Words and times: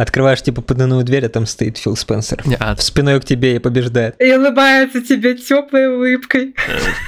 Открываешь 0.00 0.40
типа 0.42 0.62
потайную 0.62 1.02
дверь, 1.02 1.26
а 1.26 1.28
там 1.28 1.44
стоит 1.44 1.76
Фил 1.76 1.96
Спенсер. 1.96 2.40
А, 2.60 2.76
В 2.76 2.82
спиной 2.84 3.20
к 3.20 3.24
тебе 3.24 3.56
и 3.56 3.58
побеждает. 3.58 4.14
И 4.20 4.32
улыбается 4.32 5.00
тебе 5.00 5.34
теплой 5.34 5.88
улыбкой. 5.92 6.54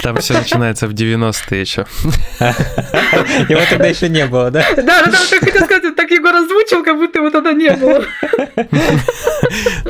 там 0.03 0.17
все 0.17 0.35
начинается 0.35 0.89
в 0.89 0.93
90-е 0.93 1.61
еще. 1.61 1.87
Его 3.49 3.61
тогда 3.71 3.87
еще 3.87 4.09
не 4.09 4.27
было, 4.27 4.51
да? 4.51 4.65
Да, 4.75 4.83
да, 4.83 5.05
да, 5.05 5.19
вот 5.21 5.31
я 5.31 5.39
хотел 5.39 5.65
сказать, 5.67 5.95
так 5.95 6.11
Егор 6.11 6.35
озвучил, 6.35 6.83
как 6.83 6.97
будто 6.97 7.21
его 7.21 7.31
тогда 7.31 7.53
не 7.53 7.71
было. 7.71 8.05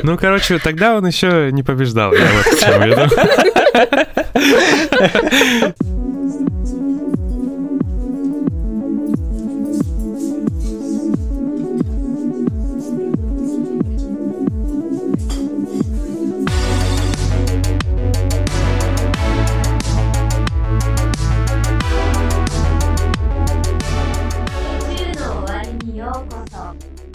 Ну, 0.03 0.17
короче, 0.17 0.57
тогда 0.59 0.95
он 0.95 1.05
еще 1.05 1.49
не 1.51 1.61
побеждал, 1.63 2.13
я 2.13 2.25
вот 2.33 2.45
к 2.45 2.59
чему 2.59 2.85
веду. 2.85 3.09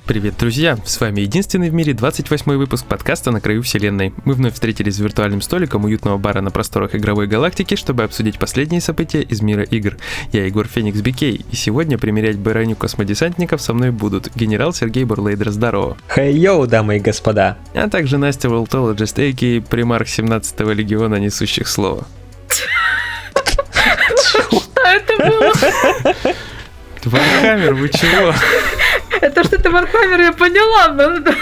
Привет, 0.07 0.37
друзья! 0.39 0.79
С 0.85 1.01
вами 1.01 1.23
единственный 1.23 1.69
в 1.69 1.75
мире 1.75 1.93
28 1.93 2.53
выпуск 2.53 2.87
подкаста 2.87 3.33
«На 3.33 3.41
краю 3.41 3.63
вселенной». 3.63 4.15
Мы 4.25 4.35
вновь 4.35 4.55
встретились 4.55 4.95
с 4.95 4.99
виртуальным 5.01 5.43
столиком 5.43 5.85
уютного 5.85 6.17
бара 6.17 6.41
на 6.41 6.53
просторах 6.53 6.95
игровой 6.95 7.27
галактики, 7.27 7.75
чтобы 7.75 8.05
обсудить 8.05 8.39
последние 8.39 8.81
события 8.81 9.21
из 9.21 9.41
мира 9.43 9.65
игр. 9.65 9.97
Я 10.31 10.47
Егор 10.47 10.65
Феникс 10.69 11.01
Бикей, 11.01 11.45
и 11.51 11.57
сегодня 11.57 11.99
примерять 11.99 12.39
броню 12.39 12.77
космодесантников 12.77 13.61
со 13.61 13.75
мной 13.75 13.91
будут 13.91 14.31
генерал 14.37 14.73
Сергей 14.73 15.03
Бурлейдер, 15.03 15.51
здорово, 15.51 15.97
Хей-йоу, 16.15 16.69
дамы 16.69 16.99
и 16.99 17.01
господа. 17.01 17.59
а 17.75 17.89
также 17.89 18.17
Настя 18.17 18.49
Волтологист, 18.49 19.19
а.к.а. 19.19 19.61
примарх 19.69 20.07
17-го 20.07 20.71
легиона 20.71 21.17
несущих 21.17 21.67
слова. 21.67 22.07
Что 22.49 23.65
это 24.85 25.17
было? 25.19 25.53
Вархаммер, 27.05 27.75
вы 27.75 27.89
чего? 27.89 28.33
Это 29.21 29.45
что 29.45 29.57
это 29.57 29.71
Вархаммер, 29.71 30.21
я 30.21 30.33
поняла. 30.33 30.89
но- 30.89 31.33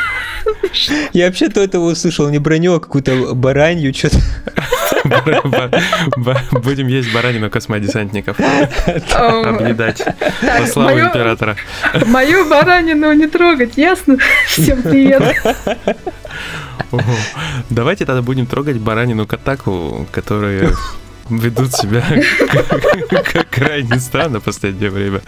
Я 1.12 1.26
вообще-то 1.26 1.60
этого 1.62 1.90
услышал 1.90 2.28
не 2.28 2.38
броню, 2.38 2.74
а 2.74 2.80
какую-то 2.80 3.34
баранью, 3.34 3.94
что-то. 3.94 4.18
Будем 6.52 6.86
есть 6.88 7.12
баранину 7.12 7.50
космодесантников. 7.50 8.36
Объедать. 9.14 10.00
Во 10.06 10.46
Так, 10.46 10.66
славу 10.68 10.98
императора. 10.98 11.56
Мою 12.06 12.48
баранину 12.48 13.12
не 13.12 13.26
трогать, 13.26 13.76
ясно? 13.76 14.16
Всем 14.46 14.82
привет. 14.82 15.22
Давайте 17.70 18.06
тогда 18.06 18.22
будем 18.22 18.46
трогать 18.46 18.76
баранину 18.78 19.26
Катаку, 19.26 20.06
которые 20.12 20.70
ведут 21.30 21.72
себя 21.72 22.02
как 23.32 23.48
крайне 23.50 23.98
странно 23.98 24.40
в 24.40 24.44
последнее 24.44 24.90
время. 24.90 25.20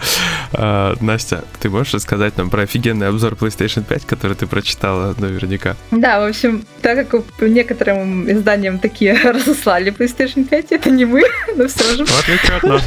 А, 0.53 0.95
Настя, 1.01 1.45
ты 1.61 1.71
можешь 1.71 1.95
рассказать 1.95 2.37
нам 2.37 2.51
про 2.51 2.63
офигенный 2.63 3.09
обзор 3.09 3.35
PlayStation 3.35 3.85
5, 3.85 4.05
который 4.05 4.37
ты 4.37 4.47
прочитала 4.47 5.15
наверняка? 5.19 5.77
Да, 5.91 6.21
в 6.21 6.29
общем, 6.29 6.65
так 6.83 7.09
как 7.09 7.23
некоторым 7.41 8.31
изданиям 8.31 8.79
такие 8.79 9.15
разослали 9.25 9.93
PlayStation 9.93 10.45
5, 10.45 10.73
это 10.73 10.91
не 10.91 11.05
мы, 11.05 11.23
но 11.57 11.69
все 11.69 11.97
же. 11.97 12.05
В 12.05 12.21
отличие 12.21 12.57
от 12.57 12.63
нас. 12.63 12.83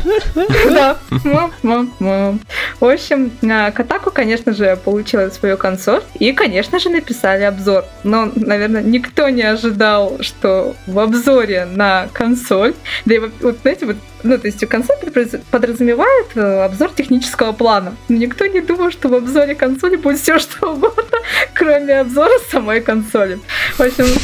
Да. 0.69 0.97
Мам, 1.23 1.51
мам, 1.63 1.93
мам. 1.99 2.39
В 2.79 2.85
общем, 2.85 3.31
Катаку, 3.73 4.11
конечно 4.11 4.53
же, 4.53 4.77
получила 4.83 5.29
свою 5.29 5.57
консоль 5.57 6.01
и, 6.19 6.31
конечно 6.33 6.79
же, 6.79 6.89
написали 6.89 7.43
обзор. 7.43 7.85
Но, 8.03 8.31
наверное, 8.35 8.81
никто 8.81 9.29
не 9.29 9.43
ожидал, 9.43 10.17
что 10.21 10.75
в 10.87 10.99
обзоре 10.99 11.65
на 11.65 12.07
консоль, 12.13 12.73
да 13.05 13.15
и 13.15 13.19
вот, 13.19 13.31
знаете, 13.61 13.85
вот, 13.85 13.97
ну, 14.23 14.37
то 14.37 14.47
есть 14.47 14.65
консоль 14.67 14.95
подразу- 15.01 15.41
подразумевает 15.51 16.27
э, 16.35 16.63
обзор 16.63 16.91
технического 16.91 17.51
плана. 17.51 17.95
Но 18.07 18.17
никто 18.17 18.45
не 18.45 18.61
думал, 18.61 18.91
что 18.91 19.09
в 19.09 19.13
обзоре 19.13 19.55
консоли 19.55 19.95
будет 19.95 20.19
все 20.19 20.39
что 20.39 20.73
угодно, 20.73 21.19
кроме 21.53 21.99
обзора 21.99 22.33
самой 22.49 22.81
консоли. 22.81 23.39
В 23.75 23.81
общем, 23.81 24.05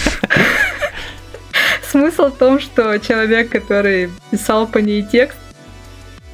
смысл 1.91 2.27
в 2.27 2.37
том, 2.37 2.59
что 2.59 2.97
человек, 2.99 3.49
который 3.49 4.09
писал 4.31 4.67
по 4.67 4.79
ней 4.79 5.03
текст, 5.03 5.37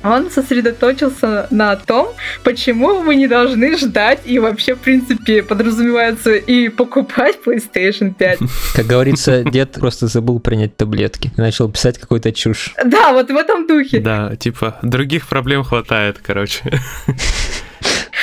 он 0.03 0.29
сосредоточился 0.29 1.47
на 1.51 1.75
том, 1.75 2.09
почему 2.43 3.01
вы 3.01 3.15
не 3.15 3.27
должны 3.27 3.77
ждать 3.77 4.19
и 4.25 4.39
вообще, 4.39 4.75
в 4.75 4.79
принципе, 4.79 5.43
подразумевается 5.43 6.33
и 6.35 6.69
покупать 6.69 7.37
PlayStation 7.45 8.13
5. 8.13 8.39
Как 8.75 8.85
говорится, 8.85 9.43
дед 9.43 9.73
просто 9.73 10.07
забыл 10.07 10.39
принять 10.39 10.75
таблетки. 10.77 11.31
и 11.35 11.41
Начал 11.41 11.69
писать 11.69 11.97
какую-то 11.97 12.31
чушь. 12.31 12.73
Да, 12.83 13.13
вот 13.13 13.29
в 13.29 13.35
этом 13.35 13.67
духе. 13.67 13.99
Да, 13.99 14.35
типа, 14.35 14.79
других 14.81 15.27
проблем 15.27 15.63
хватает, 15.63 16.19
короче. 16.23 16.61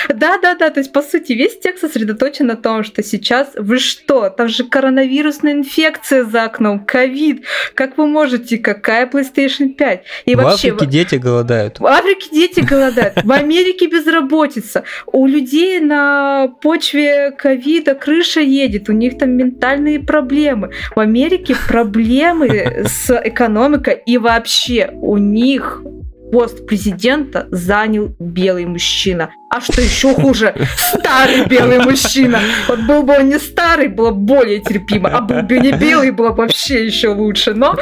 Да, 0.08 0.38
да, 0.38 0.54
да, 0.54 0.70
то 0.70 0.80
есть, 0.80 0.92
по 0.92 1.02
сути, 1.02 1.32
весь 1.32 1.58
текст 1.58 1.82
сосредоточен 1.82 2.46
на 2.46 2.56
том, 2.56 2.84
что 2.84 3.02
сейчас 3.02 3.50
вы 3.56 3.78
что, 3.78 4.30
там 4.30 4.48
же 4.48 4.64
коронавирусная 4.64 5.52
инфекция 5.52 6.24
за 6.24 6.44
окном, 6.44 6.84
ковид, 6.84 7.44
как 7.74 7.98
вы 7.98 8.06
можете, 8.06 8.58
какая 8.58 9.08
PlayStation 9.08 9.70
5? 9.70 10.02
И 10.24 10.34
в 10.34 10.38
вообще... 10.38 10.72
Африке 10.72 10.86
дети 10.86 11.14
голодают. 11.16 11.80
В 11.80 11.86
Африке 11.86 12.28
дети 12.32 12.60
голодают, 12.60 13.22
в 13.22 13.32
Америке 13.32 13.86
безработица, 13.86 14.84
у 15.06 15.26
людей 15.26 15.80
на 15.80 16.48
почве 16.60 17.30
ковида 17.32 17.94
крыша 17.94 18.40
едет, 18.40 18.88
у 18.88 18.92
них 18.92 19.18
там 19.18 19.30
ментальные 19.30 20.00
проблемы. 20.00 20.70
В 20.94 21.00
Америке 21.00 21.56
проблемы 21.68 22.84
с 22.86 23.10
экономикой 23.10 24.02
и 24.06 24.18
вообще 24.18 24.90
у 24.92 25.16
них 25.16 25.82
пост 26.30 26.66
президента 26.66 27.46
занял 27.50 28.14
белый 28.18 28.66
мужчина. 28.66 29.30
А 29.50 29.60
что 29.60 29.80
еще 29.80 30.14
хуже? 30.14 30.54
Старый 30.76 31.46
белый 31.46 31.78
мужчина. 31.80 32.40
Вот 32.68 32.80
был 32.80 33.02
бы 33.02 33.18
он 33.18 33.28
не 33.28 33.38
старый, 33.38 33.88
было 33.88 34.10
более 34.10 34.60
терпимо. 34.60 35.10
А 35.10 35.20
был 35.20 35.42
бы 35.42 35.58
не 35.58 35.72
белый, 35.72 36.10
было 36.10 36.30
бы 36.30 36.42
вообще 36.42 36.86
еще 36.86 37.08
лучше. 37.08 37.54
Но 37.54 37.76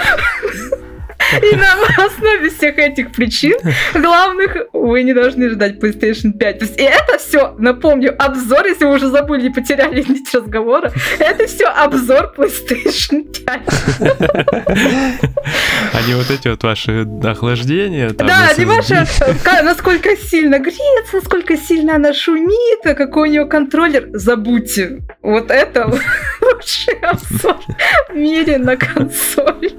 и 1.43 1.57
на 1.57 1.75
основе 2.05 2.51
всех 2.51 2.79
этих 2.79 3.13
причин 3.13 3.57
главных 3.95 4.57
вы 4.73 5.03
не 5.03 5.13
должны 5.15 5.51
ждать 5.51 5.79
PlayStation 5.79 6.33
5. 6.33 6.59
То 6.59 6.65
есть 6.65 6.79
и 6.79 6.83
это 6.83 7.19
все, 7.19 7.55
напомню, 7.59 8.15
обзор, 8.19 8.67
если 8.67 8.85
вы 8.85 8.95
уже 8.95 9.09
забыли 9.09 9.47
и 9.47 9.51
потеряли 9.51 10.03
нить 10.09 10.33
разговора, 10.35 10.93
это 11.19 11.47
все 11.47 11.67
обзор 11.67 12.33
PlayStation 12.37 13.25
5. 13.45 13.61
А 15.93 16.03
не 16.07 16.15
вот 16.15 16.31
эти 16.31 16.49
вот 16.49 16.63
ваши 16.63 17.07
охлаждения. 17.25 18.11
там, 18.11 18.27
Да, 18.29 18.53
не 18.57 18.65
SSD. 18.65 18.67
ваша, 18.67 19.07
ка- 19.43 19.63
насколько 19.63 20.17
сильно 20.17 20.59
греется, 20.59 21.17
насколько 21.17 21.57
сильно 21.57 21.97
она 21.97 22.13
шумит, 22.13 22.81
а 22.85 22.95
какой 22.95 23.29
у 23.29 23.33
нее 23.33 23.45
контроллер. 23.47 24.09
Забудьте. 24.13 25.01
Вот 25.23 25.51
это 25.51 25.87
лучший 26.41 26.95
обзор 27.01 27.57
в 28.11 28.15
мире 28.15 28.59
на 28.59 28.77
консоль. 28.77 29.73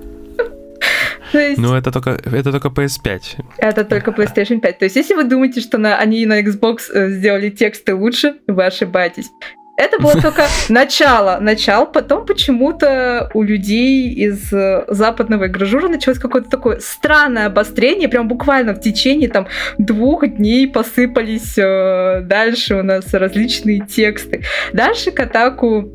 Есть... 1.33 1.57
Ну, 1.57 1.75
это 1.75 1.91
только, 1.91 2.11
это 2.11 2.51
только 2.51 2.69
PS5. 2.69 3.21
Это 3.57 3.83
только 3.83 4.11
PlayStation 4.11 4.59
5. 4.59 4.79
То 4.79 4.85
есть, 4.85 4.95
если 4.95 5.15
вы 5.15 5.23
думаете, 5.23 5.61
что 5.61 5.77
на, 5.77 5.97
они 5.97 6.25
на 6.25 6.41
Xbox 6.41 6.91
э, 6.93 7.09
сделали 7.09 7.49
тексты 7.49 7.93
лучше, 7.93 8.35
вы 8.47 8.65
ошибаетесь. 8.65 9.31
Это 9.77 9.99
было 10.01 10.13
только 10.21 10.47
начало, 10.69 11.37
начало, 11.39 11.85
потом 11.85 12.25
почему-то 12.25 13.29
у 13.33 13.43
людей 13.43 14.11
из 14.11 14.51
э, 14.51 14.85
западного 14.87 15.47
игражура 15.47 15.87
началось 15.87 16.17
какое-то 16.17 16.49
такое 16.49 16.79
странное 16.79 17.45
обострение, 17.45 18.09
прям 18.09 18.27
буквально 18.27 18.73
в 18.73 18.81
течение 18.81 19.29
там 19.29 19.47
двух 19.77 20.27
дней 20.27 20.67
посыпались 20.67 21.57
э, 21.57 22.21
дальше 22.23 22.75
у 22.75 22.83
нас 22.83 23.13
различные 23.13 23.81
тексты. 23.81 24.43
Дальше 24.73 25.11
Катаку 25.11 25.91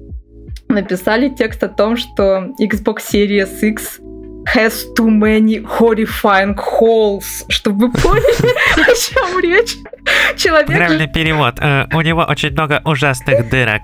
написали 0.69 1.29
текст 1.29 1.63
о 1.65 1.69
том, 1.69 1.97
что 1.97 2.53
Xbox 2.61 2.99
Series 3.13 3.61
X 3.61 4.01
has 4.47 4.85
too 4.97 5.09
many 5.11 5.61
horrifying 5.79 6.55
holes. 6.57 7.45
Чтобы 7.49 7.87
вы 7.87 7.93
поняли, 7.93 8.53
о 8.91 8.95
чем 8.95 9.41
речь. 9.41 9.77
Человек... 10.37 10.67
Правильный 10.67 11.09
перевод. 11.09 11.55
Э, 11.61 11.87
У 11.95 12.01
него 12.01 12.25
очень 12.29 12.51
много 12.51 12.81
ужасных 12.85 13.49
дырок. 13.49 13.83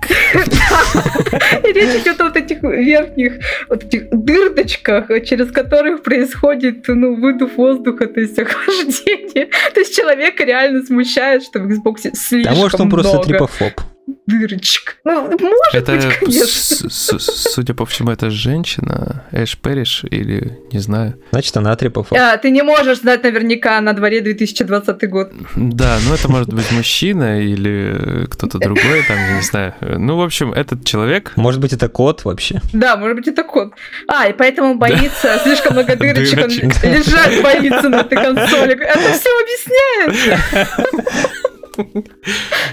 И 1.65 1.73
речь 1.73 2.03
идет 2.03 2.21
о 2.21 2.25
вот 2.25 2.37
этих 2.37 2.63
верхних 2.63 3.35
вот 3.69 3.85
этих 3.85 4.11
дырдочках, 4.11 5.07
через 5.25 5.51
которых 5.53 6.03
происходит 6.03 6.85
ну, 6.89 7.15
выдув 7.15 7.57
воздуха, 7.57 8.07
то 8.07 8.21
есть 8.21 8.39
охлаждение. 8.39 9.47
То 9.75 9.81
есть 9.81 9.97
человека 9.97 10.45
реально 10.45 10.85
смущает, 10.85 11.43
что 11.45 11.61
в 11.61 11.67
Xbox 11.69 12.15
слишком 12.15 12.53
А 12.53 12.57
может 12.57 12.81
он 12.81 12.91
просто 12.91 13.13
много. 13.15 13.29
трипофоб. 13.29 13.73
Дырочек. 14.29 14.99
Ну, 15.05 15.23
может 15.23 15.75
Это, 15.75 15.93
быть, 15.93 16.05
конечно. 16.19 17.19
судя 17.19 17.75
по 17.75 17.87
всему, 17.87 18.11
это 18.11 18.31
женщина, 18.31 19.25
Эш 19.33 19.57
Перриш 19.57 20.05
или 20.11 20.59
не 20.71 20.79
знаю. 20.79 21.19
Значит, 21.31 21.57
она 21.57 21.75
трипофоб. 21.75 22.17
А, 22.19 22.37
ты 22.37 22.51
не 22.51 22.63
можешь 22.63 22.99
знать 22.99 23.23
наверняка 23.25 23.81
на 23.81 23.95
дворе 23.95 24.21
2020 24.21 25.09
год. 25.11 25.33
Да, 25.57 25.99
ну 26.07 26.15
это 26.15 26.29
может 26.29 26.53
быть 26.53 26.71
мужчина 26.73 27.41
или 27.41 28.27
кто-то 28.31 28.59
другой, 28.59 29.03
там, 29.09 29.17
я 29.17 29.37
не 29.37 29.43
знаю. 29.43 29.75
Ну, 29.81 30.17
в 30.17 30.23
общем, 30.23 30.53
этот 30.53 30.85
человек... 30.85 31.33
Может 31.37 31.61
быть, 31.61 31.73
это 31.73 31.89
кот 31.89 32.25
вообще. 32.25 32.61
Да, 32.73 32.97
может 32.97 33.17
быть, 33.17 33.29
это 33.29 33.43
кот. 33.45 33.73
А, 34.07 34.29
и 34.29 34.33
поэтому 34.33 34.75
боится, 34.77 35.41
слишком 35.43 35.73
много 35.73 35.97
дырочек, 35.97 36.39
он 36.39 36.49
Дырочек. 36.49 36.85
лежать 36.85 37.43
боится 37.43 37.89
на 37.89 38.01
этой 38.01 38.17
консоли. 38.17 38.75
Это 38.75 39.13
все 39.13 39.31
объясняет. 39.41 40.41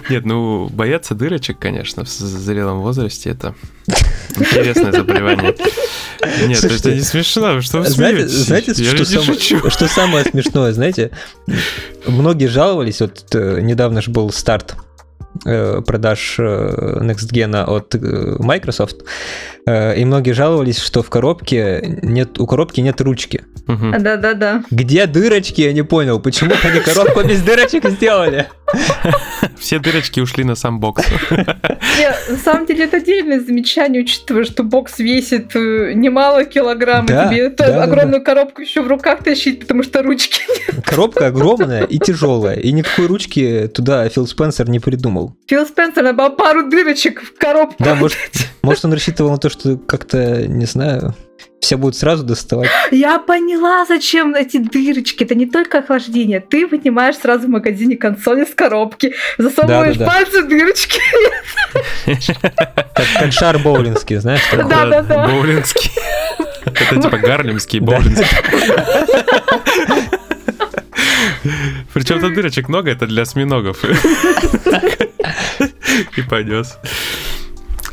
Нет, 0.10 0.26
ну, 0.26 0.68
бояться 0.70 1.16
дырочек, 1.16 1.60
конечно, 1.60 2.04
в 2.06 2.08
зрелом 2.10 2.82
возрасте, 2.82 3.30
это 3.32 3.56
интересное 4.38 4.92
заболевание. 4.92 5.56
Нет, 6.48 6.60
Слушайте, 6.60 6.90
это 6.90 6.96
не 6.96 7.02
смешно, 7.02 7.62
что 7.62 7.80
вы 7.80 7.88
Знаете, 7.88 8.28
смеетесь? 8.28 8.46
знаете 8.48 8.84
Я 8.84 8.96
что, 8.96 9.22
шучу. 9.24 9.70
что 9.70 9.88
самое 9.88 10.26
смешное, 10.26 10.72
знаете, 10.74 11.12
многие 12.08 12.48
жаловались, 12.48 13.02
вот 13.02 13.24
э, 13.34 13.62
недавно 13.62 14.02
же 14.02 14.12
был 14.12 14.32
старт 14.32 14.76
продаж 15.44 16.36
э, 16.40 17.00
Next 17.02 17.32
Gen 17.32 17.56
от 17.64 17.96
э, 17.96 18.36
Microsoft, 18.40 19.04
э, 19.66 20.00
и 20.00 20.06
многие 20.06 20.32
жаловались, 20.32 20.80
что 20.80 21.04
в 21.04 21.10
коробке 21.10 22.00
нет, 22.02 22.40
у 22.40 22.48
коробки 22.48 22.82
нет 22.82 23.02
ручки. 23.02 23.44
Да-да-да. 23.68 24.64
Где 24.70 25.08
дырочки, 25.08 25.62
я 25.62 25.74
не 25.74 25.84
понял, 25.84 26.20
почему 26.20 26.54
они 26.64 26.80
коробку 26.82 27.24
без 27.28 27.42
дырочек 27.42 27.90
сделали? 27.90 28.48
Все 29.58 29.80
дырочки 29.80 30.20
ушли 30.20 30.44
на 30.44 30.56
сам 30.56 30.80
бокс. 30.80 31.04
На 32.30 32.38
самом 32.38 32.66
деле 32.66 32.86
это 32.86 32.98
отдельное 32.98 33.40
замечание, 33.40 34.04
учитывая, 34.04 34.44
что 34.44 34.64
бокс 34.64 35.00
весит 35.00 35.56
э, 35.56 35.94
немало 35.94 36.46
килограмм, 36.46 37.06
Да, 37.06 37.26
и 37.26 37.30
тебе 37.30 37.48
эту 37.48 37.58
да, 37.58 37.72
да, 37.72 37.84
огромную 37.84 38.24
коробку 38.24 38.62
еще 38.62 38.82
в 38.82 38.88
руках 38.88 39.24
тащить, 39.24 39.62
потому 39.62 39.84
что 39.84 40.04
ручки 40.04 40.42
Коробка 40.84 41.28
огромная 41.28 41.84
и 41.84 41.98
тяжелая, 41.98 42.60
и 42.60 42.72
никакой 42.72 43.08
ручки 43.08 43.70
туда 43.74 44.08
Фил 44.10 44.28
Спенсер 44.28 44.70
не 44.70 44.80
придумал. 44.80 45.25
Фил 45.48 45.66
Спенсер 45.66 46.14
было 46.14 46.30
пару 46.30 46.70
дырочек 46.70 47.22
в 47.24 47.38
коробку. 47.38 47.84
Да, 47.84 47.96
может, 47.96 48.18
может 48.62 48.86
он 48.86 48.94
рассчитывал 48.94 49.32
на 49.32 49.38
то, 49.38 49.50
что 49.50 49.78
как-то, 49.78 50.48
не 50.48 50.66
знаю, 50.66 51.14
все 51.60 51.78
будут 51.78 51.96
сразу 51.98 52.24
доставать. 52.24 52.70
Я 52.92 53.18
поняла, 53.18 53.86
зачем 53.86 54.36
эти 54.36 54.58
дырочки. 54.58 55.24
Это 55.24 55.34
не 55.36 55.48
только 55.48 55.80
охлаждение. 55.80 56.40
Ты 56.40 56.68
вынимаешь 56.68 57.18
сразу 57.18 57.48
в 57.48 57.50
магазине 57.50 57.98
консоли 57.98 58.46
с 58.46 58.54
коробки, 58.54 59.16
засовываешь 59.38 59.98
Да-да-да. 59.98 60.12
пальцы 60.12 60.44
в 60.44 60.48
дырочки. 60.48 61.02
Как, 62.94 63.06
как 63.20 63.32
шар 63.34 63.58
боулинский, 63.60 64.18
знаешь? 64.18 64.42
такой. 64.52 64.70
Да, 64.70 64.86
да, 64.86 65.02
да. 65.02 65.28
Боулингский. 65.28 65.92
Это 66.66 67.02
типа 67.02 67.18
гарлемский 67.18 67.80
боулингский. 67.80 68.28
Причем 71.94 72.20
там 72.20 72.34
дырочек 72.34 72.70
много, 72.70 72.92
это 72.92 73.08
для 73.08 73.24
осьминогов. 73.24 73.84
И 76.18 76.22
понес. 76.22 76.78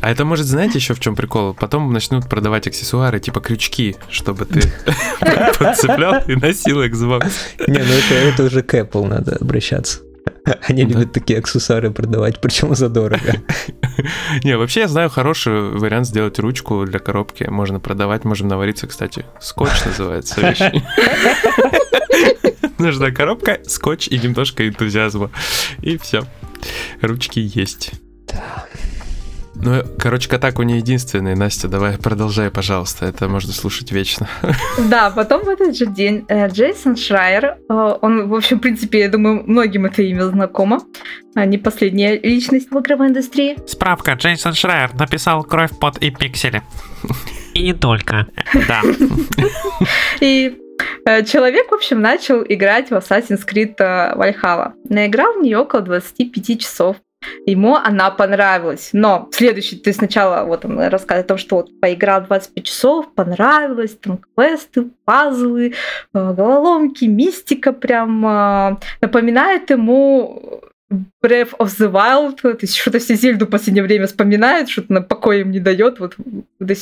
А 0.01 0.11
это 0.11 0.25
может, 0.25 0.45
знаете, 0.45 0.79
еще 0.79 0.93
в 0.93 0.99
чем 0.99 1.15
прикол? 1.15 1.53
Потом 1.53 1.93
начнут 1.93 2.27
продавать 2.27 2.67
аксессуары, 2.67 3.21
типа 3.21 3.39
крючки, 3.39 3.95
чтобы 4.09 4.43
ты 4.43 4.61
подцеплял 5.57 6.21
и 6.27 6.35
носил 6.35 6.83
Xbox. 6.83 7.31
Не, 7.67 7.79
ну 7.79 7.85
это, 7.85 8.13
это 8.13 8.43
уже 8.43 8.63
к 8.63 8.73
Apple 8.73 9.07
надо 9.07 9.37
обращаться. 9.37 9.99
Они 10.67 10.83
Да. 10.85 10.99
любят 10.99 11.13
такие 11.13 11.39
аксессуары 11.39 11.91
продавать, 11.91 12.41
причем 12.41 12.75
задорого. 12.75 13.33
Не, 14.43 14.57
вообще 14.57 14.81
я 14.81 14.87
знаю 14.87 15.09
хороший 15.09 15.69
вариант 15.71 16.07
сделать 16.07 16.39
ручку 16.39 16.85
для 16.85 16.99
коробки. 16.99 17.43
Можно 17.49 17.79
продавать, 17.79 18.25
можем 18.25 18.47
навариться, 18.47 18.87
кстати. 18.87 19.25
Скотч 19.39 19.71
называется 19.85 20.41
вещь. 20.41 20.81
Нужна 22.79 23.11
коробка, 23.11 23.59
скотч 23.65 24.07
и 24.07 24.17
немножко 24.19 24.67
энтузиазма. 24.67 25.29
И 25.81 25.97
все. 25.97 26.23
Ручки 27.01 27.39
есть. 27.39 27.91
Ну, 29.65 29.81
короче, 29.97 30.29
Катаку 30.29 30.63
не 30.63 30.77
единственный. 30.77 31.35
Настя, 31.35 31.69
давай 31.69 31.97
продолжай, 31.97 32.51
пожалуйста. 32.51 33.05
Это 33.05 33.29
можно 33.29 33.53
слушать 33.53 33.91
вечно. 33.91 34.27
Да, 34.89 35.09
потом 35.09 35.43
в 35.43 35.49
этот 35.49 35.77
же 35.77 35.85
день 35.85 36.25
э, 36.27 36.49
Джейсон 36.49 36.97
Шрайер, 36.97 37.57
э, 37.69 37.97
он, 38.01 38.27
в 38.27 38.35
общем, 38.35 38.57
в 38.57 38.61
принципе, 38.61 38.99
я 38.99 39.09
думаю, 39.09 39.43
многим 39.45 39.85
это 39.85 40.01
имя 40.01 40.23
знакомо, 40.25 40.81
не 41.35 41.57
последняя 41.57 42.19
личность 42.19 42.69
в 42.71 42.79
игровой 42.79 43.07
индустрии. 43.07 43.57
Справка, 43.67 44.13
Джейсон 44.13 44.53
Шрайер 44.53 44.93
написал 44.95 45.43
«Кровь, 45.43 45.71
пот 45.79 45.97
и 45.99 46.11
пиксели». 46.11 46.61
И 47.53 47.63
не 47.63 47.73
только. 47.73 48.27
Да. 48.67 48.81
И 50.19 50.57
э, 51.05 51.23
человек, 51.23 51.71
в 51.71 51.75
общем, 51.75 52.01
начал 52.01 52.43
играть 52.43 52.89
в 52.89 52.93
Assassin's 52.93 53.47
Creed 53.47 53.77
Valhalla. 53.77 54.73
Наиграл 54.89 55.33
в 55.33 55.41
нее 55.41 55.59
около 55.59 55.81
25 55.81 56.59
часов. 56.59 56.97
Ему 57.45 57.75
она 57.75 58.11
понравилась. 58.11 58.89
Но 58.93 59.29
следующий, 59.31 59.77
ты 59.77 59.93
сначала 59.93 60.45
вот 60.45 60.65
он 60.65 60.79
рассказывает 60.79 61.25
о 61.25 61.29
том, 61.29 61.37
что 61.37 61.55
вот 61.57 61.79
поиграл 61.79 62.21
25 62.23 62.63
часов, 62.63 63.13
понравилось, 63.13 63.97
там 64.01 64.19
квесты, 64.35 64.89
пазлы, 65.05 65.73
э, 66.13 66.33
головоломки, 66.33 67.05
мистика 67.05 67.73
прям 67.73 68.25
э, 68.25 68.77
напоминает 69.01 69.69
ему 69.69 70.61
Breath 71.23 71.51
of 71.57 71.69
the 71.79 71.91
Wild, 71.91 72.41
то 72.41 72.57
есть 72.61 72.75
что-то 72.75 72.99
все 72.99 73.15
Зельду 73.15 73.45
в 73.45 73.49
последнее 73.49 73.83
время 73.83 74.07
вспоминают, 74.07 74.69
что-то 74.69 74.93
на 74.93 75.01
покой 75.01 75.41
им 75.41 75.51
не 75.51 75.59
дает, 75.59 75.99
вот 75.99 76.15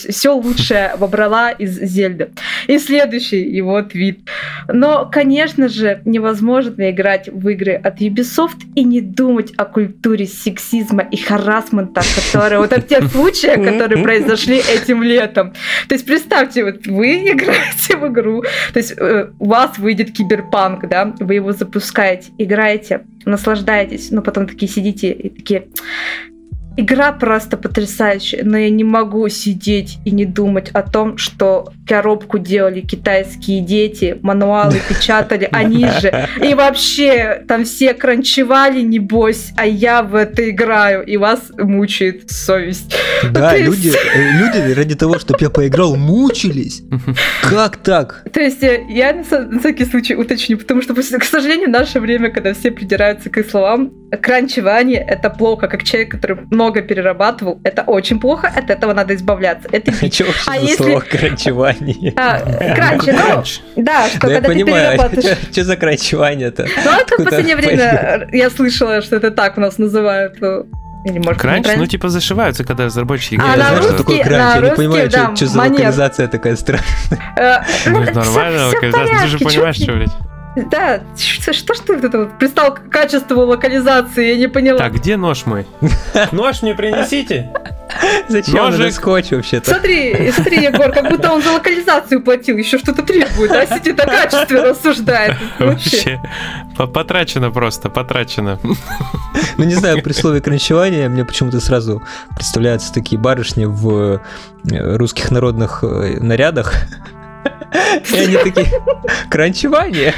все 0.10 0.36
лучшее 0.36 0.94
вобрала 0.98 1.52
из 1.52 1.80
Зельды. 1.80 2.32
И 2.68 2.80
следующий 2.80 3.42
его 3.42 3.82
твит. 3.82 4.22
Но, 4.68 5.10
конечно 5.12 5.70
же, 5.70 6.02
невозможно 6.06 6.90
играть 6.90 7.30
в 7.30 7.48
игры 7.50 7.74
от 7.74 8.02
Ubisoft 8.02 8.62
и 8.76 8.84
не 8.84 9.02
думать 9.02 9.54
о 9.58 9.66
культуре 9.66 10.26
сексизма 10.26 11.04
и 11.04 11.18
харасмента, 11.18 12.02
которые 12.16 12.60
вот 12.60 12.74
от 12.74 12.88
тех 12.88 13.08
случаев, 13.12 13.64
которые 13.64 14.04
произошли 14.04 14.58
этим 14.58 15.04
летом. 15.04 15.54
То 15.88 15.96
есть 15.96 16.06
представьте, 16.06 16.64
вот 16.64 16.88
вы 16.88 17.32
играете 17.32 17.98
в 17.98 18.08
игру, 18.08 18.44
то 18.74 18.78
есть 18.80 18.94
э, 18.98 19.30
у 19.40 19.46
вас 19.46 19.78
выйдет 19.78 20.12
киберпанк, 20.12 20.88
да, 20.88 21.14
вы 21.20 21.36
его 21.36 21.52
запускаете, 21.52 22.32
играете, 22.38 23.02
наслаждаетесь, 23.26 24.12
но 24.12 24.22
потом 24.22 24.48
такие 24.48 24.72
сидите 24.72 25.12
и 25.12 25.30
такие... 25.30 25.68
Игра 26.78 27.12
просто 27.12 27.58
потрясающая, 27.58 28.44
но 28.44 28.58
я 28.58 28.70
не 28.70 28.84
могу 28.84 29.28
сидеть 29.30 29.98
и 30.06 30.12
не 30.12 30.26
думать 30.26 30.70
о 30.72 30.82
том, 30.84 31.18
что 31.18 31.74
коробку 31.88 32.40
делали 32.40 32.80
китайские 32.80 33.62
дети, 33.62 34.18
мануалы 34.22 34.80
печатали 34.90 35.50
они 35.52 35.86
же. 36.00 36.30
И 36.42 36.54
вообще 36.54 37.44
там 37.48 37.66
все 37.66 37.94
кранчевали, 37.94 38.82
небось, 38.82 39.52
а 39.58 39.66
я 39.66 40.02
в 40.02 40.16
это 40.16 40.50
играю, 40.50 41.06
и 41.06 41.18
вас 41.18 41.52
мучает 41.58 42.32
совесть. 42.32 42.96
Да, 43.32 43.58
люди, 43.58 43.90
э, 43.90 44.32
люди 44.40 44.74
ради 44.74 44.96
того, 44.96 45.20
чтобы 45.20 45.40
я 45.42 45.50
поиграл, 45.50 45.96
мучились. 45.96 46.84
Как 47.42 47.78
так? 47.78 48.24
То 48.32 48.40
есть 48.40 48.64
э, 48.64 48.86
я 48.90 49.14
на, 49.14 49.60
всякий 49.60 49.86
случай 49.86 50.16
уточню, 50.16 50.58
потому 50.58 50.82
что, 50.82 50.94
к 50.94 51.24
сожалению, 51.24 51.68
в 51.68 51.72
наше 51.72 52.00
время, 52.00 52.30
когда 52.30 52.54
все 52.54 52.72
придираются 52.72 53.30
к 53.30 53.38
их 53.38 53.50
словам, 53.50 53.92
кранчевание— 54.22 55.04
это 55.08 55.30
плохо. 55.30 55.68
Как 55.68 55.84
человек, 55.84 56.12
который 56.12 56.38
много 56.62 56.82
перерабатывал, 56.82 57.60
это 57.64 57.82
очень 57.84 58.20
плохо, 58.20 58.52
от 58.56 58.70
этого 58.70 58.94
надо 58.94 59.16
избавляться. 59.16 59.68
Это 59.72 59.92
вообще 60.02 60.26
А 60.48 60.54
за 60.60 60.66
если- 60.66 60.76
слово 60.84 61.00
кранчевание? 61.02 62.14
А, 62.16 62.40
кранчи, 62.76 63.12
ну, 63.12 63.18
Кранч. 63.18 63.60
да, 63.76 64.08
что 64.08 64.20
Да 64.20 64.28
я 64.28 64.42
когда 64.42 64.42
ты 64.42 64.48
понимаю, 64.48 64.92
перерабатываешь... 64.98 65.38
что 65.52 65.64
за 65.64 65.76
кранчевание-то? 65.78 66.64
Ну, 66.64 66.92
это 66.92 66.94
в 66.94 67.02
Откуда 67.02 67.24
последнее 67.30 67.56
время 67.56 68.28
я 68.32 68.50
слышала, 68.50 69.02
что 69.02 69.16
это 69.16 69.32
так 69.32 69.58
у 69.58 69.62
нас 69.62 69.78
называют. 69.78 70.36
ну, 70.40 70.66
Или, 71.06 71.18
может, 71.20 71.42
Кранч, 71.42 71.68
ну 71.78 71.86
типа 71.88 72.10
зашиваются, 72.10 72.64
когда 72.64 72.86
разработчики 72.86 73.36
А 73.42 73.52
Я 73.52 73.58
на 73.58 73.68
знаю, 73.70 73.82
что 73.84 73.98
такое 73.98 74.24
кранч, 74.24 74.56
на 74.62 74.64
я 74.66 74.70
не 74.70 74.76
понимаю, 74.76 75.10
да, 75.10 75.26
что, 75.28 75.36
что 75.36 75.46
за 75.48 75.60
локализация 75.60 76.28
такая 76.28 76.56
странная. 76.56 76.86
Э, 77.38 77.58
Ну, 77.88 78.00
ну, 78.00 78.14
нормально, 78.14 78.68
в 78.70 78.74
локализация. 78.74 79.20
Ты 79.22 79.28
же 79.28 79.38
понимаешь, 79.40 79.76
что, 79.78 79.92
блядь. 79.94 80.10
Да, 80.56 81.02
что, 81.18 81.54
что 81.54 81.74
ж 81.74 81.80
ты 81.80 81.94
вот 81.96 82.04
это 82.04 82.18
вот 82.20 82.38
пристал 82.38 82.74
к 82.74 82.90
качеству 82.90 83.42
локализации, 83.46 84.32
я 84.32 84.36
не 84.36 84.48
поняла. 84.48 84.78
Так, 84.80 84.94
где 84.96 85.16
нож 85.16 85.46
мой? 85.46 85.66
Нож 86.34 86.62
мне 86.62 86.76
принесите. 86.76 87.50
Зачем 88.28 88.56
надо 88.56 88.78
Ножик. 88.78 88.94
скотч 88.94 89.32
вообще-то? 89.32 89.72
Смотри, 89.72 90.32
смотри, 90.32 90.64
Егор, 90.64 90.92
как 90.92 91.10
будто 91.10 91.32
он 91.32 91.42
за 91.42 91.52
локализацию 91.52 92.22
платил, 92.22 92.58
еще 92.58 92.78
что-то 92.78 93.04
требует, 93.04 93.52
а 93.52 93.66
сидит 93.66 94.00
о 94.00 94.06
качестве 94.06 94.62
рассуждает. 94.62 95.36
Вообще. 95.60 96.20
Вообще. 96.20 96.22
По- 96.78 96.88
Потрачено 96.88 97.52
просто, 97.52 97.90
потрачено. 97.90 98.60
Ну, 99.58 99.66
не 99.66 99.76
знаю, 99.76 100.02
при 100.02 100.14
слове 100.14 100.42
кранчевание 100.42 101.08
мне 101.08 101.24
почему-то 101.24 101.60
сразу 101.60 102.02
представляются 102.36 102.92
такие 102.94 103.20
барышни 103.22 103.66
в 103.66 104.22
э, 104.72 104.96
русских 104.98 105.30
народных 105.30 105.84
э, 105.84 106.18
нарядах. 106.20 106.74
И 108.12 108.16
они 108.18 108.38
такие, 108.38 108.68
кранчевание? 109.30 110.14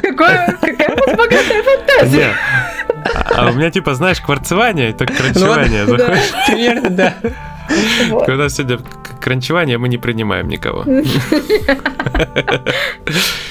Какое, 0.00 0.56
какая 0.60 0.94
у 0.94 0.98
вас 0.98 1.16
богатая 1.16 1.62
фантазия. 1.62 2.34
А 3.34 3.50
у 3.50 3.54
меня 3.54 3.70
типа, 3.70 3.94
знаешь, 3.94 4.20
кварцевание, 4.20 4.90
это 4.90 5.06
кранчевание. 5.06 5.84
Ну, 5.84 5.96
Заходишь, 5.96 6.30
да, 6.30 6.44
примерно, 6.46 6.90
да. 6.90 7.14
Вот. 8.08 8.26
Когда 8.26 8.48
сегодня 8.48 8.78
кранчевание, 9.20 9.78
мы 9.78 9.88
не 9.88 9.98
принимаем 9.98 10.48
никого. 10.48 10.84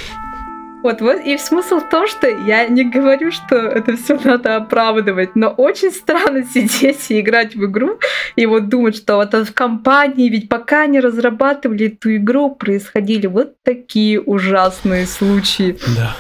Вот, 0.83 1.01
вот, 1.01 1.19
и 1.25 1.37
смысл 1.37 1.79
в 1.79 1.89
том, 1.89 2.07
что 2.07 2.27
я 2.27 2.67
не 2.67 2.83
говорю, 2.83 3.31
что 3.31 3.55
это 3.55 3.97
все 3.97 4.19
надо 4.23 4.57
оправдывать, 4.57 5.35
но 5.35 5.49
очень 5.49 5.91
странно 5.91 6.43
сидеть 6.53 7.09
и 7.09 7.19
играть 7.19 7.55
в 7.55 7.65
игру 7.65 7.99
и 8.35 8.45
вот 8.45 8.69
думать, 8.69 8.95
что 8.95 9.15
вот 9.15 9.33
в 9.33 9.53
компании, 9.53 10.29
ведь 10.29 10.49
пока 10.49 10.83
они 10.83 10.99
разрабатывали 10.99 11.87
эту 11.87 12.15
игру, 12.15 12.53
происходили 12.55 13.27
вот 13.27 13.55
такие 13.63 14.21
ужасные 14.21 15.07
случаи. 15.07 15.77
Да. 15.95 16.15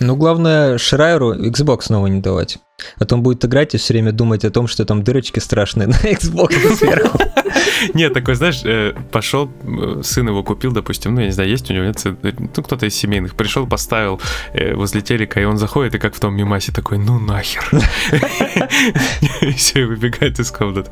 Ну, 0.00 0.16
главное, 0.16 0.78
Шрайеру 0.78 1.34
Xbox 1.34 1.82
снова 1.82 2.06
не 2.06 2.20
давать. 2.20 2.58
А 2.98 3.04
то 3.04 3.16
он 3.16 3.22
будет 3.22 3.44
играть 3.44 3.74
и 3.74 3.78
все 3.78 3.94
время 3.94 4.12
думать 4.12 4.44
о 4.44 4.50
том, 4.50 4.68
что 4.68 4.84
там 4.84 5.02
дырочки 5.02 5.40
страшные 5.40 5.88
на 5.88 5.94
Xbox 5.94 6.76
сверху. 6.76 7.18
Нет, 7.94 8.12
такой, 8.12 8.34
знаешь, 8.34 8.62
э, 8.64 8.94
пошел, 9.10 9.50
э, 9.62 10.02
сын 10.02 10.28
его 10.28 10.42
купил, 10.42 10.72
допустим, 10.72 11.14
ну, 11.14 11.20
я 11.20 11.26
не 11.26 11.32
знаю, 11.32 11.50
есть 11.50 11.70
у 11.70 11.74
него, 11.74 11.84
нет, 11.84 12.00
э, 12.04 12.32
ну, 12.38 12.62
кто-то 12.62 12.86
из 12.86 12.94
семейных, 12.94 13.34
пришел, 13.34 13.66
поставил 13.66 14.20
возле 14.74 15.00
телека, 15.00 15.40
и 15.40 15.44
он 15.44 15.58
заходит, 15.58 15.94
и 15.94 15.98
как 15.98 16.14
в 16.14 16.20
том 16.20 16.34
мимасе 16.34 16.72
такой, 16.72 16.98
ну 16.98 17.18
нахер. 17.18 17.68
И 19.40 19.52
все, 19.52 19.84
выбегает 19.84 20.38
из 20.38 20.50
комнаты. 20.50 20.90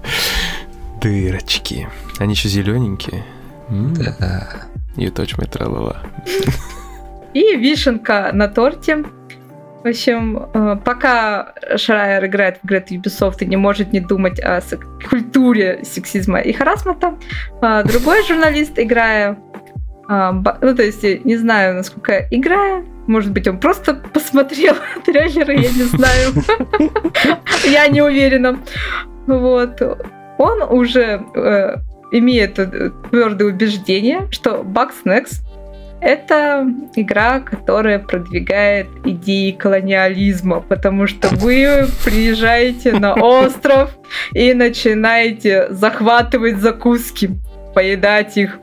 Дырочки. 1.00 1.88
Они 2.18 2.34
еще 2.34 2.48
зелененькие. 2.48 3.24
Да. 3.68 4.66
You 4.96 5.12
touch 5.12 5.36
my. 5.36 6.76
И 7.36 7.54
вишенка 7.54 8.30
на 8.32 8.48
торте. 8.48 9.04
В 9.84 9.86
общем, 9.86 10.48
э, 10.54 10.76
пока 10.82 11.52
Шрайер 11.76 12.24
играет 12.24 12.56
в 12.56 12.64
игры 12.64 12.78
от 12.78 12.90
Ubisoft 12.90 13.36
и 13.40 13.44
не 13.44 13.58
может 13.58 13.92
не 13.92 14.00
думать 14.00 14.40
о 14.40 14.62
культуре 15.10 15.80
сексизма 15.84 16.38
и 16.38 16.54
харасмента, 16.54 17.18
э, 17.60 17.82
другой 17.84 18.26
журналист, 18.26 18.78
играя, 18.78 19.38
э, 20.08 20.30
ну 20.62 20.74
то 20.74 20.82
есть 20.82 21.02
не 21.26 21.36
знаю, 21.36 21.74
насколько 21.74 22.26
играя, 22.30 22.82
может 23.06 23.32
быть, 23.32 23.46
он 23.46 23.60
просто 23.60 23.92
посмотрел 23.92 24.74
трейлеры, 25.04 25.56
я 25.56 25.70
не 25.72 25.84
знаю. 25.84 26.32
Я 27.66 27.86
не 27.88 28.00
уверена. 28.00 28.60
Вот. 29.26 29.82
Он 30.38 30.62
уже 30.70 31.22
имеет 32.12 32.54
твердое 33.10 33.48
убеждение, 33.48 34.26
что 34.30 34.62
Bugsnax 34.62 35.45
это 36.00 36.66
игра, 36.94 37.40
которая 37.40 37.98
продвигает 37.98 38.88
идеи 39.04 39.50
колониализма, 39.50 40.60
потому 40.60 41.06
что 41.06 41.28
вы 41.28 41.86
приезжаете 42.04 42.92
на 42.92 43.14
остров 43.14 43.96
и 44.32 44.54
начинаете 44.54 45.68
захватывать 45.70 46.58
закуски, 46.58 47.30
поедать 47.74 48.36
их. 48.36 48.58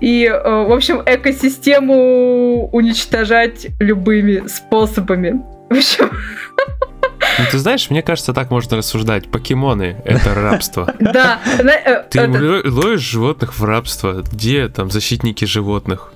И, 0.00 0.24
э, 0.24 0.64
в 0.64 0.72
общем, 0.72 1.00
экосистему 1.06 2.68
уничтожать 2.72 3.68
любыми 3.78 4.48
способами. 4.48 5.40
В 5.70 5.76
общем, 5.76 6.10
Ну, 7.38 7.44
ты 7.50 7.58
знаешь, 7.58 7.90
мне 7.90 8.02
кажется, 8.02 8.32
так 8.32 8.50
можно 8.50 8.76
рассуждать. 8.76 9.30
Покемоны— 9.30 9.96
это 10.04 10.34
рабство. 10.34 10.94
да. 11.00 11.40
э, 11.84 12.02
Ты 12.10 12.26
ловишь 12.28 13.00
животных 13.00 13.58
в 13.58 13.64
рабство. 13.64 14.22
Где 14.32 14.68
там 14.68 14.90
защитники 14.90 15.44
животных? 15.44 16.12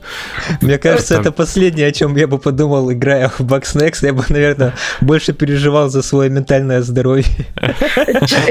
Мне 0.60 0.78
кажется, 0.78 1.18
это 1.20 1.32
последнее, 1.32 1.88
о 1.88 1.92
чем 1.92 2.16
я 2.16 2.26
бы 2.26 2.38
подумал, 2.38 2.92
играя 2.92 3.28
в 3.28 3.40
Bugsnax. 3.40 3.98
Я 4.02 4.12
бы, 4.12 4.24
наверное, 4.28 4.74
больше 5.00 5.32
переживал 5.32 5.88
за 5.88 6.02
свое 6.02 6.30
ментальное 6.30 6.82
здоровье. 6.82 7.26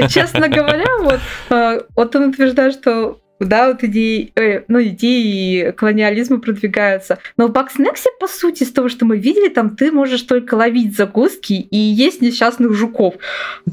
Честно 0.08 0.48
говоря, 0.48 0.86
вот, 1.02 1.20
э, 1.50 1.80
вот 1.94 2.16
он 2.16 2.30
утверждает, 2.30 2.74
что 2.74 3.18
да, 3.38 3.68
вот 3.68 3.84
идеи, 3.84 4.32
э, 4.34 4.62
ну, 4.68 4.82
идеи 4.82 5.70
колониализма 5.72 6.40
продвигаются. 6.40 7.18
Но 7.36 7.48
в 7.48 7.52
Бакснексе, 7.52 8.08
по 8.18 8.28
сути, 8.28 8.62
из 8.62 8.72
того, 8.72 8.88
что 8.88 9.04
мы 9.04 9.18
видели, 9.18 9.48
там 9.48 9.76
ты 9.76 9.92
можешь 9.92 10.22
только 10.22 10.54
ловить 10.54 10.96
закуски 10.96 11.52
и 11.52 11.76
есть 11.76 12.22
несчастных 12.22 12.72
жуков. 12.74 13.14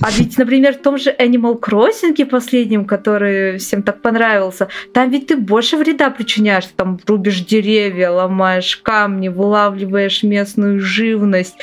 А 0.02 0.12
ведь, 0.12 0.38
например, 0.38 0.74
в 0.74 0.82
том 0.82 0.98
же 0.98 1.12
Animal 1.12 1.60
Crossing 1.60 2.26
последнем, 2.26 2.86
который 2.86 3.58
всем 3.58 3.84
так 3.84 4.02
понравился, 4.02 4.68
там 4.94 5.10
ведь 5.10 5.28
ты 5.28 5.38
больше 5.38 5.78
вреда 5.78 6.10
причиняешь. 6.10 6.66
Ты 6.66 6.74
там 6.76 7.00
рубишь 7.06 7.40
деревья, 7.46 8.10
ломаешь 8.10 8.78
камни, 8.78 9.30
вылавливаешь 9.30 10.24
местную 10.24 10.80
живность, 10.80 11.56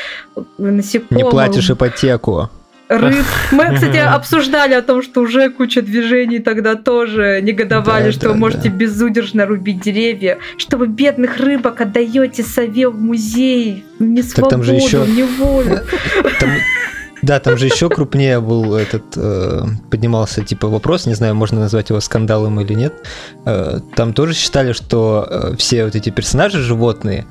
насекомых. 0.59 1.25
Не 1.25 1.31
платишь 1.31 1.71
ипотеку. 1.71 2.51
Рыб. 2.91 3.25
Мы, 3.53 3.75
кстати, 3.75 3.97
обсуждали 3.97 4.75
о 4.75 4.83
том, 4.83 5.03
что 5.03 5.21
уже 5.23 5.49
куча 5.51 5.81
движений 5.81 6.41
тогда 6.41 6.75
тоже 6.75 7.41
негодовали, 7.43 8.07
Да, 8.07 8.13
что 8.13 8.21
да, 8.23 8.29
вы 8.31 8.35
можете 8.35 8.69
да. 8.69 8.77
безудержно 8.77 9.47
рубить 9.47 9.81
деревья, 9.81 10.39
что 10.59 10.77
вы 10.77 10.87
бедных 10.89 11.39
рыбок 11.39 11.81
отдаете 11.81 12.43
сове 12.43 12.89
в 12.89 13.01
музей, 13.01 13.85
в 13.99 14.03
несвободу, 14.03 14.51
там 14.51 14.63
же 14.65 14.75
ещё- 14.75 15.05
в 15.05 15.09
неволю. 15.11 15.81
Там- 16.41 16.51
Да, 17.23 17.39
там 17.39 17.59
же 17.59 17.67
еще 17.67 17.91
крупнее 17.91 18.41
был 18.41 18.75
этот, 18.75 19.05
э, 19.17 19.61
поднимался 19.91 20.43
типа 20.43 20.69
вопрос, 20.69 21.05
не 21.07 21.13
знаю, 21.15 21.35
можно 21.35 21.61
назвать 21.61 21.91
его 21.91 22.01
скандалом 22.01 22.59
или 22.61 22.73
нет. 22.73 22.95
Э, 23.45 23.81
там 23.95 24.15
тоже 24.15 24.33
считали, 24.35 24.73
что 24.73 25.27
э, 25.31 25.57
все 25.59 25.85
вот 25.85 25.95
эти 25.95 26.09
персонажи 26.11 26.59
животные, 26.61 27.27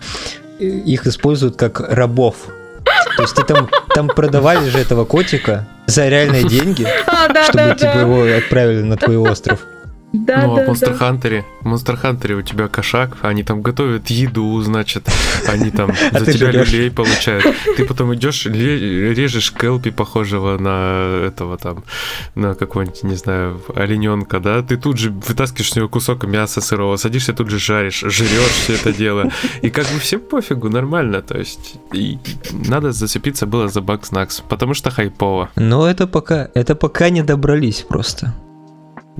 э, 0.59 0.63
их 0.65 1.07
используют 1.07 1.55
как 1.55 1.79
рабов. 1.81 2.35
То 3.17 3.23
есть 3.23 3.35
ты 3.35 3.43
там, 3.43 3.69
там 3.93 4.07
продавали 4.07 4.69
же 4.69 4.77
этого 4.77 5.05
котика 5.05 5.65
за 5.87 6.07
реальные 6.07 6.43
деньги, 6.43 6.87
А, 7.07 7.27
да, 7.27 7.43
чтобы 7.43 7.57
да, 7.57 7.75
типа 7.75 7.93
да. 7.93 8.01
его 8.01 8.37
отправили 8.37 8.81
на 8.81 8.95
твой 8.97 9.17
остров. 9.17 9.59
Да, 10.11 10.45
ну, 10.47 10.53
а 10.53 10.55
да, 10.57 10.65
в 10.65 10.69
Monster 10.69 10.97
да. 10.97 11.11
Hunter, 11.11 11.43
в 11.61 11.67
Monster 11.67 12.01
Hunter 12.01 12.33
у 12.33 12.41
тебя 12.41 12.67
кошак, 12.67 13.17
они 13.21 13.43
там 13.43 13.61
готовят 13.61 14.07
еду, 14.09 14.59
значит, 14.61 15.07
они 15.47 15.69
там 15.69 15.91
А 16.11 16.19
за 16.19 16.33
тебя 16.33 16.51
люлей 16.51 16.89
получают. 16.89 17.45
Ты 17.77 17.85
потом 17.85 18.15
идешь, 18.15 18.45
режешь 18.45 19.53
Келпи, 19.53 19.91
похожего 19.91 20.57
на 20.57 21.27
этого 21.27 21.57
там, 21.57 21.83
на 22.33 22.55
какого-нибудь, 22.55 23.03
не 23.03 23.15
знаю, 23.15 23.61
олененка, 23.75 24.39
да? 24.39 24.63
Ты 24.63 24.77
тут 24.77 24.97
же 24.97 25.11
вытаскиваешь 25.11 25.71
с 25.71 25.75
него 25.75 25.87
кусок 25.87 26.25
мяса 26.25 26.59
сырого, 26.59 26.95
садишься 26.97 27.33
тут 27.33 27.49
же 27.49 27.59
жаришь, 27.59 27.99
жрешь 27.99 28.63
все 28.63 28.73
это 28.73 28.91
дело. 28.91 29.31
И 29.61 29.69
как 29.69 29.85
бы 29.87 29.99
всем 29.99 30.21
пофигу, 30.21 30.69
нормально, 30.69 31.21
то 31.21 31.37
есть 31.37 31.75
и 31.93 32.17
надо 32.51 32.91
зацепиться 32.93 33.45
было 33.45 33.67
за 33.67 33.81
Bugsnax, 33.81 34.41
потому 34.49 34.73
что 34.73 34.89
хайпово. 34.89 35.49
Но 35.55 35.87
это 35.87 36.07
пока, 36.07 36.49
это 36.55 36.75
пока 36.75 37.09
не 37.09 37.21
добрались 37.21 37.85
просто. 37.87 38.33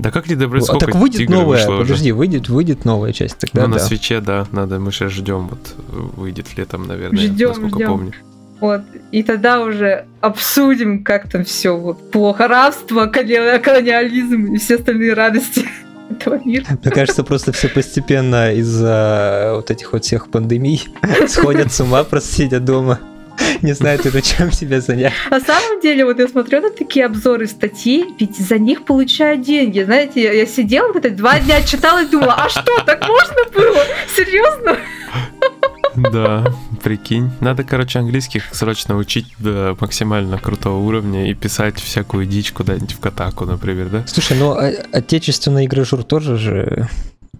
Да 0.00 0.10
как 0.10 0.28
не 0.28 0.34
добрать, 0.34 0.62
а 0.62 0.66
сколько 0.66 0.86
так 0.86 0.94
выйдет 0.96 1.20
игр 1.20 1.32
новая, 1.34 1.58
вышло 1.58 1.72
уже? 1.74 1.82
подожди, 1.82 2.12
выйдет, 2.12 2.48
выйдет 2.48 2.84
новая 2.84 3.12
часть 3.12 3.38
тогда, 3.38 3.62
Ну, 3.62 3.68
на 3.68 3.74
да. 3.74 3.80
свече, 3.80 4.20
да, 4.20 4.46
надо, 4.52 4.78
мы 4.78 4.92
сейчас 4.92 5.12
ждем, 5.12 5.48
вот 5.48 5.74
выйдет 6.16 6.46
летом, 6.56 6.86
наверное, 6.86 7.18
Ждём, 7.20 7.48
насколько 7.50 7.76
ждём. 7.76 7.88
помню. 7.88 8.12
Вот. 8.60 8.82
И 9.10 9.22
тогда 9.22 9.60
уже 9.62 10.04
обсудим, 10.20 11.02
как 11.02 11.30
там 11.30 11.44
все 11.44 11.76
вот 11.76 12.10
плохо. 12.10 12.46
Рабство, 12.46 13.06
колониализм 13.06 14.54
и 14.54 14.58
все 14.58 14.76
остальные 14.76 15.14
радости 15.14 15.64
этого 16.10 16.38
мира. 16.44 16.66
Мне 16.82 16.92
кажется, 16.92 17.24
просто 17.24 17.52
все 17.52 17.68
постепенно 17.68 18.52
из-за 18.54 19.52
вот 19.54 19.70
этих 19.70 19.92
вот 19.92 20.04
всех 20.04 20.28
пандемий 20.30 20.82
сходят 21.28 21.72
с 21.72 21.80
ума, 21.80 22.04
просто 22.04 22.34
сидят 22.34 22.64
дома. 22.64 22.98
Не 23.62 23.72
знают 23.72 24.06
уже, 24.06 24.20
чем 24.22 24.52
себя 24.52 24.80
занять. 24.80 25.12
На 25.30 25.40
самом 25.40 25.80
деле, 25.80 26.04
вот 26.04 26.18
я 26.18 26.28
смотрю 26.28 26.60
на 26.60 26.70
такие 26.70 27.06
обзоры 27.06 27.46
статьи, 27.46 28.04
ведь 28.18 28.36
за 28.36 28.58
них 28.58 28.84
получают 28.84 29.42
деньги. 29.42 29.82
Знаете, 29.82 30.22
я, 30.22 30.32
я 30.32 30.46
сидела 30.46 30.92
вот 30.92 31.04
эти 31.04 31.14
два 31.14 31.38
дня 31.40 31.62
читала 31.62 32.02
и 32.02 32.06
думала, 32.06 32.34
а 32.34 32.48
что, 32.48 32.82
так 32.84 33.06
можно 33.06 33.36
было? 33.54 33.84
Серьезно? 34.14 34.76
Да, 35.96 36.44
прикинь. 36.82 37.30
Надо, 37.40 37.64
короче, 37.64 37.98
английских 37.98 38.44
срочно 38.52 38.96
учить 38.96 39.26
до 39.38 39.76
максимально 39.80 40.38
крутого 40.38 40.78
уровня 40.78 41.30
и 41.30 41.34
писать 41.34 41.80
всякую 41.80 42.26
дичь 42.26 42.52
куда-нибудь 42.52 42.92
в 42.92 43.00
Катаку, 43.00 43.44
например, 43.44 43.88
да? 43.88 44.04
Слушай, 44.06 44.38
ну 44.38 44.52
а- 44.52 44.72
отечественный 44.92 45.66
игрожур 45.66 46.04
тоже 46.04 46.36
же... 46.36 46.88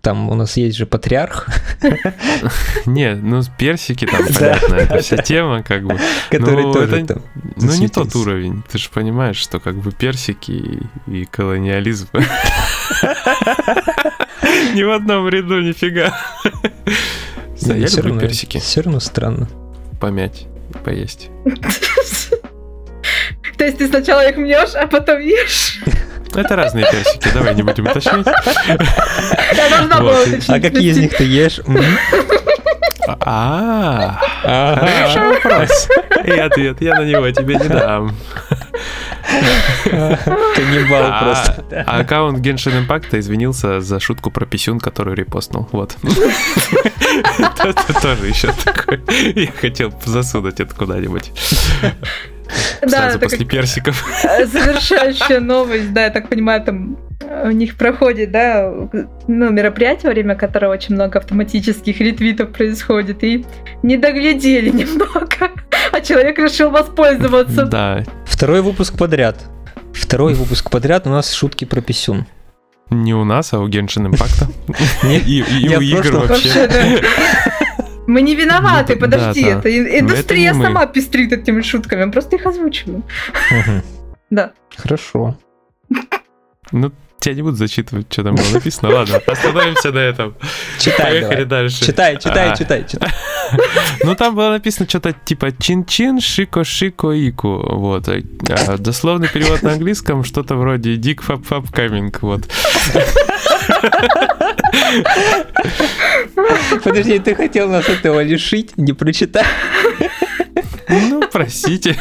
Там 0.00 0.30
у 0.30 0.34
нас 0.34 0.56
есть 0.56 0.76
же 0.76 0.86
патриарх, 0.86 1.48
Не, 2.86 3.14
ну 3.14 3.42
персики 3.58 4.06
там, 4.06 4.24
понятно, 4.26 4.74
это 4.74 4.98
вся 5.00 5.18
тема, 5.18 5.62
как 5.62 5.84
бы. 5.84 5.98
который 6.30 6.64
Ну, 6.64 6.72
тоже 6.72 7.04
там 7.04 7.22
Ну, 7.56 7.74
не 7.76 7.88
тот 7.88 8.14
уровень. 8.16 8.62
Ты 8.70 8.78
же 8.78 8.88
понимаешь, 8.90 9.36
что 9.36 9.60
как 9.60 9.76
бы 9.76 9.92
персики 9.92 10.86
и, 11.06 11.24
колониализм. 11.24 12.08
Ни 14.74 14.82
в 14.82 14.90
одном 14.90 15.28
ряду, 15.28 15.60
нифига. 15.60 16.18
Я 17.56 17.74
люблю 17.74 18.18
персики. 18.18 18.58
Все 18.58 18.80
равно 18.82 19.00
странно. 19.00 19.48
Помять, 20.00 20.46
поесть. 20.84 21.28
То 23.58 23.64
есть 23.64 23.78
ты 23.78 23.88
сначала 23.88 24.26
их 24.26 24.36
мнешь, 24.38 24.74
а 24.74 24.86
потом 24.86 25.20
ешь? 25.20 25.80
Это 26.34 26.56
разные 26.56 26.86
персики, 26.90 27.28
давай 27.34 27.54
не 27.54 27.62
будем 27.62 27.86
уточнять. 27.86 28.26
Я 28.26 29.68
должна 29.70 29.98
была 30.00 30.12
Вот. 30.12 30.28
уточнить. 30.28 30.48
А 30.50 30.60
какие 30.60 30.90
из 30.90 30.98
них 30.98 31.16
ты 31.16 31.24
ешь? 31.24 31.60
А, 33.22 34.20
Хороший 34.42 35.28
вопрос. 35.34 35.88
И 36.24 36.30
ответ 36.30 36.80
я 36.80 36.94
на 36.94 37.02
него 37.04 37.30
тебе 37.30 37.56
не 37.56 37.68
дам. 37.68 38.14
Каннибал 39.84 41.02
А, 41.12 41.24
просто. 41.24 41.84
а 41.86 42.00
аккаунт 42.00 42.38
Genshin 42.44 42.86
Impact 42.86 43.18
извинился 43.18 43.80
за 43.80 44.00
шутку 44.00 44.30
про 44.30 44.46
писюн, 44.46 44.78
которую 44.80 45.16
репостнул. 45.16 45.68
Вот. 45.72 45.96
Это 47.58 48.00
тоже 48.00 48.26
еще 48.26 48.52
такое. 48.64 49.00
Я 49.34 49.50
хотел 49.60 49.92
засунуть 50.04 50.60
это 50.60 50.74
куда-нибудь. 50.74 51.32
Да, 52.82 52.88
Сразу 52.88 53.18
после 53.20 53.44
персиков. 53.44 54.04
э, 54.24 54.46
завершающая 54.46 55.40
новость, 55.40 55.92
да, 55.92 56.04
я 56.04 56.10
так 56.10 56.28
понимаю, 56.28 56.62
там 56.62 56.96
э, 57.20 57.48
у 57.48 57.50
них 57.52 57.76
проходит, 57.76 58.30
да, 58.32 58.72
ну, 59.28 59.50
мероприятие, 59.50 60.08
во 60.08 60.10
время 60.10 60.34
которого 60.34 60.72
очень 60.72 60.94
много 60.94 61.18
автоматических 61.18 62.00
ретвитов 62.00 62.52
происходит, 62.52 63.22
и 63.24 63.44
не 63.82 63.96
доглядели 63.96 64.70
немного, 64.80 65.50
а 65.92 66.00
человек 66.00 66.38
решил 66.38 66.70
воспользоваться. 66.70 67.66
Да, 67.66 68.04
Второй 68.24 68.62
выпуск 68.62 68.96
подряд. 68.96 69.36
Второй 69.92 70.34
выпуск 70.34 70.70
подряд 70.70 71.06
у 71.06 71.10
нас 71.10 71.32
шутки 71.32 71.64
про 71.64 71.80
писюн. 71.80 72.26
не 72.90 73.14
у 73.14 73.24
нас, 73.24 73.52
а 73.52 73.60
у 73.60 73.68
Impact. 73.68 74.46
Не- 75.04 75.18
И, 75.18 75.42
у 75.76 75.80
игр 75.80 76.16
вообще. 76.26 76.68
Мы 78.06 78.22
не 78.22 78.34
виноваты, 78.34 78.94
Ну, 78.94 79.00
подожди, 79.00 79.44
да, 79.44 79.58
это 79.58 79.68
ин- 79.68 80.00
индустрия 80.00 80.48
это 80.50 80.54
не 80.56 80.58
мы. 80.58 80.64
сама 80.64 80.86
пестрит 80.86 81.32
этими 81.32 81.62
шутками, 81.62 82.04
мы 82.04 82.12
просто 82.12 82.36
их 82.36 82.46
озвучиваем. 82.46 83.04
Да. 84.30 84.52
Хорошо. 84.76 85.36
Ну, 86.70 86.92
тебя 87.18 87.34
не 87.34 87.42
буду 87.42 87.56
зачитывать, 87.56 88.06
что 88.12 88.22
там 88.22 88.36
было 88.36 88.48
написано. 88.54 88.94
Ладно, 88.94 89.16
остановимся 89.26 89.90
на 89.90 89.98
этом. 89.98 90.34
Читай 90.78 91.10
Поехали 91.10 91.44
давай. 91.44 91.44
дальше. 91.46 91.84
Читай, 91.84 92.16
читай, 92.16 92.50
А. 92.52 92.56
читай, 92.56 92.86
читай. 92.88 93.08
Ну, 94.04 94.14
там 94.14 94.36
было 94.36 94.50
написано 94.50 94.88
что-то 94.88 95.12
типа 95.12 95.50
чин-чин, 95.50 96.18
шико-шико-ику. 96.20 97.74
Вот. 97.76 98.08
А 98.08 98.78
дословный 98.78 99.28
перевод 99.28 99.62
на 99.64 99.72
английском 99.72 100.22
что-то 100.22 100.54
вроде 100.54 100.94
дик 100.96 101.22
фап 101.22 101.44
фап 101.44 101.68
каминг. 101.72 102.22
Вот. 102.22 102.42
Подожди, 106.90 107.20
ты 107.20 107.36
хотел 107.36 107.68
нас 107.68 107.88
этого 107.88 108.20
лишить, 108.20 108.76
не 108.76 108.92
прочитай. 108.92 109.44
Ну, 110.88 111.22
простите. 111.30 111.96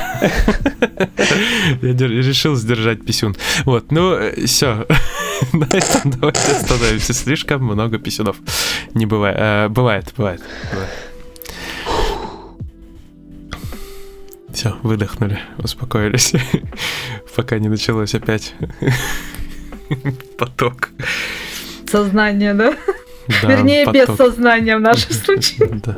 Я 1.81 1.93
решил 1.93 2.55
сдержать 2.55 3.05
писюн. 3.05 3.35
Вот, 3.65 3.91
ну, 3.91 4.17
все. 4.47 4.87
На 5.53 5.65
этом 5.65 6.09
давайте 6.09 6.51
остановимся. 6.51 7.13
Слишком 7.13 7.63
много 7.63 7.99
писюнов. 7.99 8.37
Не 8.95 9.05
бывает. 9.05 9.37
Э, 9.39 9.67
Бывает, 9.69 10.11
бывает. 10.17 10.41
Все, 14.51 14.75
выдохнули, 14.81 15.39
успокоились. 15.59 16.33
Пока 17.35 17.59
не 17.59 17.69
началось 17.69 18.15
опять 18.15 18.55
поток. 20.39 20.89
Сознание, 21.85 22.55
да? 22.55 22.75
Да, 23.41 23.47
Вернее, 23.47 23.85
без 23.85 24.07
поток. 24.07 24.17
сознания 24.17 24.77
в 24.77 24.81
нашем 24.81 25.11
случае. 25.13 25.81
Да, 25.83 25.95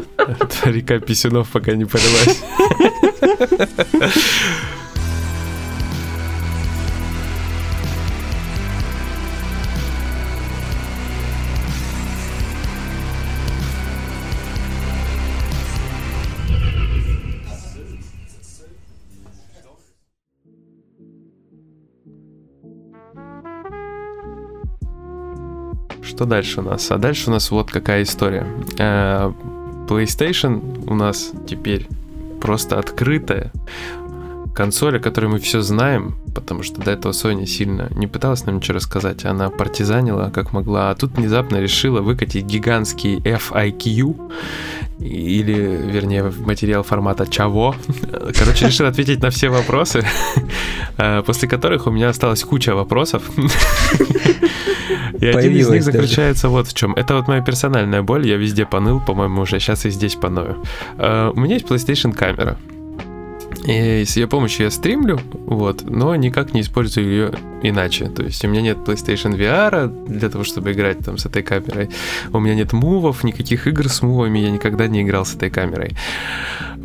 река 0.66 1.00
писюнов 1.00 1.48
пока 1.50 1.74
не 1.74 1.86
полилась. 1.86 2.42
Что 26.22 26.28
дальше 26.28 26.60
у 26.60 26.64
нас? 26.64 26.92
А 26.92 27.00
дальше 27.00 27.32
у 27.32 27.34
нас 27.34 27.50
вот 27.50 27.72
какая 27.72 28.04
история. 28.04 28.46
Э, 28.78 29.34
PlayStation 29.88 30.88
у 30.88 30.94
нас 30.94 31.32
теперь 31.48 31.88
просто 32.40 32.78
открытая 32.78 33.52
консоль, 34.54 34.98
о 34.98 35.00
которой 35.00 35.28
мы 35.28 35.40
все 35.40 35.62
знаем, 35.62 36.16
потому 36.36 36.64
что 36.64 36.82
до 36.82 36.92
этого 36.92 37.12
Sony 37.12 37.46
сильно 37.46 37.88
не 37.92 38.08
пыталась 38.08 38.46
нам 38.46 38.58
ничего 38.58 38.76
рассказать, 38.76 39.26
она 39.26 39.50
партизанила 39.50 40.32
как 40.34 40.54
могла, 40.54 40.92
а 40.92 40.96
тут 40.96 41.18
внезапно 41.18 41.58
решила 41.58 42.02
выкатить 42.02 42.46
гигантский 42.46 43.18
FIQ, 43.20 44.32
или, 45.02 45.54
вернее, 45.54 46.32
материал 46.46 46.84
формата 46.84 47.26
чего. 47.26 47.76
Короче, 48.38 48.68
решил 48.68 48.86
ответить 48.86 49.22
на 49.22 49.32
все 49.32 49.50
вопросы, 49.50 50.06
э, 50.98 51.24
после 51.26 51.48
которых 51.48 51.88
у 51.88 51.92
меня 51.92 52.10
осталась 52.10 52.44
куча 52.44 52.76
вопросов. 52.76 53.24
И 55.20 55.26
один 55.26 55.56
из 55.56 55.70
них 55.70 55.84
заключается 55.84 56.50
вот 56.50 56.68
в 56.68 56.74
чем. 56.74 56.94
Это 56.94 57.16
вот 57.16 57.28
моя 57.28 57.42
персональная 57.42 58.02
боль. 58.02 58.28
Я 58.28 58.38
везде 58.38 58.66
поныл, 58.66 59.00
по-моему, 59.00 59.42
уже 59.42 59.60
сейчас 59.60 59.86
и 59.86 59.90
здесь 59.90 60.16
поною. 60.16 60.58
Э, 60.98 61.32
У 61.36 61.40
меня 61.40 61.56
есть 61.56 61.66
PlayStation 61.66 62.14
камера. 62.14 62.58
И 63.66 64.06
с 64.06 64.18
ее 64.18 64.28
помощью 64.28 64.66
я 64.66 64.72
стримлю, 64.72 65.20
вот, 65.34 65.84
но 65.84 66.16
никак 66.16 66.54
не 66.54 66.62
использую 66.62 67.08
ее 67.08 67.32
иначе. 67.62 68.06
То 68.10 68.24
есть 68.24 68.44
у 68.44 68.48
меня 68.48 68.62
нет 68.62 68.78
PlayStation 68.78 69.38
VR 69.38 70.08
для 70.08 70.30
того, 70.30 70.44
чтобы 70.44 70.72
играть 70.72 71.00
там 71.00 71.18
с 71.18 71.26
этой 71.26 71.44
камерой. 71.44 71.90
У 72.34 72.40
меня 72.40 72.56
нет 72.56 72.74
мувов, 72.74 73.24
никаких 73.24 73.68
игр 73.68 73.88
с 73.88 74.02
мувами, 74.02 74.40
я 74.40 74.52
никогда 74.52 74.88
не 74.88 75.04
играл 75.04 75.26
с 75.26 75.36
этой 75.36 75.50
камерой. 75.50 75.96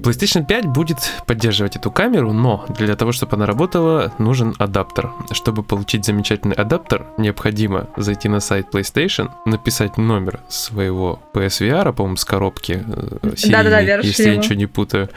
PlayStation 0.07 0.47
5 0.47 0.67
будет 0.67 0.99
поддерживать 1.27 1.77
эту 1.77 1.91
камеру, 1.91 2.33
но 2.33 2.65
для 2.79 2.95
того, 2.95 3.13
чтобы 3.13 3.37
она 3.37 3.47
работала, 3.47 4.13
нужен 4.19 4.55
адаптер. 4.59 5.11
Чтобы 5.33 5.63
получить 5.63 6.05
замечательный 6.05 6.55
адаптер, 6.55 7.07
необходимо 7.19 7.89
зайти 7.97 8.29
на 8.29 8.41
сайт 8.41 8.69
PlayStation, 8.73 9.31
написать 9.47 9.97
номер 9.97 10.41
своего 10.49 11.21
PSVR, 11.33 11.93
по-моему, 11.93 12.17
с 12.17 12.25
коробки, 12.25 12.85
э, 12.87 13.33
серийный, 13.37 14.05
если 14.05 14.29
я 14.29 14.37
ничего 14.37 14.55
не 14.55 14.67
путаю. 14.67 15.09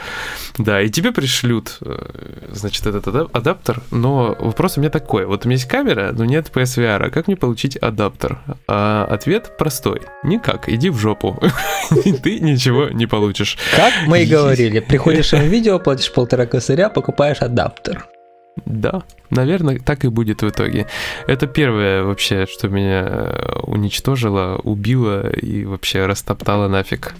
Да, 0.57 0.81
и 0.81 0.89
тебе 0.89 1.11
пришлют, 1.11 1.48
э, 1.81 1.95
значит, 2.51 2.85
этот 2.85 3.07
ада- 3.07 3.27
адаптер, 3.33 3.81
но 3.91 4.35
вопрос 4.39 4.77
у 4.77 4.81
меня 4.81 4.89
такой. 4.89 5.25
Вот 5.25 5.45
у 5.45 5.49
меня 5.49 5.55
есть 5.57 5.67
камера, 5.67 6.11
но 6.13 6.25
нет 6.25 6.51
PSVR, 6.53 7.09
как 7.09 7.27
мне 7.27 7.35
получить 7.35 7.75
адаптер? 7.77 8.39
А 8.67 9.07
ответ 9.09 9.57
простой. 9.57 10.01
Никак, 10.23 10.69
иди 10.69 10.89
в 10.89 10.97
жопу. 10.97 11.39
И 12.05 12.13
Ты 12.13 12.39
ничего 12.39 12.89
не 12.89 13.07
получишь. 13.07 13.57
Как 13.75 13.93
мы 14.07 14.21
и 14.23 14.25
говорили, 14.25 14.79
приходишь 14.79 15.31
на 15.31 15.43
видео, 15.43 15.79
платишь 15.79 16.11
полтора 16.11 16.45
косаря, 16.45 16.89
покупаешь 16.89 17.41
адаптер. 17.41 18.07
Да, 18.65 19.03
наверное, 19.29 19.79
так 19.79 20.05
и 20.05 20.09
будет 20.09 20.41
в 20.41 20.49
итоге. 20.49 20.87
Это 21.27 21.47
первое 21.47 22.03
вообще, 22.03 22.45
что 22.45 22.67
меня 22.67 23.05
э, 23.07 23.59
уничтожило, 23.63 24.59
убило 24.63 25.29
и 25.29 25.65
вообще 25.65 26.05
растоптало 26.05 26.67
нафиг. 26.67 27.15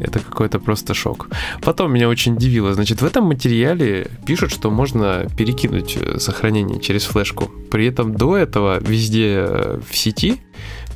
Это 0.00 0.20
какой-то 0.20 0.60
просто 0.60 0.94
шок. 0.94 1.28
Потом 1.62 1.92
меня 1.92 2.08
очень 2.08 2.34
удивило. 2.34 2.72
Значит, 2.74 3.02
в 3.02 3.04
этом 3.04 3.24
материале 3.24 4.08
пишут, 4.26 4.52
что 4.52 4.70
можно 4.70 5.26
перекинуть 5.36 5.96
э, 6.00 6.18
сохранение 6.18 6.80
через 6.80 7.04
флешку. 7.04 7.50
При 7.70 7.86
этом 7.86 8.14
до 8.14 8.36
этого 8.36 8.78
везде 8.80 9.44
э, 9.46 9.80
в 9.88 9.96
сети 9.96 10.40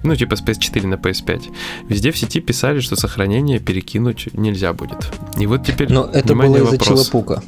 ну, 0.04 0.16
типа 0.16 0.36
с 0.36 0.42
PS4 0.42 0.86
на 0.86 0.94
PS5. 0.94 1.54
Везде 1.88 2.10
в 2.10 2.18
сети 2.18 2.40
писали, 2.40 2.80
что 2.80 2.96
сохранение 2.96 3.58
перекинуть 3.60 4.28
нельзя 4.32 4.72
будет. 4.72 5.12
И 5.38 5.46
вот 5.46 5.64
теперь 5.64 5.92
Но 5.92 6.10
это 6.12 6.34
было 6.34 6.56
из-за 6.56 6.72
вопрос. 6.72 6.86
челопука. 6.86 7.42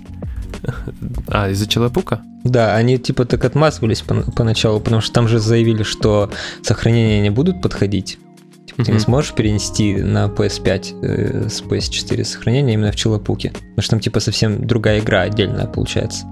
А, 1.28 1.50
из-за 1.50 1.66
челопука? 1.68 2.22
Да, 2.44 2.74
они 2.76 2.98
типа 2.98 3.24
так 3.24 3.44
отмазывались 3.44 4.02
пон- 4.06 4.30
поначалу, 4.34 4.80
потому 4.80 5.00
что 5.00 5.12
там 5.12 5.28
же 5.28 5.38
заявили, 5.38 5.82
что 5.82 6.30
сохранения 6.62 7.20
не 7.20 7.30
будут 7.30 7.62
подходить. 7.62 8.18
Типа, 8.66 8.84
ты 8.84 8.92
не 8.92 8.98
сможешь 8.98 9.34
перенести 9.34 9.94
на 9.96 10.26
PS5 10.26 11.02
э, 11.02 11.48
с 11.48 11.62
PS4 11.62 12.24
сохранение 12.24 12.74
именно 12.74 12.92
в 12.92 12.96
челопуке. 12.96 13.50
Потому 13.50 13.80
что 13.82 13.90
там 13.90 14.00
типа 14.00 14.20
совсем 14.20 14.66
другая 14.66 15.00
игра 15.00 15.20
отдельная 15.22 15.66
получается. 15.66 16.26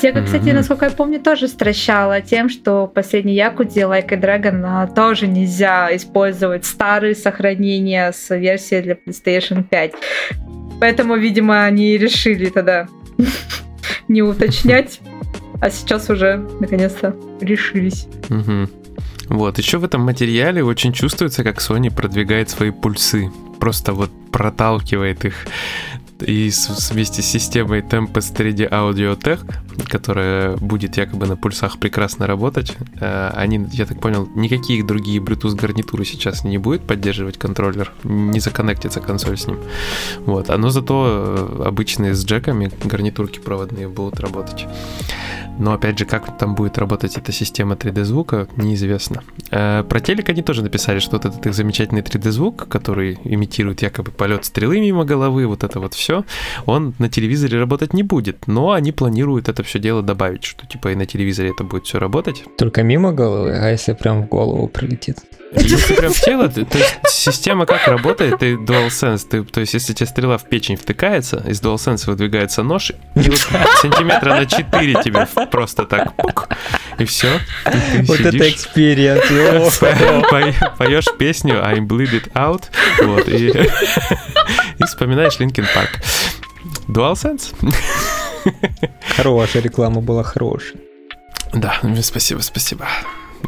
Тега, 0.00 0.22
кстати, 0.24 0.46
Мгм. 0.46 0.56
насколько 0.56 0.86
я 0.86 0.90
помню, 0.90 1.20
тоже 1.20 1.46
стращала 1.46 2.20
тем, 2.20 2.48
что 2.48 2.86
в 2.86 2.92
последней 2.92 3.34
Якуде 3.34 3.82
Like 3.82 4.12
a 4.12 4.16
Dragon 4.18 4.62
а, 4.64 4.86
тоже 4.88 5.28
нельзя 5.28 5.94
использовать 5.94 6.64
старые 6.64 7.14
сохранения 7.14 8.12
с 8.12 8.34
версией 8.34 8.82
для 8.82 8.94
PlayStation 8.94 9.62
5. 9.62 9.92
Поэтому, 10.80 11.16
видимо, 11.16 11.64
они 11.64 11.96
решили 11.96 12.46
тогда 12.50 12.88
не 14.08 14.22
уточнять, 14.22 15.00
а 15.60 15.70
сейчас 15.70 16.10
уже 16.10 16.36
наконец-то 16.60 17.14
решились. 17.40 18.06
Мгм. 18.28 18.68
Вот, 19.28 19.58
еще 19.58 19.78
в 19.78 19.84
этом 19.84 20.02
материале 20.02 20.62
очень 20.62 20.92
чувствуется, 20.92 21.42
как 21.42 21.58
Sony 21.58 21.92
продвигает 21.94 22.50
свои 22.50 22.70
пульсы. 22.70 23.30
Просто 23.58 23.92
вот 23.92 24.10
проталкивает 24.30 25.24
их 25.24 25.46
и 26.24 26.50
с- 26.50 26.90
вместе 26.90 27.22
с 27.22 27.26
системой 27.26 27.80
Tempest 27.80 28.34
3D 28.36 28.68
Audio 28.70 29.16
Tech 29.18 29.40
которая 29.88 30.56
будет 30.56 30.96
якобы 30.96 31.26
на 31.26 31.36
пульсах 31.36 31.78
прекрасно 31.78 32.26
работать. 32.26 32.76
Э, 33.00 33.30
они, 33.34 33.66
я 33.72 33.86
так 33.86 34.00
понял, 34.00 34.28
никакие 34.34 34.84
другие 34.84 35.20
Bluetooth 35.20 35.54
гарнитуры 35.54 36.04
сейчас 36.04 36.44
не 36.44 36.58
будет 36.58 36.82
поддерживать 36.82 37.38
контроллер, 37.38 37.92
не 38.04 38.40
законнектится 38.40 39.00
консоль 39.00 39.36
с 39.36 39.46
ним. 39.46 39.58
Вот, 40.26 40.48
но 40.48 40.70
зато 40.70 41.58
э, 41.60 41.62
обычные 41.66 42.14
с 42.14 42.24
джеками 42.24 42.70
гарнитурки 42.84 43.40
проводные 43.40 43.88
будут 43.88 44.20
работать. 44.20 44.66
Но 45.58 45.72
опять 45.72 45.98
же, 45.98 46.04
как 46.04 46.36
там 46.38 46.54
будет 46.54 46.78
работать 46.78 47.16
эта 47.16 47.30
система 47.32 47.74
3D 47.74 48.04
звука, 48.04 48.48
неизвестно. 48.56 49.22
Э, 49.50 49.84
про 49.88 50.00
телек 50.00 50.28
они 50.28 50.42
тоже 50.42 50.62
написали, 50.62 50.98
что 50.98 51.12
вот 51.12 51.24
этот 51.26 51.46
их 51.46 51.54
замечательный 51.54 52.02
3D 52.02 52.30
звук, 52.30 52.68
который 52.68 53.18
имитирует 53.24 53.82
якобы 53.82 54.10
полет 54.10 54.44
стрелы 54.44 54.80
мимо 54.80 55.04
головы, 55.04 55.46
вот 55.46 55.62
это 55.64 55.80
вот 55.80 55.94
все, 55.94 56.13
он 56.66 56.94
на 56.98 57.08
телевизоре 57.08 57.58
работать 57.58 57.94
не 57.94 58.02
будет. 58.02 58.46
Но 58.46 58.72
они 58.72 58.92
планируют 58.92 59.48
это 59.48 59.62
все 59.62 59.78
дело 59.78 60.02
добавить, 60.02 60.44
что 60.44 60.66
типа 60.66 60.92
и 60.92 60.94
на 60.94 61.06
телевизоре 61.06 61.50
это 61.50 61.64
будет 61.64 61.86
все 61.86 61.98
работать. 61.98 62.44
Только 62.58 62.82
мимо 62.82 63.12
головы, 63.12 63.50
а 63.50 63.70
если 63.70 63.94
прям 63.94 64.22
в 64.22 64.28
голову 64.28 64.68
прилетит? 64.68 65.18
Если 65.56 65.94
прям 65.94 66.12
в 66.12 66.20
тело, 66.20 66.48
то, 66.48 66.60
есть 66.78 66.98
система 67.08 67.66
как 67.66 67.86
работает, 67.86 68.38
ты 68.38 68.54
DualSense, 68.54 69.26
ты, 69.28 69.42
то 69.44 69.60
есть 69.60 69.74
если 69.74 69.92
тебе 69.92 70.06
стрела 70.06 70.38
в 70.38 70.44
печень 70.44 70.76
втыкается, 70.76 71.42
из 71.46 71.60
DualSense 71.62 72.06
выдвигается 72.06 72.62
нож, 72.62 72.90
и 72.90 73.30
вот 73.30 73.38
сантиметра 73.80 74.34
на 74.34 74.46
4 74.46 75.02
тебе 75.02 75.26
просто 75.50 75.84
так, 75.84 76.14
пук, 76.16 76.48
и 76.98 77.04
все. 77.04 77.28
Вот 78.02 78.20
это 78.20 78.50
experience. 78.50 79.78
Поешь 80.78 81.06
песню 81.18 81.56
I'm 81.56 81.86
bleed 81.86 82.12
it 82.12 82.32
out, 82.32 82.64
вот, 83.02 83.28
и, 83.28 83.48
и 83.48 84.84
вспоминаешь 84.84 85.38
Linkin 85.38 85.66
Park. 85.74 85.88
DualSense. 86.88 87.54
Хорошая 89.16 89.62
реклама 89.62 90.00
была, 90.00 90.22
хорошая. 90.22 90.80
Да, 91.52 91.80
спасибо, 92.02 92.40
спасибо. 92.40 92.86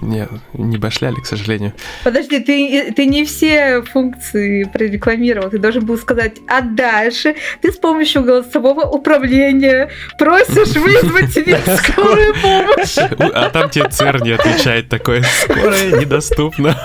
Не, 0.01 0.29
не 0.55 0.79
башляли, 0.79 1.17
к 1.17 1.27
сожалению. 1.27 1.73
Подожди, 2.05 2.41
ты, 2.41 2.93
ты 2.93 3.07
не 3.07 3.25
все 3.25 3.83
функции 3.83 4.65
прорекламировал. 4.65 5.51
Ты 5.51 5.59
должен 5.59 5.85
был 5.85 5.99
сказать, 5.99 6.37
а 6.49 6.61
дальше 6.61 7.37
ты 7.63 7.73
с 7.73 7.77
помощью 7.77 8.23
голосового 8.23 8.83
управления 8.83 9.91
просишь 10.19 10.75
вызвать 10.77 11.35
тебе 11.35 11.59
скорую 11.77 12.35
помощь. 12.35 12.97
А 12.99 13.51
там 13.51 13.71
тебе 13.71 13.89
ЦЕР 13.89 14.23
не 14.23 14.33
отвечает 14.33 14.89
такое, 14.89 15.23
скорая 15.23 15.93
недоступна. 16.01 16.77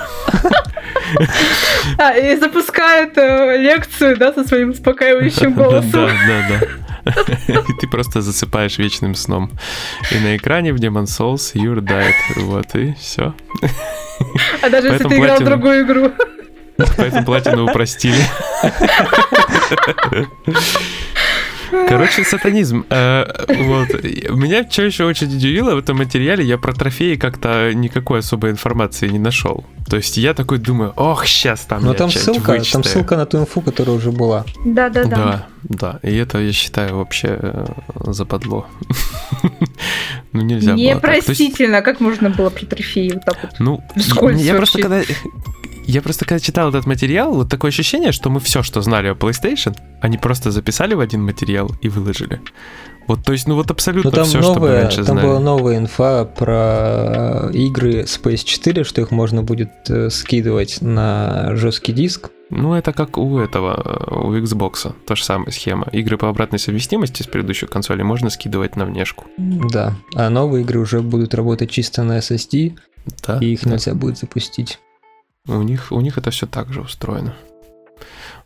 А, 1.98 2.16
и 2.18 2.36
запускает 2.38 3.18
э, 3.18 3.58
лекцию, 3.58 4.18
да, 4.18 4.34
со 4.34 4.44
своим 4.44 4.70
успокаивающим 4.70 5.54
голосом. 5.56 5.92
Да, 5.92 6.08
да, 6.28 6.60
да. 6.60 6.81
И 7.48 7.74
ты 7.80 7.88
просто 7.88 8.22
засыпаешь 8.22 8.78
вечным 8.78 9.16
сном. 9.16 9.52
И 10.12 10.20
на 10.20 10.36
экране 10.36 10.74
в 10.74 10.78
Demon 10.78 11.06
Souls 11.06 11.54
you're 11.54 11.80
died. 11.80 12.14
Вот, 12.38 12.76
и 12.76 12.94
все. 13.00 13.34
А 14.62 14.70
даже 14.70 14.90
если 14.90 15.08
ты 15.08 15.18
играл 15.18 15.40
в 15.40 15.44
другую 15.44 15.86
игру. 15.86 16.12
Поэтому 16.98 17.26
платину 17.26 17.66
упростили. 17.66 18.24
Короче, 21.88 22.24
сатанизм. 22.24 22.86
Э, 22.90 23.26
вот. 23.48 24.04
Меня 24.30 24.70
что 24.70 24.84
еще 24.84 25.06
очень 25.06 25.28
удивило 25.28 25.76
в 25.76 25.80
этом 25.80 25.98
материале, 25.98 26.44
я 26.44 26.58
про 26.58 26.74
трофеи 26.74 27.16
как-то 27.16 27.74
никакой 27.74 28.20
особой 28.20 28.52
информации 28.52 29.08
не 29.08 29.20
нашел. 29.20 29.66
То 29.90 29.98
есть 29.98 30.18
я 30.18 30.34
такой 30.34 30.60
думаю, 30.60 30.94
ох, 30.96 31.26
сейчас 31.26 31.62
там 31.62 31.84
Но 31.84 31.94
там 31.94 32.10
ссылка, 32.10 32.62
там 32.72 32.84
ссылка 32.84 33.18
на 33.18 33.26
ту 33.26 33.40
инфу, 33.40 33.62
которая 33.62 33.96
уже 33.96 34.12
была. 34.12 34.46
Да, 34.66 34.90
да, 34.90 35.04
да. 35.04 35.16
Да, 35.16 35.48
да. 35.64 36.00
И 36.04 36.16
это 36.16 36.40
я 36.40 36.52
считаю 36.52 36.98
вообще 36.98 37.38
э, 37.42 37.66
западло. 38.08 38.68
ну 40.32 40.42
нельзя 40.42 40.74
Непростительно, 40.74 41.82
как 41.82 42.00
можно 42.00 42.30
было 42.30 42.50
про 42.50 42.66
трофеи 42.66 43.12
вот 43.14 43.26
так 43.26 43.38
вот? 43.42 43.52
Ну, 43.60 43.84
я 44.36 44.56
просто 44.56 44.82
когда 44.82 45.02
я 45.86 46.02
просто 46.02 46.26
когда 46.26 46.40
читал 46.40 46.70
этот 46.70 46.86
материал, 46.86 47.34
вот 47.34 47.50
такое 47.50 47.70
ощущение, 47.70 48.12
что 48.12 48.30
мы 48.30 48.40
все, 48.40 48.64
что 48.64 48.82
знали 48.82 49.08
о 49.08 49.14
PlayStation, 49.14 49.76
они 50.02 50.18
просто 50.18 50.52
записали 50.52 50.94
в 50.94 51.00
один 51.00 51.24
материал 51.24 51.72
и 51.82 51.90
выложили. 51.90 52.42
Вот, 53.08 53.24
то 53.24 53.34
есть, 53.34 53.48
ну 53.48 53.56
вот 53.56 53.72
абсолютно 53.72 54.12
там 54.12 54.26
все, 54.26 54.40
новая, 54.40 54.54
что 54.54 54.62
мы 54.62 54.70
раньше 54.70 54.96
там 54.98 55.06
знали. 55.06 55.20
Там 55.20 55.30
была 55.30 55.40
новая 55.40 55.78
инфа 55.78 56.26
про 56.26 57.50
игры 57.52 58.06
с 58.06 58.20
PS4, 58.20 58.84
что 58.84 59.02
их 59.02 59.12
можно 59.12 59.42
будет 59.44 59.72
э, 59.90 60.10
скидывать 60.10 60.82
на 60.82 61.56
жесткий 61.56 61.94
диск. 61.94 62.30
Ну, 62.52 62.74
это 62.74 62.94
как 62.94 63.18
у 63.18 63.40
этого, 63.40 64.26
у 64.26 64.34
Xbox, 64.36 64.94
та 65.06 65.16
же 65.16 65.24
самая 65.24 65.52
схема. 65.52 65.88
Игры 65.92 66.18
по 66.18 66.30
обратной 66.30 66.60
совместимости 66.60 67.24
с 67.24 67.28
предыдущей 67.28 67.66
консоли 67.66 68.04
можно 68.04 68.30
скидывать 68.30 68.76
на 68.76 68.86
внешку. 68.86 69.26
Да, 69.38 69.96
а 70.16 70.30
новые 70.30 70.64
игры 70.64 70.80
уже 70.80 71.02
будут 71.02 71.34
работать 71.34 71.72
чисто 71.72 72.04
на 72.04 72.20
SSD, 72.20 72.78
да, 73.26 73.40
и 73.40 73.54
их 73.54 73.64
да. 73.64 73.72
нельзя 73.72 73.94
будет 73.96 74.18
запустить. 74.18 74.80
У 75.48 75.62
них, 75.64 75.92
у 75.92 76.02
них 76.02 76.18
это 76.18 76.30
все 76.30 76.46
так 76.46 76.72
же 76.72 76.82
устроено. 76.82 77.34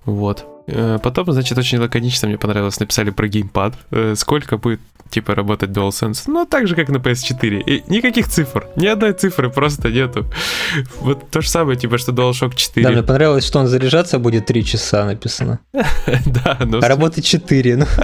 Вот. 0.05 0.45
Э, 0.67 0.97
потом, 1.03 1.31
значит, 1.31 1.57
очень 1.57 1.79
лаконично 1.79 2.27
мне 2.27 2.37
понравилось, 2.37 2.79
написали 2.79 3.09
про 3.09 3.27
геймпад. 3.27 3.73
Э, 3.91 4.15
сколько 4.15 4.57
будет, 4.57 4.79
типа, 5.09 5.35
работать 5.35 5.71
DualSense? 5.71 6.23
Ну, 6.27 6.45
так 6.45 6.67
же, 6.67 6.75
как 6.75 6.89
на 6.89 6.97
PS4. 6.97 7.61
И 7.61 7.83
никаких 7.87 8.27
цифр. 8.27 8.67
Ни 8.75 8.87
одной 8.87 9.13
цифры 9.13 9.49
просто 9.49 9.89
нету. 9.89 10.25
Вот 11.01 11.29
то 11.31 11.41
же 11.41 11.49
самое, 11.49 11.77
типа, 11.77 11.97
что 11.97 12.13
DualShock 12.13 12.55
4. 12.55 12.85
Да, 12.85 12.91
мне 12.91 13.03
понравилось, 13.03 13.45
что 13.45 13.59
он 13.59 13.67
заряжаться 13.67 14.19
будет 14.19 14.45
3 14.45 14.63
часа 14.63 15.05
написано. 15.05 15.59
Да, 16.25 16.57
но... 16.65 16.79
А 16.81 16.87
работать 16.87 17.25
4, 17.25 17.77
ну. 17.77 17.85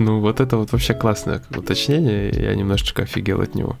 Ну, 0.00 0.20
вот 0.20 0.38
это 0.38 0.56
вот 0.56 0.70
вообще 0.70 0.94
классное 0.94 1.42
уточнение. 1.56 2.30
Я 2.30 2.54
немножечко 2.54 3.02
офигел 3.02 3.40
от 3.40 3.56
него. 3.56 3.76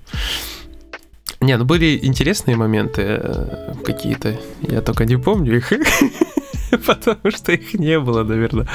Не, 1.40 1.56
ну 1.56 1.64
были 1.64 1.98
интересные 2.02 2.56
моменты 2.56 3.02
э, 3.02 3.74
какие-то. 3.84 4.34
Я 4.62 4.82
только 4.82 5.04
не 5.04 5.16
помню 5.16 5.56
их. 5.56 5.72
Потому 6.86 7.30
что 7.30 7.52
их 7.52 7.74
не 7.74 7.98
было, 7.98 8.24
наверное. 8.24 8.66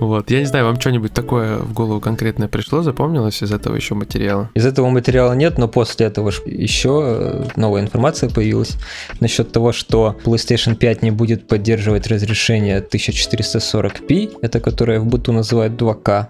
Вот. 0.00 0.30
Я 0.30 0.40
не 0.40 0.46
знаю, 0.46 0.66
вам 0.66 0.80
что-нибудь 0.80 1.12
такое 1.12 1.58
в 1.58 1.72
голову 1.72 2.00
конкретное 2.00 2.48
пришло, 2.48 2.82
запомнилось 2.82 3.42
из 3.42 3.52
этого 3.52 3.76
еще 3.76 3.94
материала? 3.94 4.50
Из 4.54 4.66
этого 4.66 4.90
материала 4.90 5.32
нет, 5.32 5.56
но 5.58 5.68
после 5.68 6.06
этого 6.06 6.32
еще 6.46 7.02
э, 7.04 7.44
новая 7.56 7.82
информация 7.82 8.28
появилась 8.28 8.76
насчет 9.20 9.52
того, 9.52 9.72
что 9.72 10.16
PlayStation 10.24 10.74
5 10.74 11.02
не 11.02 11.10
будет 11.10 11.46
поддерживать 11.46 12.06
разрешение 12.08 12.80
1440p, 12.80 14.38
это 14.42 14.60
которое 14.60 15.00
в 15.00 15.06
быту 15.06 15.32
называют 15.32 15.74
2К. 15.80 16.26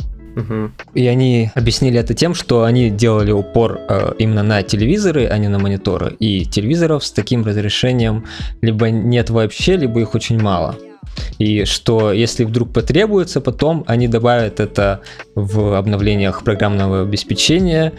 И 0.94 1.06
они 1.06 1.50
объяснили 1.54 1.98
это 1.98 2.14
тем, 2.14 2.34
что 2.34 2.64
они 2.64 2.90
делали 2.90 3.32
упор 3.32 3.80
э, 3.88 4.12
именно 4.18 4.42
на 4.42 4.62
телевизоры, 4.62 5.26
а 5.26 5.38
не 5.38 5.48
на 5.48 5.58
мониторы. 5.58 6.16
И 6.18 6.44
телевизоров 6.44 7.04
с 7.04 7.12
таким 7.12 7.44
разрешением 7.44 8.24
либо 8.62 8.90
нет 8.90 9.30
вообще, 9.30 9.76
либо 9.76 10.00
их 10.00 10.14
очень 10.14 10.40
мало. 10.40 10.76
И 11.38 11.64
что 11.64 12.12
если 12.12 12.44
вдруг 12.44 12.72
потребуется, 12.72 13.40
потом 13.40 13.84
они 13.86 14.08
добавят 14.08 14.60
это 14.60 15.00
в 15.34 15.76
обновлениях 15.76 16.42
программного 16.42 17.02
обеспечения, 17.02 17.92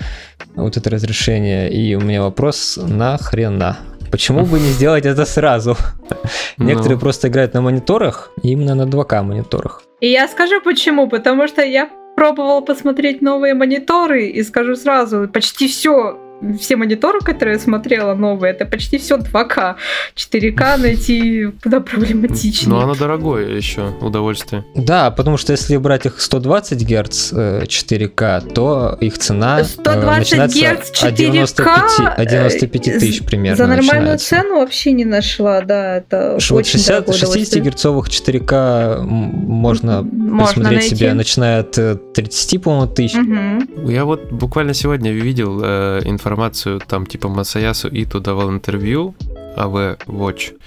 вот 0.55 0.77
это 0.77 0.89
разрешение. 0.89 1.71
И 1.71 1.95
у 1.95 2.01
меня 2.01 2.21
вопрос, 2.21 2.77
нахрена? 2.81 3.77
Почему 4.11 4.45
бы 4.45 4.59
не 4.59 4.69
сделать 4.69 5.05
это 5.05 5.25
сразу? 5.25 5.77
Некоторые 6.57 6.95
ну. 6.95 7.01
просто 7.01 7.27
играют 7.27 7.53
на 7.53 7.61
мониторах, 7.61 8.31
именно 8.43 8.75
на 8.75 8.83
2К 8.83 9.23
мониторах. 9.23 9.81
И 9.99 10.07
я 10.07 10.27
скажу 10.27 10.61
почему, 10.61 11.09
потому 11.09 11.47
что 11.47 11.61
я 11.61 11.89
пробовала 12.15 12.61
посмотреть 12.61 13.21
новые 13.21 13.53
мониторы 13.53 14.27
и 14.27 14.43
скажу 14.43 14.75
сразу, 14.75 15.27
почти 15.27 15.67
все 15.67 16.24
все 16.59 16.75
мониторы, 16.75 17.19
которые 17.19 17.55
я 17.55 17.59
смотрела 17.59 18.13
новые, 18.13 18.51
это 18.51 18.65
почти 18.65 18.97
все 18.97 19.17
2К. 19.17 19.75
4К 20.15 20.77
найти 20.77 21.45
куда 21.63 21.79
проблематичнее. 21.79 22.69
Но 22.69 22.81
оно 22.81 22.95
дорогое 22.95 23.55
еще, 23.55 23.93
удовольствие. 24.01 24.65
Да, 24.75 25.11
потому 25.11 25.37
что 25.37 25.53
если 25.53 25.77
брать 25.77 26.05
их 26.05 26.19
120 26.19 26.83
Гц 26.83 27.33
4К, 27.33 28.53
то 28.53 28.97
их 28.99 29.17
цена 29.17 29.63
120 29.63 30.33
э, 30.33 30.47
Гц 30.47 31.03
4К 31.03 31.11
95, 31.11 32.27
95 32.27 32.87
э, 32.87 32.99
тысяч 32.99 33.23
примерно 33.23 33.55
За 33.57 33.67
нормальную 33.67 34.13
начинается. 34.13 34.27
цену 34.27 34.59
вообще 34.59 34.91
не 34.91 35.05
нашла, 35.05 35.61
да, 35.61 35.97
это 35.97 36.39
Что 36.39 36.55
очень 36.55 36.79
60, 36.79 37.15
60 37.15 37.63
герцовых 37.63 38.09
4К 38.09 39.01
можно, 39.03 40.01
можно 40.03 40.47
присмотреть 40.47 40.79
найти. 40.79 40.95
себе, 40.95 41.13
начиная 41.13 41.61
от 41.61 41.71
30, 42.13 42.53
э, 42.53 42.59
по-моему, 42.59 42.93
тысяч. 42.93 43.15
Угу. 43.15 43.89
Я 43.89 44.05
вот 44.05 44.31
буквально 44.31 44.73
сегодня 44.73 45.11
видел 45.11 45.61
э, 45.63 46.01
информацию 46.05 46.24
информацию, 46.25 46.79
там 46.79 47.05
типа 47.05 47.29
Масаясу 47.29 47.87
Иту 47.91 48.19
давал 48.19 48.49
интервью 48.49 49.15
АВ 49.55 49.99
Watch, 50.07 50.57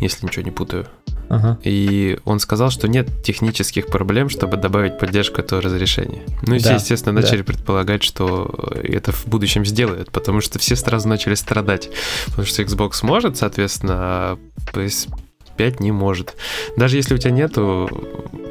если 0.00 0.26
ничего 0.26 0.44
не 0.44 0.50
путаю. 0.50 0.86
Ага. 1.30 1.58
И 1.64 2.18
он 2.26 2.40
сказал, 2.40 2.68
что 2.68 2.88
нет 2.88 3.08
технических 3.24 3.86
проблем, 3.86 4.28
чтобы 4.28 4.58
добавить 4.58 4.98
поддержку 4.98 5.40
этого 5.40 5.62
разрешения. 5.62 6.24
Ну 6.42 6.56
и 6.56 6.58
да, 6.58 6.64
все, 6.64 6.74
естественно, 6.74 7.18
начали 7.18 7.38
да. 7.38 7.44
предполагать, 7.44 8.02
что 8.02 8.70
это 8.74 9.12
в 9.12 9.26
будущем 9.26 9.64
сделают, 9.64 10.10
потому 10.10 10.42
что 10.42 10.58
все 10.58 10.76
сразу 10.76 11.08
начали 11.08 11.34
страдать. 11.36 11.88
Потому 12.26 12.46
что 12.46 12.62
Xbox 12.62 12.98
может, 13.02 13.38
соответственно, 13.38 13.94
а 13.96 14.38
5 15.56 15.80
не 15.80 15.92
может. 15.92 16.36
Даже 16.76 16.96
если 16.96 17.14
у 17.14 17.18
тебя 17.18 17.30
нету 17.30 17.88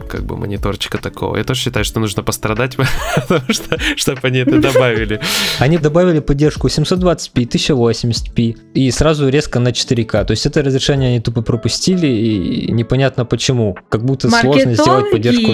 как 0.10 0.24
бы 0.24 0.36
мониторчика 0.36 0.98
такого, 0.98 1.38
я 1.38 1.44
тоже 1.44 1.62
считаю, 1.62 1.86
что 1.86 2.00
нужно 2.00 2.24
пострадать, 2.24 2.78
потому 3.16 3.54
что, 3.54 3.78
чтобы 3.96 4.20
они 4.24 4.40
это 4.40 4.60
добавили. 4.60 5.22
Они 5.60 5.78
добавили 5.78 6.20
поддержку 6.20 6.68
720p, 6.68 7.48
1080p 7.48 8.58
и 8.74 8.92
сразу 8.92 9.30
резко 9.30 9.60
на 9.60 9.70
4К. 9.70 10.26
То 10.26 10.32
есть 10.32 10.46
это 10.46 10.62
разрешение 10.62 11.10
они 11.10 11.20
тупо 11.20 11.42
пропустили 11.42 12.08
и 12.08 12.72
непонятно 12.72 13.26
почему. 13.26 13.78
Как 13.90 14.04
будто 14.04 14.30
сложно 14.30 14.74
сделать 14.74 15.12
поддержку. 15.12 15.52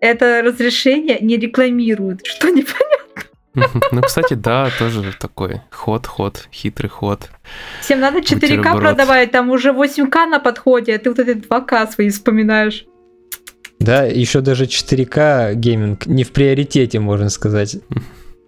Это 0.00 0.42
разрешение 0.44 1.18
не 1.20 1.36
рекламируют, 1.36 2.20
что 2.24 2.48
непонятно. 2.48 3.07
Ну, 3.92 4.00
кстати, 4.02 4.34
да, 4.34 4.70
тоже 4.78 5.14
такой 5.18 5.62
ход, 5.70 6.06
ход, 6.06 6.48
хитрый 6.52 6.90
ход. 6.90 7.30
Всем 7.80 8.00
надо 8.00 8.18
4К 8.18 8.40
Бутерброд. 8.40 8.80
продавать, 8.80 9.30
там 9.30 9.50
уже 9.50 9.70
8К 9.70 10.26
на 10.26 10.40
подходе, 10.40 10.94
а 10.94 10.98
ты 10.98 11.10
вот 11.10 11.18
эти 11.18 11.38
2К 11.38 11.92
свои 11.92 12.10
вспоминаешь. 12.10 12.86
Да, 13.78 14.04
еще 14.04 14.40
даже 14.40 14.64
4К 14.64 15.54
гейминг 15.54 16.06
не 16.06 16.24
в 16.24 16.32
приоритете, 16.32 16.98
можно 17.00 17.28
сказать. 17.28 17.76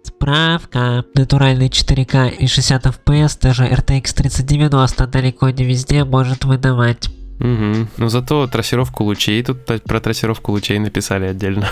Справка. 0.03 1.05
Натуральный 1.15 1.69
4К 1.69 2.29
и 2.29 2.47
60 2.47 2.85
FPS 2.85 3.37
даже 3.41 3.63
RTX 3.65 4.13
3090 4.15 5.07
далеко 5.07 5.49
не 5.49 5.63
везде 5.63 6.03
может 6.03 6.43
выдавать. 6.43 7.09
Угу. 7.41 7.87
Ну, 7.97 8.09
зато 8.09 8.45
трассировку 8.47 9.03
лучей, 9.03 9.43
тут 9.43 9.65
про 9.65 9.99
трассировку 9.99 10.51
лучей 10.51 10.77
написали 10.77 11.25
отдельно. 11.25 11.67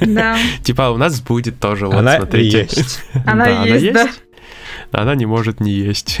Да, 0.00 0.36
Типа, 0.62 0.90
у 0.90 0.98
нас 0.98 1.20
будет 1.22 1.58
тоже, 1.58 1.86
вот, 1.86 1.96
Она 1.96 2.16
смотрите. 2.18 2.68
есть. 2.70 3.02
Она 3.24 3.64
есть, 3.64 3.94
да. 3.94 4.10
Она 4.92 5.14
не 5.14 5.24
может 5.24 5.60
не 5.60 5.72
есть 5.72 6.20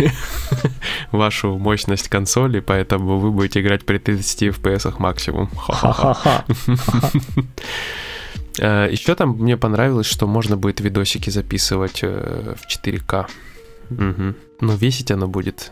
вашу 1.12 1.58
мощность 1.58 2.08
консоли, 2.08 2.60
поэтому 2.60 3.18
вы 3.18 3.32
будете 3.32 3.60
играть 3.60 3.84
при 3.84 3.98
30 3.98 4.42
FPS 4.42 4.94
максимум. 4.98 5.50
Ха-ха-ха. 5.54 6.14
Ха-ха-ха. 6.14 6.44
Еще 8.90 9.14
там 9.14 9.32
мне 9.32 9.58
понравилось, 9.58 10.06
что 10.06 10.26
можно 10.26 10.56
будет 10.56 10.80
видосики 10.80 11.28
записывать 11.28 12.00
э, 12.02 12.54
в 12.56 12.66
4К. 12.66 13.26
Мгм. 13.90 14.34
Но 14.60 14.74
весить 14.74 15.10
оно 15.10 15.28
будет. 15.28 15.70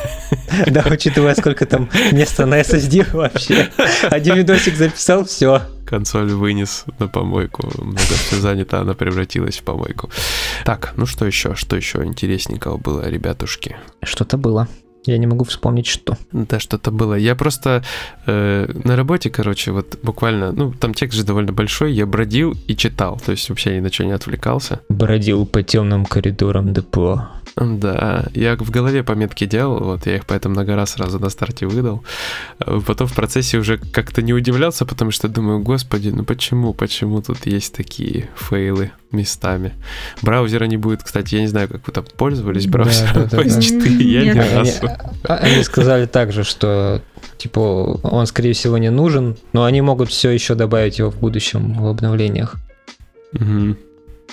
Да, 0.66 0.84
учитывая, 0.90 1.34
сколько 1.34 1.66
там 1.66 1.88
места 2.12 2.46
на 2.46 2.60
SSD 2.60 3.12
вообще. 3.12 3.70
Один 4.02 4.36
видосик 4.36 4.76
записал, 4.76 5.24
все. 5.24 5.62
Консоль 5.86 6.30
вынес 6.30 6.84
на 6.98 7.08
помойку. 7.08 7.70
Много 7.80 8.00
все 8.00 8.36
занято, 8.36 8.80
она 8.80 8.94
превратилась 8.94 9.58
в 9.58 9.62
помойку. 9.62 10.10
Так, 10.64 10.94
ну 10.96 11.06
что 11.06 11.26
еще? 11.26 11.54
Что 11.54 11.76
еще 11.76 12.04
интересненького 12.04 12.76
было, 12.76 13.08
ребятушки? 13.08 13.76
Что-то 14.02 14.36
было. 14.36 14.68
Я 15.04 15.18
не 15.18 15.26
могу 15.26 15.44
вспомнить, 15.44 15.86
что. 15.86 16.16
Да, 16.32 16.60
что-то 16.60 16.90
было. 16.90 17.14
Я 17.14 17.34
просто 17.34 17.82
э, 18.26 18.70
на 18.84 18.96
работе, 18.96 19.30
короче, 19.30 19.72
вот 19.72 19.98
буквально, 20.02 20.52
ну, 20.52 20.72
там 20.72 20.94
текст 20.94 21.16
же 21.16 21.24
довольно 21.24 21.52
большой, 21.52 21.92
я 21.92 22.06
бродил 22.06 22.56
и 22.66 22.76
читал, 22.76 23.20
то 23.24 23.32
есть 23.32 23.48
вообще 23.48 23.76
ни 23.76 23.80
на 23.80 23.92
что 23.92 24.04
не 24.04 24.12
отвлекался. 24.12 24.80
Бродил 24.88 25.46
по 25.46 25.62
темным 25.62 26.04
коридорам 26.04 26.72
депо. 26.72 27.28
Да, 27.56 28.26
я 28.34 28.56
в 28.56 28.70
голове 28.70 29.02
пометки 29.02 29.44
делал, 29.46 29.82
вот 29.82 30.06
я 30.06 30.16
их 30.16 30.26
поэтому 30.26 30.54
много 30.54 30.76
раз 30.76 30.90
сразу 30.90 31.18
на 31.18 31.28
старте 31.28 31.66
выдал. 31.66 32.04
Потом 32.58 33.06
в 33.06 33.14
процессе 33.14 33.58
уже 33.58 33.78
как-то 33.78 34.22
не 34.22 34.32
удивлялся, 34.32 34.84
потому 34.86 35.10
что 35.10 35.28
думаю, 35.28 35.60
господи, 35.60 36.10
ну 36.10 36.24
почему, 36.24 36.72
почему 36.72 37.20
тут 37.22 37.46
есть 37.46 37.74
такие 37.74 38.28
фейлы 38.36 38.92
местами. 39.10 39.72
Браузера 40.22 40.64
не 40.66 40.76
будет, 40.76 41.02
кстати, 41.02 41.36
я 41.36 41.40
не 41.40 41.46
знаю, 41.46 41.68
как 41.68 41.86
вы 41.86 41.92
там 41.92 42.04
пользовались 42.16 42.66
Да, 42.66 42.70
браузером 42.70 43.14
да, 43.14 43.24
да, 43.24 43.36
да. 43.38 43.42
PS4, 43.42 44.02
я 44.02 44.22
Нет. 44.24 44.34
ни 44.34 44.38
Они, 44.40 44.54
разу. 44.54 44.88
а- 45.24 45.34
они 45.36 45.62
сказали 45.64 46.06
также, 46.06 46.44
что 46.44 47.00
типа 47.38 47.58
он, 48.02 48.26
скорее 48.26 48.52
всего, 48.52 48.76
не 48.78 48.90
нужен, 48.90 49.36
но 49.52 49.64
они 49.64 49.80
могут 49.80 50.10
все 50.10 50.30
еще 50.30 50.54
добавить 50.54 50.98
его 50.98 51.10
в 51.10 51.16
будущем 51.18 51.74
в 51.74 51.86
обновлениях. 51.86 52.56
Мгм. 53.32 53.78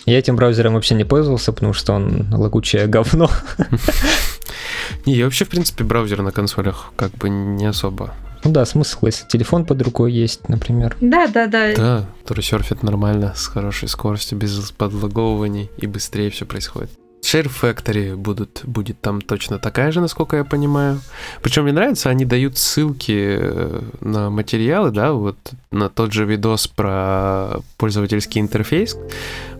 Я 0.05 0.19
этим 0.19 0.35
браузером 0.35 0.73
вообще 0.73 0.93
не 0.95 1.03
пользовался, 1.03 1.51
потому 1.53 1.73
что 1.73 1.93
он 1.93 2.27
лагучее 2.31 2.85
говно. 2.87 3.29
Не, 5.05 5.15
я 5.15 5.25
вообще, 5.25 5.45
в 5.45 5.49
принципе, 5.49 5.83
браузер 5.83 6.21
на 6.21 6.31
консолях 6.31 6.91
как 6.95 7.11
бы 7.13 7.29
не 7.29 7.65
особо. 7.65 8.13
Ну 8.45 8.51
да, 8.51 8.63
смысл, 8.65 9.07
если 9.07 9.27
телефон 9.27 9.65
под 9.65 9.81
рукой 9.81 10.13
есть, 10.13 10.47
например. 10.49 10.95
Да, 11.01 11.27
да, 11.27 11.47
да. 11.47 11.73
Да, 11.75 12.05
который 12.21 12.43
серфит 12.43 12.83
нормально, 12.83 13.33
с 13.35 13.47
хорошей 13.47 13.89
скоростью, 13.89 14.37
без 14.37 14.71
подлаговываний, 14.71 15.71
и 15.77 15.87
быстрее 15.87 16.29
все 16.29 16.45
происходит. 16.45 16.91
Share 17.23 17.49
Factory 17.49 18.15
будут, 18.15 18.61
будет 18.63 19.01
там 19.01 19.19
точно 19.19 19.57
такая 19.57 19.91
же, 19.91 19.99
насколько 19.99 20.37
я 20.37 20.43
понимаю. 20.43 21.01
Причем 21.41 21.63
мне 21.63 21.73
нравится, 21.73 22.11
они 22.11 22.23
дают 22.23 22.59
ссылки 22.59 23.37
э, 23.39 23.81
на 24.01 24.29
материалы, 24.29 24.91
да, 24.91 25.11
вот 25.13 25.37
на 25.71 25.89
тот 25.89 26.13
же 26.13 26.25
видос 26.25 26.67
про 26.67 27.61
пользовательский 27.77 28.39
интерфейс. 28.41 28.95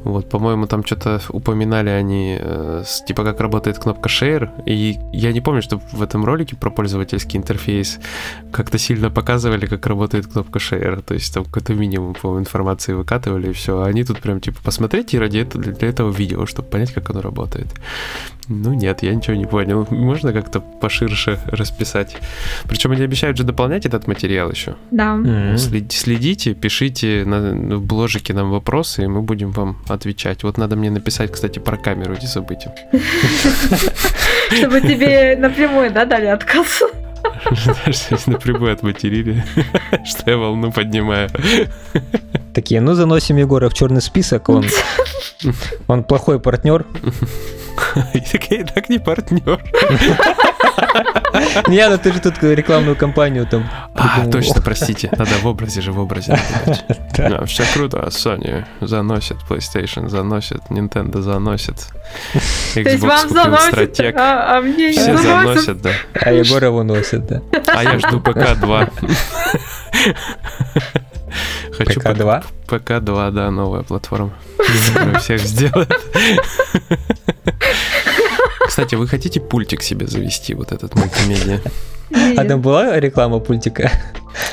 Вот, 0.06 0.30
по-моему, 0.30 0.68
там 0.68 0.86
что-то 0.86 1.20
упоминали 1.30 1.90
они, 1.90 2.38
э, 2.40 2.84
с- 2.86 3.02
типа, 3.06 3.24
как 3.24 3.40
работает 3.42 3.80
кнопка 3.80 4.08
Share. 4.08 4.50
И 4.66 4.98
я 5.12 5.34
не 5.34 5.42
помню, 5.42 5.62
что 5.62 5.82
в 5.92 6.02
этом 6.02 6.24
ролике 6.24 6.56
про 6.56 6.70
пользовательский 6.70 7.38
интерфейс 7.40 8.00
как-то 8.52 8.78
сильно 8.78 9.10
показывали, 9.10 9.66
как 9.66 9.86
работает 9.88 10.28
кнопка 10.28 10.60
Share. 10.60 11.02
То 11.02 11.16
есть 11.16 11.34
там 11.34 11.44
какой-то 11.46 11.74
минимум, 11.74 12.14
по 12.14 12.38
информации 12.40 12.94
выкатывали, 12.94 13.50
и 13.50 13.54
все. 13.54 13.80
А 13.82 13.88
они 13.88 14.04
тут 14.04 14.20
прям, 14.20 14.40
типа, 14.40 14.60
посмотрите 14.64 15.20
ради 15.20 15.40
этого, 15.40 15.64
для 15.64 15.88
этого 15.90 16.12
видео, 16.12 16.46
чтобы 16.46 16.70
понять, 16.70 16.94
как 16.94 17.10
оно 17.10 17.22
работает. 17.22 17.68
Ну 18.48 18.74
нет, 18.74 19.02
я 19.02 19.16
ничего 19.16 19.36
не 19.36 19.46
понял. 19.48 19.88
Можно 19.90 20.32
как-то 20.34 20.60
поширше 20.60 21.40
расписать. 21.48 22.16
Причем 22.70 22.92
они 22.92 23.02
обещают 23.02 23.38
же 23.38 23.44
дополнять 23.44 23.88
этот 23.88 24.08
материал 24.08 24.52
еще. 24.52 24.76
Да. 25.52 25.58
След- 25.58 25.92
Следите, 25.92 26.54
пишите 26.54 27.24
на, 27.26 27.78
в 27.78 27.82
бложике 27.84 28.34
нам 28.34 28.52
вопросы, 28.52 29.04
и 29.04 29.08
мы 29.08 29.22
будем 29.24 29.50
вам 29.52 29.78
отвечать. 29.96 30.44
Вот 30.44 30.58
надо 30.58 30.76
мне 30.76 30.92
написать, 30.92 31.32
кстати, 31.32 31.60
про 31.60 31.78
камеру, 31.78 32.16
не 32.20 32.28
забыть. 32.28 32.68
Чтобы 34.52 34.82
тебе 34.82 35.36
напрямую, 35.38 35.92
да, 35.92 36.06
дали 36.06 36.28
отказ. 36.28 36.84
Напрямую 38.28 38.74
отматерили, 38.74 39.44
что 40.06 40.32
я 40.32 40.38
волну 40.38 40.72
поднимаю. 40.72 41.30
Такие, 42.54 42.82
ну 42.82 42.94
заносим 42.94 43.38
Егора 43.38 43.70
в 43.70 43.74
черный 43.74 44.02
список, 44.02 44.50
он, 44.50 44.66
он 45.88 46.04
плохой 46.04 46.40
партнер. 46.40 46.86
И 48.14 48.20
такие, 48.22 48.66
так 48.66 48.90
не 48.90 49.00
партнер. 49.00 49.62
Не, 51.68 51.90
ну 51.90 51.98
ты 51.98 52.14
же 52.14 52.20
тут 52.20 52.42
рекламную 52.42 52.96
кампанию 52.96 53.46
там 53.46 53.70
А, 53.96 54.26
точно, 54.28 54.62
простите. 54.66 55.10
Надо 55.12 55.32
в 55.42 55.46
образе 55.46 55.82
же, 55.82 55.92
в 55.92 56.00
образе. 56.00 56.38
все 57.46 57.64
круто. 57.74 58.08
Sony 58.10 58.66
заносит, 58.82 59.38
PlayStation 59.50 60.08
заносит, 60.10 60.62
Nintendo 60.70 61.22
заносит. 61.22 61.88
То 62.74 62.80
есть 62.80 63.04
Xbox 63.04 63.08
вам 63.08 63.28
купил 63.28 63.44
заносит, 63.44 63.68
стратег. 63.68 64.16
а, 64.18 64.58
а 64.58 64.62
мне 64.62 64.92
не 64.92 64.98
Все 64.98 65.18
заносят, 65.18 65.82
да. 65.82 65.92
А 66.14 66.32
Егора 66.32 66.72
выносит, 66.72 67.26
да. 67.28 67.42
А 67.68 67.84
я 67.84 68.00
жду 68.00 68.20
ПК-2. 68.20 68.90
Хочу 71.78 72.00
ПК-2. 72.00 72.44
ПК-2, 72.68 73.32
да, 73.32 73.52
новая 73.52 73.84
платформа. 73.84 74.34
всех 75.20 75.42
сделает. 75.42 75.94
Кстати, 78.68 78.96
вы 78.96 79.08
хотите 79.08 79.40
пультик 79.40 79.82
себе 79.84 80.08
завести, 80.08 80.54
вот 80.54 80.72
этот 80.72 80.96
мультимедиа? 80.96 81.60
А 82.38 82.44
там 82.46 82.62
была 82.62 83.00
реклама 83.00 83.40
пультика? 83.40 83.92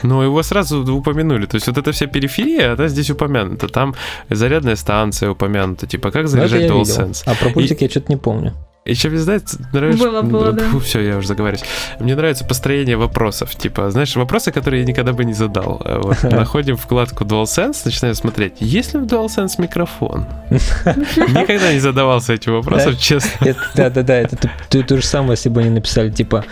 Но 0.02 0.22
его 0.22 0.42
сразу 0.42 0.84
упомянули. 0.94 1.46
То 1.46 1.56
есть 1.56 1.66
вот 1.66 1.78
эта 1.78 1.92
вся 1.92 2.06
периферия, 2.06 2.74
она 2.74 2.88
здесь 2.88 3.10
упомянута. 3.10 3.68
Там 3.68 3.94
зарядная 4.30 4.76
станция 4.76 5.30
упомянута. 5.30 5.86
Типа, 5.86 6.10
как 6.10 6.22
Ну, 6.22 6.28
заряжать. 6.28 6.70
DualSense. 6.70 7.22
А 7.26 7.34
про 7.34 7.50
пультик 7.50 7.82
я 7.82 7.88
что-то 7.88 8.12
не 8.12 8.16
помню. 8.16 8.54
Еще 8.84 9.10
мне 9.10 9.18
знаете, 9.18 9.58
нравится... 9.72 10.04
Было, 10.04 10.22
было, 10.22 10.52
да. 10.52 10.64
Все, 10.80 11.00
я 11.00 11.16
уже 11.16 11.28
заговариваюсь. 11.28 11.64
Мне 12.00 12.16
нравится 12.16 12.44
построение 12.44 12.96
вопросов. 12.96 13.54
Типа, 13.54 13.90
знаешь, 13.90 14.16
вопросы, 14.16 14.50
которые 14.50 14.80
я 14.80 14.86
никогда 14.86 15.12
бы 15.12 15.24
не 15.24 15.34
задал. 15.34 15.80
А 15.84 16.00
Вот, 16.00 16.22
находим 16.32 16.76
вкладку 16.76 17.24
DualSense, 17.24 17.76
начинаем 17.84 18.16
смотреть, 18.16 18.54
есть 18.58 18.94
ли 18.94 19.00
в 19.00 19.04
DualSense 19.04 19.52
микрофон? 19.58 20.26
Никогда 20.50 21.72
не 21.72 21.78
задавался 21.78 22.32
этим 22.32 22.54
вопросом, 22.54 22.96
честно. 22.96 23.54
Да-да-да, 23.76 24.16
это 24.16 24.36
то- 24.68 24.96
же 24.96 25.06
самое, 25.06 25.32
если 25.32 25.48
бы 25.48 25.60
они 25.60 25.70
написали, 25.70 26.10
типа, 26.10 26.44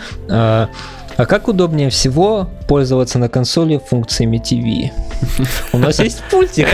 а 1.21 1.27
как 1.27 1.47
удобнее 1.47 1.91
всего 1.91 2.49
пользоваться 2.67 3.19
на 3.19 3.29
консоли 3.29 3.77
функциями 3.77 4.37
TV? 4.37 4.91
У 5.71 5.77
нас 5.77 5.99
есть 5.99 6.23
пультик. 6.31 6.67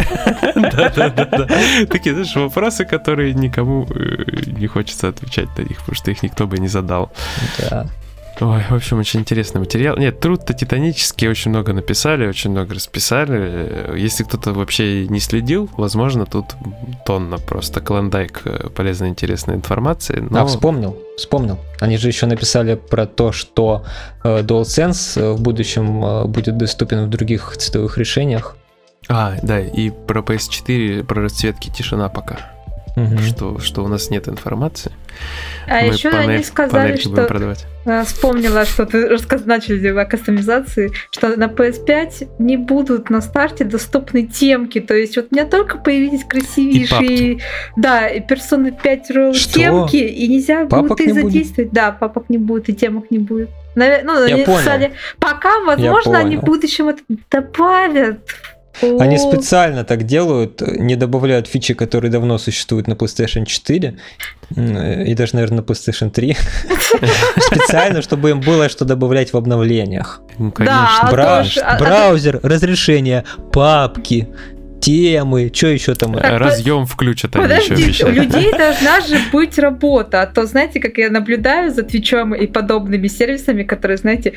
Да-да-да. 0.56 1.50
Такие, 1.90 2.16
знаешь, 2.16 2.34
вопросы, 2.34 2.86
которые 2.86 3.34
никому 3.34 3.86
э, 3.90 4.24
не 4.46 4.68
хочется 4.68 5.10
отвечать 5.10 5.50
на 5.58 5.64
них, 5.64 5.80
потому 5.80 5.96
что 5.96 6.12
их 6.12 6.24
никто 6.24 6.48
бы 6.48 6.60
не 6.60 6.70
задал. 6.70 7.12
Да. 7.60 7.88
Ой, 8.40 8.62
в 8.70 8.74
общем, 8.74 9.00
очень 9.00 9.22
интересный 9.22 9.60
материал. 9.60 9.98
Нет, 9.98 10.20
труд-то 10.20 10.54
титанический, 10.54 11.28
очень 11.28 11.50
много 11.50 11.74
написали, 11.74 12.28
очень 12.28 12.52
много 12.52 12.76
расписали. 12.76 13.98
Если 13.98 14.24
кто-то 14.24 14.54
вообще 14.54 15.08
не 15.08 15.20
следил, 15.20 15.70
возможно, 15.76 16.26
тут 16.26 16.46
тонна 17.06 17.40
просто 17.40 17.82
клондайк 17.82 18.42
э, 18.46 18.70
полезной, 18.70 19.10
интересной 19.10 19.56
информации. 19.56 20.24
Но... 20.30 20.42
А, 20.42 20.46
вспомнил, 20.46 20.98
вспомнил. 21.18 21.58
Они 21.80 21.98
же 21.98 22.10
еще 22.10 22.28
написали 22.28 22.76
про 22.76 23.08
то, 23.08 23.32
что 23.32 23.86
э, 24.24 24.42
DualSense 24.42 25.20
э, 25.20 25.32
в 25.32 25.42
будущем 25.42 26.32
будет 26.32 26.58
доступен 26.58 27.06
в 27.06 27.10
других 27.10 27.58
цветовых 27.58 27.98
решениях. 27.98 28.56
А, 29.10 29.36
да, 29.42 29.60
и 29.60 29.90
про 29.90 30.22
PS4, 30.22 31.04
про 31.06 31.24
расцветки 31.24 31.70
тишина 31.70 32.10
пока. 32.10 32.57
Мгм. 32.98 33.20
Что, 33.20 33.60
что 33.60 33.84
у 33.84 33.88
нас 33.88 34.10
нет 34.10 34.28
информации. 34.28 34.92
А 35.68 35.82
Мы 35.82 35.94
еще 35.94 36.10
панель- 36.10 36.36
они 36.36 36.44
сказали, 36.44 36.98
что 36.98 37.26
продавать. 37.26 37.66
А, 37.86 38.04
Вспомнила, 38.04 38.66
что 38.66 38.88
ты 38.88 39.16
начали 39.46 39.88
о 39.90 40.06
кастомизации, 40.06 40.92
что 41.12 41.38
на 41.38 41.46
PS5 41.48 42.28
не 42.40 42.58
будут 42.58 43.12
на 43.12 43.22
старте 43.22 43.66
доступны 43.66 44.24
темки. 44.26 44.80
То 44.80 44.96
есть 44.96 45.16
вот 45.16 45.28
у 45.30 45.36
меня 45.36 45.46
только 45.46 45.78
появились 45.78 46.24
красивейшие, 46.24 47.40
да, 47.76 48.08
и 48.08 48.20
Persona 48.20 48.72
5 48.82 49.12
Royal 49.12 49.34
Что? 49.34 49.54
темки, 49.54 49.98
и 49.98 50.28
нельзя 50.28 50.66
Папок 50.66 50.88
будет 50.98 51.02
их 51.02 51.14
будет? 51.14 51.24
задействовать. 51.26 51.72
Да, 51.72 51.92
папок 51.92 52.30
не 52.30 52.40
будет, 52.40 52.68
и 52.70 52.74
темок 52.74 53.12
не 53.12 53.20
будет. 53.20 53.50
Навер- 53.76 54.02
Ну, 54.06 54.26
Я 54.26 54.36
они 54.36 54.44
понял. 54.44 54.58
сказали, 54.60 54.94
пока, 55.20 55.60
возможно, 55.60 56.18
они 56.18 56.38
в 56.38 56.40
понял. 56.42 56.54
будущем 56.56 56.90
это 56.90 57.02
добавят. 57.30 58.20
Они 58.82 59.18
специально 59.18 59.84
так 59.84 60.04
делают, 60.04 60.62
не 60.62 60.96
добавляют 60.96 61.48
фичи, 61.48 61.74
которые 61.74 62.12
давно 62.12 62.38
существуют 62.38 62.88
на 62.88 62.94
PlayStation 62.94 63.46
4 63.46 63.98
м, 64.56 64.78
и 65.04 65.14
даже, 65.14 65.36
наверное, 65.36 65.62
на 65.62 65.64
PlayStation 65.64 66.10
3. 66.10 66.38
Специально, 67.40 68.02
чтобы 68.02 68.30
им 68.32 68.40
было 68.42 68.70
что 68.70 68.86
добавлять 68.86 69.34
в 69.34 69.38
обновлениях. 69.38 70.22
Ну, 70.38 70.52
конечно. 70.52 70.78
а 71.02 71.10
а- 71.10 71.76
а- 71.76 71.80
Браузер, 71.80 72.40
разрешение, 72.44 73.24
папки, 73.52 74.28
темы, 74.80 75.52
что 75.54 75.68
еще 75.68 75.96
там? 75.96 76.14
Так, 76.14 76.40
Разъем 76.40 76.86
включат 76.86 77.36
они 77.36 77.54
еще 77.56 77.70
Подождите, 77.76 78.06
у 78.06 78.10
людей 78.10 78.52
должна 78.58 79.02
же 79.02 79.18
быть 79.32 79.58
работа. 79.58 80.22
А 80.22 80.28
то, 80.28 80.46
знаете, 80.46 80.80
как 80.80 80.98
я 80.98 81.10
наблюдаю 81.10 81.74
за 81.74 81.84
Твичом 81.84 82.34
и 82.34 82.48
подобными 82.48 83.08
сервисами, 83.08 83.64
которые, 83.64 83.98
знаете, 83.98 84.34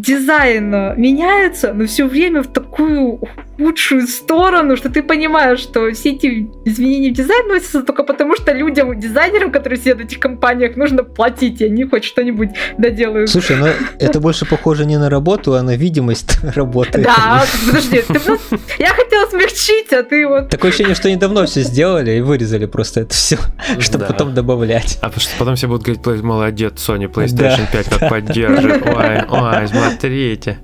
дизайн 0.00 0.70
меняется, 0.96 1.72
но 1.72 1.86
все 1.86 2.06
время 2.06 2.42
в 2.42 2.48
такую 2.48 3.20
худшую 3.56 4.06
сторону, 4.06 4.76
что 4.76 4.90
ты 4.90 5.02
понимаешь, 5.02 5.60
что 5.60 5.90
все 5.92 6.10
эти 6.10 6.46
изменения 6.66 7.10
в 7.10 7.14
дизайн 7.14 7.48
носятся 7.48 7.82
только 7.82 8.02
потому, 8.04 8.36
что 8.36 8.52
людям, 8.52 8.98
дизайнерам, 9.00 9.50
которые 9.50 9.78
сидят 9.78 9.96
в 9.98 10.00
этих 10.00 10.18
компаниях, 10.20 10.76
нужно 10.76 11.02
платить, 11.04 11.62
и 11.62 11.64
они 11.64 11.84
хоть 11.84 12.04
что-нибудь 12.04 12.50
доделают. 12.76 13.30
Слушай, 13.30 13.56
ну 13.56 13.66
это 13.98 14.20
больше 14.20 14.44
похоже 14.44 14.84
не 14.84 14.98
на 14.98 15.08
работу, 15.08 15.54
а 15.54 15.62
на 15.62 15.74
видимость 15.76 16.38
работы. 16.54 17.02
Да, 17.02 17.44
подожди, 17.66 18.02
ты, 18.06 18.20
ну, 18.26 18.38
я 18.78 18.88
хотела 18.88 19.26
смягчить, 19.30 19.90
а 19.94 20.02
ты 20.02 20.26
вот... 20.28 20.50
Такое 20.50 20.70
ощущение, 20.70 20.94
что 20.94 21.08
они 21.08 21.16
давно 21.16 21.46
все 21.46 21.62
сделали 21.62 22.10
и 22.10 22.20
вырезали 22.20 22.66
просто 22.66 23.00
это 23.00 23.14
все, 23.14 23.38
чтобы 23.80 24.00
Да. 24.04 24.12
потом 24.12 24.34
добавлять. 24.34 24.98
А 25.00 25.06
потому 25.06 25.20
что 25.22 25.32
потом 25.38 25.56
все 25.56 25.66
будут 25.66 25.82
говорить, 25.82 26.02
«Плей- 26.04 26.22
молодец, 26.22 26.74
Sony 26.86 27.10
PlayStation 27.10 27.64
5 27.72 27.88
как 27.88 28.10
поддерживает. 28.10 28.82
Ой, 28.86 29.24
ой, 29.30 29.66
смотрите. 29.90 30.58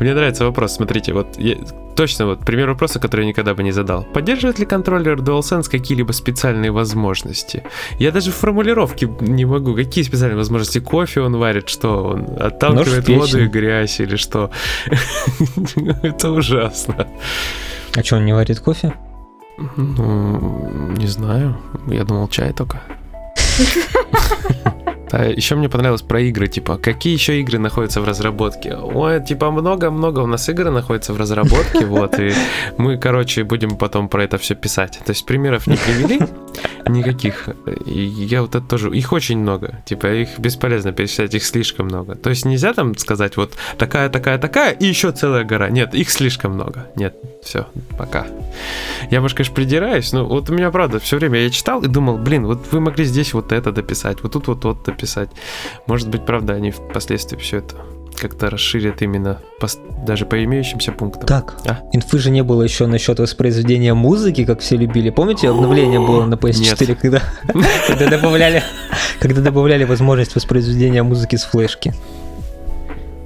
Мне 0.00 0.14
нравится 0.14 0.44
вопрос, 0.44 0.74
смотрите, 0.76 1.12
вот 1.12 1.38
я- 1.38 1.56
точно 1.96 2.26
вот 2.26 2.44
пример 2.44 2.68
вопроса, 2.68 3.00
который 3.00 3.22
я 3.22 3.28
никогда 3.28 3.54
бы 3.54 3.62
не 3.64 3.72
задал. 3.72 4.04
Поддерживает 4.04 4.58
ли 4.60 4.66
контроллер 4.66 5.18
DualSense 5.18 5.68
какие-либо 5.68 6.12
специальные 6.12 6.70
возможности? 6.70 7.64
Я 7.98 8.12
даже 8.12 8.30
в 8.30 8.34
формулировке 8.36 9.08
не 9.20 9.44
могу. 9.44 9.74
Какие 9.74 10.04
специальные 10.04 10.36
возможности? 10.36 10.78
Кофе 10.80 11.20
он 11.22 11.36
варит, 11.36 11.68
что 11.68 12.04
он 12.04 12.26
отталкивает 12.40 13.08
воду 13.08 13.40
и 13.42 13.46
грязь 13.48 14.00
или 14.00 14.16
что? 14.16 14.50
Это 16.02 16.30
ужасно. 16.30 17.06
А 17.96 18.02
что, 18.04 18.16
он 18.16 18.24
не 18.26 18.32
варит 18.32 18.60
кофе? 18.60 18.92
Ну, 19.76 20.92
не 20.96 21.08
знаю. 21.08 21.56
Я 21.88 22.04
думал, 22.04 22.28
чай 22.28 22.52
только. 22.52 22.80
А 25.10 25.24
еще 25.24 25.54
мне 25.54 25.68
понравилось 25.68 26.02
про 26.02 26.20
игры, 26.20 26.48
типа, 26.48 26.76
какие 26.76 27.12
еще 27.12 27.40
игры 27.40 27.58
находятся 27.58 28.00
в 28.00 28.04
разработке? 28.04 28.76
Ой, 28.76 29.24
типа, 29.24 29.50
много-много 29.50 30.20
у 30.20 30.26
нас 30.26 30.48
игр 30.48 30.70
находится 30.70 31.12
в 31.12 31.16
разработке, 31.18 31.86
вот, 31.86 32.18
и 32.18 32.32
мы, 32.76 32.98
короче, 32.98 33.44
будем 33.44 33.76
потом 33.76 34.08
про 34.08 34.24
это 34.24 34.38
все 34.38 34.54
писать. 34.54 35.00
То 35.04 35.10
есть 35.10 35.24
примеров 35.24 35.66
не 35.66 35.76
привели 35.76 36.20
никаких, 36.88 37.48
и 37.86 38.00
я 38.00 38.42
вот 38.42 38.54
это 38.54 38.66
тоже, 38.66 38.90
их 38.90 39.12
очень 39.12 39.38
много, 39.38 39.82
типа, 39.86 40.06
их 40.06 40.38
бесполезно 40.38 40.92
перечислять, 40.92 41.34
их 41.34 41.44
слишком 41.44 41.86
много. 41.86 42.14
То 42.14 42.30
есть 42.30 42.44
нельзя 42.44 42.72
там 42.74 42.96
сказать, 42.96 43.36
вот, 43.36 43.54
такая, 43.78 44.10
такая, 44.10 44.38
такая, 44.38 44.72
и 44.72 44.86
еще 44.86 45.12
целая 45.12 45.44
гора. 45.44 45.70
Нет, 45.70 45.94
их 45.94 46.10
слишком 46.10 46.52
много. 46.52 46.86
Нет, 46.96 47.16
все, 47.42 47.66
пока. 47.96 48.26
Я, 49.10 49.20
может, 49.20 49.36
конечно, 49.36 49.54
придираюсь, 49.54 50.12
но 50.12 50.26
вот 50.26 50.50
у 50.50 50.54
меня, 50.54 50.70
правда, 50.70 50.98
все 50.98 51.16
время 51.16 51.40
я 51.40 51.50
читал 51.50 51.82
и 51.82 51.88
думал, 51.88 52.18
блин, 52.18 52.46
вот 52.46 52.66
вы 52.72 52.80
могли 52.80 53.04
здесь 53.04 53.32
вот 53.32 53.52
это 53.52 53.72
дописать, 53.72 54.22
вот 54.22 54.32
тут 54.32 54.48
вот 54.48 54.64
вот 54.64 54.97
дописать. 54.98 55.30
Может 55.86 56.08
быть, 56.08 56.26
правда, 56.26 56.54
они 56.54 56.70
впоследствии 56.70 57.36
все 57.36 57.58
это 57.58 57.76
как-то 58.20 58.50
расширят 58.50 59.00
именно 59.00 59.38
пос- 59.62 59.78
даже 60.04 60.26
по 60.26 60.42
имеющимся 60.42 60.90
пунктам. 60.90 61.24
Так, 61.26 61.54
А? 61.66 61.78
инфы 61.92 62.18
же 62.18 62.30
не 62.32 62.42
было 62.42 62.62
еще 62.64 62.86
насчет 62.86 63.20
воспроизведения 63.20 63.94
музыки, 63.94 64.44
как 64.44 64.58
все 64.60 64.76
любили. 64.76 65.10
Помните, 65.10 65.48
обновление 65.48 66.00
было 66.00 66.24
на 66.24 66.34
PS4, 66.34 66.96
когда, 66.96 67.22
когда 67.86 68.08
добавляли, 68.10 68.62
когда 69.20 69.40
добавляли 69.40 69.84
возможность 69.84 70.34
воспроизведения 70.34 71.04
музыки 71.04 71.36
с 71.36 71.44
флешки. 71.44 71.94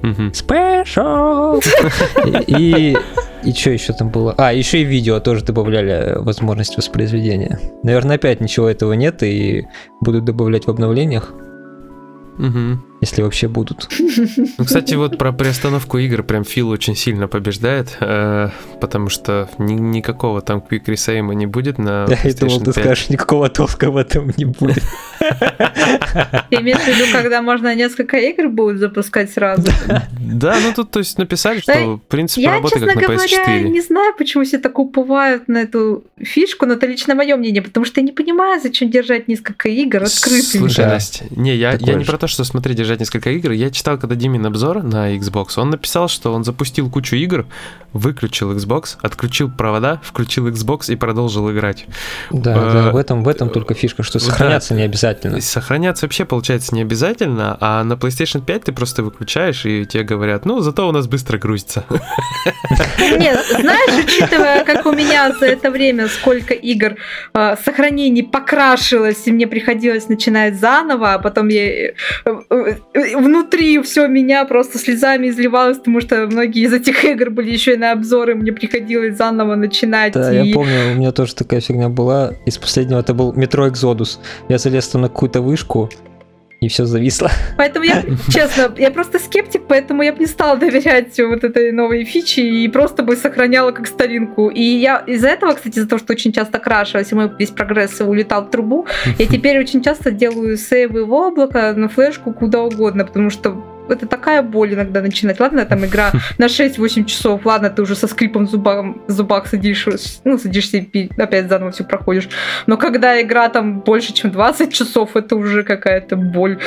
Special! 0.03 1.59
И, 2.47 2.95
и, 3.43 3.53
что 3.53 3.69
еще 3.71 3.93
там 3.93 4.09
было? 4.09 4.35
А, 4.37 4.53
еще 4.53 4.81
и 4.81 4.83
видео 4.83 5.19
тоже 5.21 5.43
добавляли 5.43 6.17
возможность 6.19 6.77
воспроизведения. 6.77 7.59
Наверное, 7.83 8.17
опять 8.17 8.41
ничего 8.41 8.69
этого 8.69 8.93
нет 8.93 9.23
и 9.23 9.65
будут 10.01 10.25
добавлять 10.25 10.65
в 10.67 10.69
обновлениях, 10.69 11.33
Mm-hmm. 12.39 12.92
Если 13.03 13.21
вообще 13.21 13.47
будут. 13.47 13.89
Ну, 14.57 14.65
кстати, 14.65 14.93
вот 14.95 15.17
про 15.17 15.31
приостановку 15.31 15.97
игр 15.97 16.23
прям 16.23 16.43
Фил 16.43 16.69
очень 16.69 16.95
сильно 16.95 17.27
побеждает, 17.27 17.97
э, 17.99 18.49
потому 18.79 19.09
что 19.09 19.49
ни- 19.57 19.73
никакого 19.73 20.41
там 20.41 20.59
Quick 20.59 20.85
Resame 20.85 21.33
не 21.35 21.45
будет 21.45 21.77
на 21.77 22.05
Я 22.23 22.29
и 22.29 22.33
думал, 22.33 22.57
PlayStation 22.57 22.65
ты 22.65 22.73
5. 22.73 22.83
скажешь, 22.85 23.09
никакого 23.09 23.49
толка 23.49 23.91
в 23.91 23.97
этом 23.97 24.31
не 24.37 24.45
будет. 24.45 24.83
Ты 26.49 26.57
имеешь 26.57 26.77
в 26.79 26.87
виду, 26.87 27.05
когда 27.11 27.41
можно 27.41 27.73
несколько 27.75 28.17
игр 28.17 28.49
будет 28.49 28.79
запускать 28.79 29.31
сразу? 29.31 29.63
Да, 30.19 30.57
ну 30.61 30.73
тут, 30.75 30.91
то 30.91 30.99
есть, 30.99 31.17
написали, 31.17 31.61
Да, 31.65 31.73
что 31.73 31.99
принцип 32.09 32.37
Я, 32.39 32.53
работы 32.53 32.75
честно 32.75 32.87
как 32.93 32.95
на 32.95 33.01
говоря, 33.15 33.45
PS4. 33.47 33.63
не 33.69 33.81
знаю, 33.81 34.13
почему 34.17 34.43
все 34.43 34.57
так 34.59 34.77
уповают 34.79 35.47
на 35.47 35.59
эту 35.59 36.03
фишку, 36.21 36.65
но 36.65 36.73
это 36.73 36.85
лично 36.87 37.15
мое 37.15 37.35
мнение, 37.35 37.61
потому 37.61 37.85
что 37.85 37.99
я 38.01 38.05
не 38.05 38.11
понимаю, 38.11 38.61
зачем 38.61 38.89
держать 38.89 39.27
несколько 39.27 39.69
игр 39.69 40.03
открытыми. 40.03 40.41
Слушай, 40.59 40.85
Да. 40.85 40.89
Настя, 40.93 41.25
не, 41.31 41.55
я, 41.55 41.73
я 41.79 41.93
не 41.95 42.05
про 42.05 42.17
то, 42.17 42.27
что 42.27 42.43
смотри, 42.43 42.73
держать 42.75 42.92
несколько 42.99 43.29
игр. 43.31 43.51
Я 43.51 43.69
читал, 43.69 43.97
когда 43.97 44.15
Димин 44.15 44.45
обзор 44.45 44.83
на 44.83 45.15
Xbox, 45.15 45.57
он 45.57 45.69
написал, 45.69 46.07
что 46.07 46.33
он 46.33 46.43
запустил 46.43 46.89
кучу 46.89 47.15
игр, 47.15 47.45
выключил 47.91 48.51
Xbox, 48.53 48.97
отключил 49.01 49.51
провода, 49.51 50.01
включил 50.03 50.47
Xbox 50.47 50.91
и 50.91 50.95
продолжил 50.95 51.51
играть. 51.51 51.85
Да, 52.31 52.63
Э, 52.63 52.73
да, 52.73 52.91
в 52.91 52.97
этом, 52.97 53.23
в 53.23 53.27
этом 53.27 53.49
только 53.49 53.73
фишка, 53.73 54.03
что 54.03 54.19
да. 54.19 54.25
сохраняться 54.25 54.73
не 54.73 54.83
обязательно. 54.83 55.41
Сохраняться 55.41 56.05
вообще, 56.05 56.25
получается, 56.25 56.75
не 56.75 56.81
обязательно, 56.81 57.57
а 57.59 57.83
на 57.83 57.93
PlayStation 57.93 58.43
5 58.43 58.63
ты 58.65 58.71
просто 58.71 59.03
выключаешь, 59.03 59.65
и 59.65 59.85
тебе 59.85 60.03
говорят, 60.03 60.45
ну, 60.45 60.59
зато 60.59 60.87
у 60.87 60.91
нас 60.91 61.07
быстро 61.07 61.37
грузится. 61.37 61.85
Нет, 62.99 63.39
знаешь, 63.59 64.05
учитывая, 64.05 64.63
как 64.63 64.85
у 64.85 64.91
меня 64.91 65.33
за 65.39 65.47
это 65.47 65.71
время 65.71 66.07
сколько 66.07 66.53
игр 66.53 66.95
э, 67.33 67.55
сохранений 67.63 68.23
покрашилось, 68.23 69.21
и 69.25 69.31
мне 69.31 69.47
приходилось 69.47 70.09
начинать 70.09 70.59
заново, 70.59 71.13
а 71.13 71.19
потом 71.19 71.49
я 71.49 71.63
э, 71.63 71.93
э, 72.25 72.75
внутри 72.93 73.81
все 73.81 74.07
меня 74.07 74.45
просто 74.45 74.77
слезами 74.77 75.27
изливалось, 75.29 75.77
потому 75.77 76.01
что 76.01 76.27
многие 76.27 76.63
из 76.63 76.73
этих 76.73 77.03
игр 77.05 77.29
были 77.29 77.51
еще 77.51 77.73
и 77.73 77.77
на 77.77 77.91
обзоры, 77.91 78.35
мне 78.35 78.51
приходилось 78.51 79.17
заново 79.17 79.55
начинать. 79.55 80.13
Да, 80.13 80.31
и- 80.33 80.47
я 80.49 80.53
помню, 80.53 80.91
у 80.93 80.95
меня 80.95 81.11
тоже 81.11 81.35
такая 81.35 81.59
фигня 81.61 81.89
была. 81.89 82.33
Из 82.45 82.57
последнего 82.57 82.99
это 82.99 83.13
был 83.13 83.33
метро 83.33 83.67
Экзодус. 83.67 84.19
Я 84.49 84.57
залез 84.57 84.87
там 84.87 85.01
на 85.01 85.09
какую-то 85.09 85.41
вышку, 85.41 85.89
и 86.65 86.67
все 86.69 86.85
зависло. 86.85 87.29
Поэтому 87.57 87.85
я, 87.85 88.03
честно, 88.31 88.73
я 88.77 88.91
просто 88.91 89.19
скептик, 89.19 89.63
поэтому 89.67 90.03
я 90.03 90.13
бы 90.13 90.19
не 90.19 90.25
стала 90.25 90.57
доверять 90.57 91.19
вот 91.19 91.43
этой 91.43 91.71
новой 91.71 92.03
фичи 92.05 92.39
и 92.39 92.67
просто 92.67 93.03
бы 93.03 93.15
сохраняла 93.15 93.71
как 93.71 93.87
старинку. 93.87 94.49
И 94.49 94.61
я 94.61 95.03
из-за 95.07 95.29
этого, 95.29 95.53
кстати, 95.53 95.77
из-за 95.77 95.87
того, 95.87 95.99
что 95.99 96.13
очень 96.13 96.31
часто 96.31 96.59
крашилась, 96.59 97.11
и 97.11 97.15
мой 97.15 97.29
весь 97.37 97.49
прогресс 97.49 97.99
улетал 98.01 98.45
в 98.45 98.49
трубу, 98.49 98.87
я 99.19 99.25
теперь 99.25 99.59
очень 99.59 99.81
часто 99.81 100.11
делаю 100.11 100.57
сейвы 100.57 101.05
в 101.05 101.13
облако, 101.13 101.73
на 101.73 101.89
флешку, 101.89 102.33
куда 102.33 102.61
угодно, 102.61 103.05
потому 103.05 103.29
что 103.29 103.72
это 103.89 104.07
такая 104.07 104.41
боль 104.41 104.73
иногда 104.73 105.01
начинать. 105.01 105.39
Ладно, 105.39 105.65
там 105.65 105.85
игра 105.85 106.11
на 106.37 106.45
6-8 106.45 107.05
часов, 107.05 107.45
ладно, 107.45 107.69
ты 107.69 107.81
уже 107.81 107.95
со 107.95 108.07
скрипом 108.07 108.47
в 108.47 108.49
зубах, 108.49 108.85
в 109.07 109.11
зубах 109.11 109.47
садишь, 109.47 109.87
ну, 110.23 110.37
садишься 110.37 110.77
и 110.77 111.09
опять 111.17 111.49
заново 111.49 111.71
все 111.71 111.83
проходишь. 111.83 112.29
Но 112.67 112.77
когда 112.77 113.21
игра 113.21 113.49
там 113.49 113.81
больше, 113.81 114.13
чем 114.13 114.31
20 114.31 114.73
часов, 114.73 115.15
это 115.15 115.35
уже 115.35 115.63
какая-то 115.63 116.15
боль. 116.15 116.59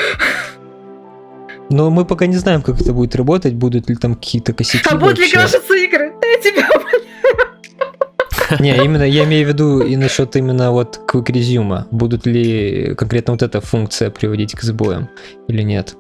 Но 1.69 1.91
мы 1.91 2.05
пока 2.05 2.27
не 2.27 2.37
знаем, 2.37 2.63
как 2.63 2.81
это 2.81 2.93
будет 2.93 3.17
работать, 3.17 3.55
будут 3.55 3.89
ли 3.89 3.97
там 3.97 4.15
какие-то 4.15 4.53
косяки. 4.53 4.89
А 4.89 4.97
будут 4.97 5.19
ли 5.19 5.31
крашиться 5.31 5.75
игры? 5.75 6.13
Я 6.23 6.43
тебя 6.43 6.69
Не, 8.61 8.77
именно 8.77 9.03
я 9.03 9.25
имею 9.25 9.47
в 9.47 9.49
виду 9.49 9.81
и 9.81 9.97
насчет 9.97 10.37
именно 10.37 10.71
вот 10.71 11.01
Quick 11.13 11.27
Resume. 11.33 11.85
Будут 11.91 12.27
ли 12.27 12.95
конкретно 12.97 13.33
вот 13.33 13.43
эта 13.43 13.61
функция 13.61 14.11
приводить 14.11 14.53
к 14.53 14.63
сбоям 14.63 15.09
или 15.49 15.63
нет? 15.63 15.97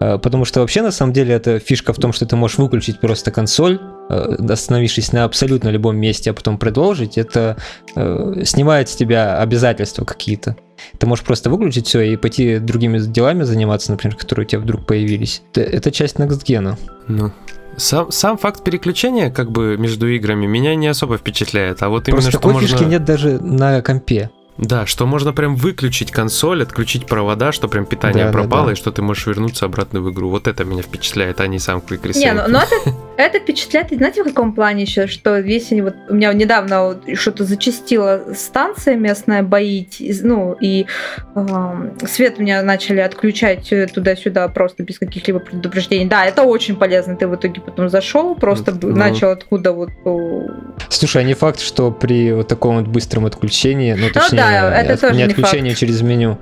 Э, 0.00 0.18
Потому 0.18 0.44
что 0.44 0.60
вообще 0.60 0.82
на 0.82 0.90
самом 0.90 1.12
деле 1.12 1.34
эта 1.34 1.58
фишка 1.58 1.92
в 1.92 1.98
том, 1.98 2.12
что 2.12 2.26
ты 2.26 2.36
можешь 2.36 2.58
выключить 2.58 3.00
просто 3.00 3.30
консоль, 3.30 3.80
э, 4.08 4.36
остановившись 4.48 5.12
на 5.12 5.24
абсолютно 5.24 5.68
любом 5.68 5.96
месте, 5.96 6.30
а 6.30 6.34
потом 6.34 6.58
продолжить. 6.58 7.18
Это 7.18 7.56
э, 7.94 8.42
снимает 8.44 8.88
с 8.88 8.96
тебя 8.96 9.38
обязательства 9.38 10.04
какие-то. 10.04 10.56
Ты 10.98 11.06
можешь 11.06 11.24
просто 11.24 11.50
выключить 11.50 11.86
все 11.86 12.00
и 12.00 12.16
пойти 12.16 12.58
другими 12.58 12.98
делами 12.98 13.42
заниматься, 13.42 13.90
например, 13.90 14.16
которые 14.16 14.46
у 14.46 14.48
тебя 14.48 14.60
вдруг 14.60 14.86
появились. 14.86 15.42
Это, 15.54 15.90
часть 15.90 16.16
NextGen. 16.16 16.76
Ну, 17.08 17.32
сам, 17.76 18.10
сам 18.10 18.38
факт 18.38 18.64
переключения 18.64 19.30
как 19.30 19.50
бы 19.50 19.76
между 19.76 20.08
играми 20.08 20.46
меня 20.46 20.74
не 20.74 20.88
особо 20.88 21.18
впечатляет, 21.18 21.82
а 21.82 21.88
вот 21.88 22.08
именно 22.08 22.22
Просто 22.22 22.30
что 22.30 22.38
такой 22.38 22.54
можно... 22.54 22.68
фишки 22.68 22.84
нет 22.84 23.04
даже 23.04 23.38
на 23.40 23.82
компе. 23.82 24.30
Да, 24.60 24.84
что 24.86 25.06
можно 25.06 25.32
прям 25.32 25.56
выключить 25.56 26.10
консоль, 26.10 26.62
отключить 26.62 27.06
провода, 27.06 27.50
что 27.50 27.66
прям 27.66 27.86
питание 27.86 28.26
Да, 28.26 28.30
да, 28.30 28.38
пропало, 28.38 28.66
да. 28.66 28.72
и 28.72 28.74
что 28.74 28.92
ты 28.92 29.00
можешь 29.00 29.26
вернуться 29.26 29.64
обратно 29.64 30.00
в 30.00 30.10
игру. 30.12 30.28
Вот 30.28 30.46
это 30.46 30.64
меня 30.64 30.82
впечатляет, 30.82 31.40
а 31.40 31.46
не 31.46 31.58
сам 31.58 31.78
Quick 31.78 32.02
Reset. 32.02 32.18
Не, 32.18 32.32
ну, 32.34 32.42
но 32.46 32.58
это, 32.62 32.94
это 33.16 33.38
впечатляет, 33.40 33.88
знаете, 33.90 34.22
в 34.22 34.26
каком 34.26 34.52
плане 34.52 34.82
еще, 34.82 35.06
что 35.06 35.38
если 35.38 35.80
вот 35.80 35.94
у 36.10 36.14
меня 36.14 36.32
недавно 36.34 36.84
вот 36.88 37.04
что-то 37.14 37.44
зачастила 37.44 38.20
станция 38.36 38.96
местная 38.96 39.42
боить, 39.42 39.96
ну, 40.22 40.54
и 40.60 40.86
эм, 41.34 41.92
свет 42.06 42.34
у 42.38 42.42
меня 42.42 42.62
начали 42.62 43.00
отключать 43.00 43.72
э, 43.72 43.86
туда-сюда 43.86 44.46
просто 44.48 44.82
без 44.82 44.98
каких-либо 44.98 45.38
предупреждений. 45.40 46.06
Да, 46.06 46.26
это 46.26 46.42
очень 46.42 46.76
полезно. 46.76 47.16
Ты 47.16 47.26
в 47.28 47.34
итоге 47.34 47.62
потом 47.62 47.88
зашел, 47.88 48.34
просто 48.34 48.76
Ну. 48.82 48.94
начал 48.94 49.30
откуда 49.30 49.72
вот... 49.72 49.90
э, 50.04 50.46
Слушай, 50.90 51.22
а 51.22 51.24
не 51.24 51.34
факт, 51.34 51.60
что 51.60 51.90
при 51.90 52.32
вот 52.32 52.48
таком 52.48 52.76
вот 52.76 52.86
быстром 52.88 53.24
отключении, 53.24 53.94
ну 53.94 54.08
точнее, 54.10 54.38
да, 54.38 54.49
это 54.52 54.92
от- 54.94 55.00
тоже 55.00 55.12
не 55.14 55.18
не 55.18 55.24
отключение 55.24 55.74
через 55.74 56.00
меню 56.02 56.38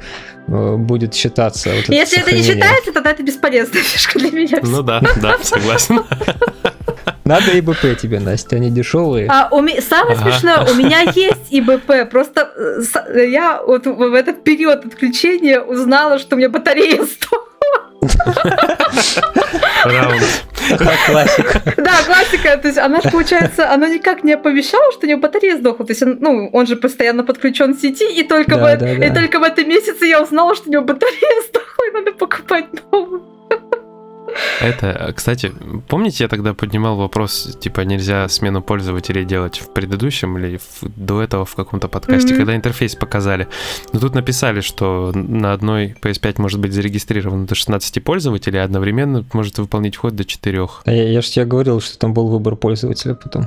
э, 0.48 0.76
будет 0.76 1.14
считаться. 1.14 1.70
вот 1.70 1.84
это 1.84 1.92
Если 1.92 2.20
это 2.20 2.32
не 2.32 2.42
сохранение. 2.42 2.62
считается, 2.68 2.92
тогда 2.92 3.10
это 3.10 3.22
бесполезная 3.22 3.82
фишка 3.82 4.18
для 4.18 4.30
меня. 4.30 4.58
Ну 4.62 4.82
да, 4.82 5.00
да, 5.16 5.36
согласен. 5.42 6.00
Надо 7.24 7.58
ИБП 7.58 7.94
тебе, 8.00 8.20
Настя, 8.20 8.56
они 8.56 8.70
дешевые. 8.70 9.28
А, 9.30 9.48
у 9.50 9.60
ме- 9.60 9.82
Самое 9.82 10.16
Ага. 10.16 10.30
смешное, 10.32 10.64
у 10.64 10.74
меня 10.74 11.00
есть 11.14 11.48
ИБП, 11.50 12.08
просто 12.10 12.50
э, 13.14 13.26
я 13.28 13.60
вот 13.62 13.84
в 13.86 14.14
этот 14.14 14.42
период 14.44 14.86
отключения 14.86 15.60
узнала, 15.60 16.18
что 16.18 16.36
у 16.36 16.38
меня 16.38 16.48
батарея 16.48 17.02
сдохла. 17.04 17.48
Раунд. 19.84 20.22
Классика. 20.78 21.62
Да, 21.76 21.92
классика, 22.06 22.56
то 22.56 22.68
есть 22.68 22.78
она 22.78 23.00
же, 23.00 23.10
получается, 23.10 23.72
она 23.72 23.88
никак 23.88 24.24
не 24.24 24.34
оповещала, 24.34 24.92
что 24.92 25.04
у 25.04 25.06
нее 25.06 25.16
батарея 25.16 25.56
сдохла, 25.56 25.86
то 25.86 25.92
есть, 25.92 26.02
ну, 26.04 26.50
он 26.52 26.66
же 26.66 26.76
постоянно 26.76 27.24
подключен 27.24 27.74
к 27.74 27.80
сети, 27.80 28.04
и 28.04 28.22
да. 29.08 29.14
только 29.14 29.38
в 29.38 29.42
этом 29.42 29.68
месяце 29.68 30.06
я 30.06 30.22
узнала, 30.22 30.54
что 30.54 30.68
у 30.68 30.72
него 30.72 30.82
батарея 30.84 31.42
сдохла, 31.48 31.84
и 31.88 31.92
надо 31.92 32.12
покупать 32.12 32.66
новую. 32.92 33.07
Это, 34.60 35.12
кстати, 35.16 35.52
помните, 35.88 36.24
я 36.24 36.28
тогда 36.28 36.54
поднимал 36.54 36.96
вопрос, 36.96 37.56
типа, 37.60 37.82
нельзя 37.82 38.28
смену 38.28 38.62
пользователей 38.62 39.24
делать 39.24 39.58
в 39.60 39.72
предыдущем 39.72 40.36
или 40.38 40.56
в- 40.58 40.82
до 40.96 41.22
этого 41.22 41.44
в 41.44 41.54
каком-то 41.54 41.88
подкасте, 41.88 42.30
Мгм. 42.30 42.36
когда 42.38 42.56
интерфейс 42.56 42.94
показали. 42.94 43.48
Но 43.92 44.00
тут 44.00 44.14
написали, 44.14 44.60
что 44.60 45.12
на 45.14 45.52
одной 45.52 45.94
PS5 46.02 46.40
может 46.40 46.60
быть 46.60 46.72
зарегистрировано 46.72 47.46
до 47.46 47.54
16 47.54 48.00
пользователей, 48.00 48.60
а 48.60 48.64
одновременно 48.64 49.24
может 49.32 49.58
выполнить 49.58 49.96
вход 49.96 50.14
до 50.16 50.24
4. 50.24 50.82
А 50.84 50.90
Я, 50.92 51.08
я 51.10 51.20
же 51.22 51.30
тебе 51.30 51.44
говорил, 51.44 51.80
что 51.80 51.98
там 51.98 52.12
был 52.14 52.28
выбор 52.28 52.56
пользователя 52.56 53.14
потом. 53.14 53.46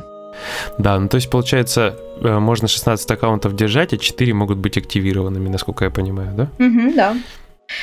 Да, 0.78 0.98
ну 0.98 1.10
то 1.10 1.16
есть, 1.16 1.30
получается, 1.30 1.98
э, 2.22 2.40
можно 2.40 2.68
16 2.70 3.12
аккаунтов 3.12 3.54
держать, 3.56 3.94
а 3.94 3.98
4 3.98 4.34
могут 4.34 4.58
быть 4.60 4.78
активированными, 4.78 5.50
насколько 5.50 5.84
я 5.86 5.92
понимаю, 5.92 6.32
да? 6.34 6.48
да. 6.96 7.16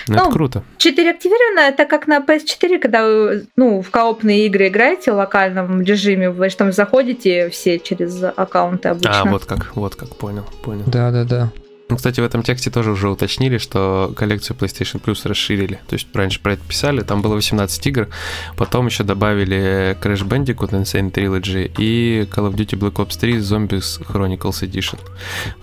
Ну, 0.07 0.15
это 0.15 0.25
Ну, 0.25 0.31
круто. 0.31 0.63
4 0.77 1.11
активировано, 1.11 1.61
это 1.61 1.85
как 1.85 2.07
на 2.07 2.19
PS4, 2.19 2.79
когда 2.79 3.07
вы 3.07 3.47
ну, 3.57 3.83
в 3.83 3.91
коопные 3.91 4.47
игры 4.47 4.69
играете 4.69 5.13
в 5.13 5.17
локальном 5.17 5.83
режиме, 5.83 6.31
вы 6.31 6.51
же 6.51 6.57
там 6.57 6.73
заходите 6.73 7.49
все 7.51 7.79
через 7.79 8.23
аккаунты 8.23 8.89
обычно. 8.89 9.21
А, 9.21 9.25
вот 9.25 9.45
как, 9.45 9.75
вот 9.77 9.97
как, 9.97 10.17
понял, 10.17 10.45
понял. 10.63 10.85
Да, 10.87 11.11
да, 11.11 11.25
да. 11.25 11.53
Ну, 11.91 11.97
кстати, 11.97 12.21
в 12.21 12.25
этом 12.25 12.43
тексте 12.43 12.71
тоже 12.71 12.91
уже 12.91 13.09
уточнили, 13.09 13.57
что 13.57 14.13
коллекцию 14.15 14.57
PlayStation 14.59 15.01
Plus 15.03 15.27
расширили. 15.27 15.81
То 15.89 15.95
есть 15.95 16.07
раньше 16.13 16.41
про 16.41 16.53
это 16.53 16.63
писали, 16.69 17.01
там 17.01 17.23
было 17.23 17.35
18 17.35 17.87
игр, 17.87 18.09
потом 18.57 18.87
еще 18.87 19.05
добавили 19.05 19.97
Crash 20.03 20.27
Bandicoot 20.27 20.71
Insane 20.71 21.11
Trilogy 21.11 21.73
и 21.79 22.29
Call 22.31 22.51
of 22.51 22.55
Duty 22.55 22.79
Black 22.79 22.95
Ops 22.95 23.19
3 23.19 23.39
Zombies 23.39 24.07
Chronicles 24.07 24.63
Edition. 24.63 24.99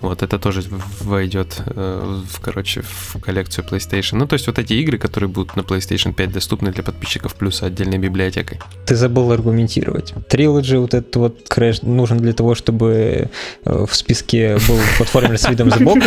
Вот 0.00 0.22
это 0.22 0.38
тоже 0.40 0.64
войдет, 1.00 1.62
э, 1.66 2.22
в, 2.28 2.40
короче, 2.40 2.82
в 2.82 3.20
коллекцию 3.20 3.64
PlayStation. 3.64 4.16
Ну, 4.16 4.26
то 4.26 4.34
есть 4.34 4.48
вот 4.48 4.58
эти 4.58 4.72
игры, 4.72 4.98
которые 4.98 5.28
будут 5.28 5.54
на 5.54 5.60
PlayStation 5.60 6.12
5 6.12 6.32
доступны 6.32 6.72
для 6.72 6.82
подписчиков 6.82 7.36
плюса 7.36 7.66
отдельной 7.66 7.98
библиотекой. 7.98 8.58
Ты 8.84 8.96
забыл 8.96 9.30
аргументировать. 9.30 10.12
Трилоджи, 10.28 10.78
вот 10.78 10.94
этот 10.94 11.14
вот 11.16 11.48
крэш 11.48 11.82
нужен 11.82 12.18
для 12.18 12.32
того, 12.32 12.56
чтобы 12.56 13.30
э, 13.64 13.84
в 13.88 13.94
списке 13.94 14.58
был 14.66 14.78
платформер 14.96 15.38
с 15.38 15.48
видом 15.48 15.70
сбоку. 15.70 16.00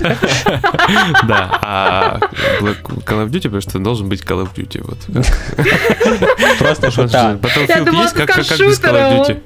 Да, 1.26 1.58
а 1.62 2.18
Call 2.60 3.24
of 3.24 3.30
Duty, 3.30 3.42
потому 3.44 3.60
что 3.60 3.78
должен 3.78 4.08
быть 4.08 4.22
Call 4.22 4.44
of 4.44 4.54
Duty. 4.54 4.84
Вот. 4.84 4.98
Просто 6.58 6.90
шута. 6.90 7.38
Battlefield 7.40 7.94
есть, 7.94 8.14
как, 8.14 8.36
без 8.36 8.80
Call 8.80 8.96
а 8.96 9.12
of 9.12 9.18
он 9.18 9.26
Duty? 9.26 9.42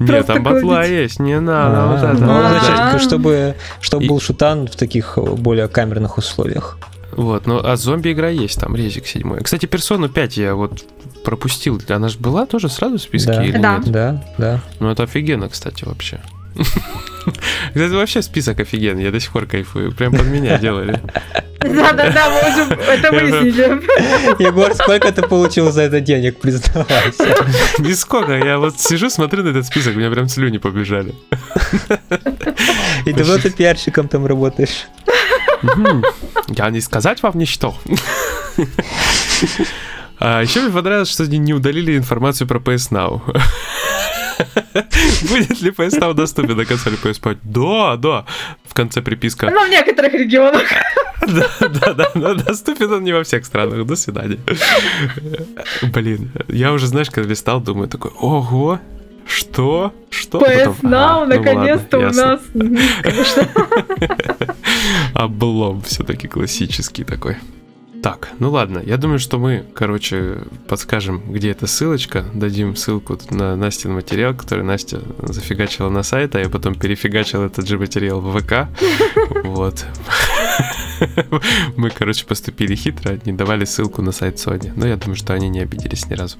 Нет, 0.00 0.26
там 0.26 0.42
батла 0.42 0.84
есть, 0.84 1.20
не 1.20 1.38
надо. 1.38 1.86
вот 1.86 2.02
А, 2.02 2.12
это. 2.12 2.24
Ну, 2.24 2.42
вот, 2.42 2.62
значит, 2.62 3.02
чтобы, 3.02 3.54
чтобы 3.80 4.06
был 4.06 4.20
шутан 4.20 4.66
в 4.66 4.76
таких 4.76 5.16
более 5.16 5.68
камерных 5.68 6.18
условиях. 6.18 6.78
Вот, 7.12 7.46
ну 7.46 7.60
а 7.64 7.76
зомби 7.76 8.12
игра 8.12 8.28
есть, 8.28 8.58
там 8.58 8.74
резик 8.74 9.06
седьмой. 9.06 9.40
Кстати, 9.40 9.66
персону 9.66 10.08
5 10.08 10.36
я 10.36 10.54
вот 10.56 10.84
пропустил. 11.24 11.80
Она 11.88 12.08
же 12.08 12.18
была 12.18 12.44
тоже 12.46 12.68
сразу 12.68 12.98
в 12.98 13.02
списке 13.02 13.32
Да. 13.32 13.44
или 13.44 13.58
Да. 13.58 13.76
нет? 13.78 13.92
Да, 13.92 14.24
да. 14.36 14.60
Ну 14.80 14.90
это 14.90 15.04
офигенно, 15.04 15.48
кстати, 15.48 15.84
вообще. 15.84 16.20
Кстати, 17.68 17.92
вообще 17.92 18.22
список 18.22 18.60
офигенный, 18.60 19.04
я 19.04 19.10
до 19.10 19.20
сих 19.20 19.32
пор 19.32 19.46
кайфую. 19.46 19.92
Прям 19.92 20.12
под 20.12 20.26
меня 20.26 20.58
делали. 20.58 21.00
Да-да-да, 21.60 22.30
мы 22.30 22.40
уже 22.50 22.74
это 22.74 23.10
выяснили. 23.10 24.42
Егор, 24.42 24.74
сколько 24.74 25.10
ты 25.10 25.22
получил 25.22 25.72
за 25.72 25.82
это 25.82 26.00
денег, 26.00 26.38
признавайся? 26.38 27.34
Нисколько, 27.78 28.32
я 28.32 28.58
вот 28.58 28.78
сижу, 28.78 29.08
смотрю 29.08 29.42
на 29.42 29.48
этот 29.48 29.66
список, 29.66 29.94
у 29.94 29.98
меня 29.98 30.10
прям 30.10 30.28
слюни 30.28 30.58
побежали. 30.58 31.14
И 33.06 33.12
давно 33.12 33.38
ты 33.38 33.50
пиарщиком 33.50 34.08
там 34.08 34.26
работаешь? 34.26 34.86
Я 36.48 36.70
не 36.70 36.80
сказать 36.80 37.22
вам 37.22 37.38
ничто. 37.38 37.74
А 40.20 40.42
еще 40.42 40.60
мне 40.60 40.70
понравилось, 40.70 41.10
что 41.10 41.24
они 41.24 41.38
не 41.38 41.52
удалили 41.52 41.96
информацию 41.96 42.46
про 42.46 42.58
PS 42.58 42.92
Now. 42.92 43.20
Будет 45.28 45.60
ли 45.60 45.70
PS 45.70 46.00
Now 46.00 46.14
доступен 46.14 46.56
на 46.56 46.64
консоли 46.64 46.96
PS5? 46.96 47.38
Да, 47.42 47.96
да. 47.96 48.24
В 48.64 48.74
конце 48.74 49.02
приписка. 49.02 49.50
Но 49.50 49.64
в 49.64 49.70
некоторых 49.70 50.12
регионах. 50.14 50.62
Да, 51.26 51.48
да, 51.60 51.94
да, 51.94 52.10
но 52.14 52.34
доступен 52.34 52.92
он 52.92 53.02
не 53.02 53.12
во 53.14 53.22
всех 53.22 53.46
странах. 53.46 53.86
До 53.86 53.96
свидания. 53.96 54.38
Блин, 55.80 56.30
я 56.48 56.70
уже, 56.72 56.86
знаешь, 56.86 57.08
когда 57.08 57.30
листал, 57.30 57.62
думаю 57.62 57.88
такой, 57.88 58.10
ого, 58.20 58.78
что? 59.26 59.94
Что? 60.10 60.38
PS 60.40 60.74
Потом, 60.74 60.92
Now, 60.92 61.22
а, 61.22 61.26
ну 61.26 61.36
наконец-то 61.36 61.98
ладно, 61.98 62.40
у 62.52 62.58
нас. 62.58 63.38
Облом 65.14 65.80
все-таки 65.80 66.28
классический 66.28 67.04
такой. 67.04 67.38
Так, 68.04 68.28
ну 68.38 68.50
ладно, 68.50 68.82
я 68.84 68.98
думаю, 68.98 69.18
что 69.18 69.38
мы, 69.38 69.64
короче, 69.74 70.42
подскажем, 70.68 71.22
где 71.32 71.52
эта 71.52 71.66
ссылочка, 71.66 72.22
дадим 72.34 72.76
ссылку 72.76 73.18
на 73.30 73.56
Настин 73.56 73.94
материал, 73.94 74.34
который 74.34 74.62
Настя 74.62 75.00
зафигачила 75.22 75.88
на 75.88 76.02
сайт, 76.02 76.34
а 76.34 76.40
я 76.40 76.50
потом 76.50 76.74
перефигачил 76.74 77.40
этот 77.40 77.66
же 77.66 77.78
материал 77.78 78.20
в 78.20 78.38
ВК. 78.38 78.68
Вот. 79.44 79.86
Мы, 81.76 81.88
короче, 81.88 82.26
поступили 82.26 82.74
хитро, 82.74 83.18
не 83.24 83.32
давали 83.32 83.64
ссылку 83.64 84.02
на 84.02 84.12
сайт 84.12 84.34
Sony. 84.34 84.70
Но 84.76 84.86
я 84.86 84.96
думаю, 84.96 85.16
что 85.16 85.32
они 85.32 85.48
не 85.48 85.60
обиделись 85.60 86.06
ни 86.10 86.14
разу. 86.14 86.36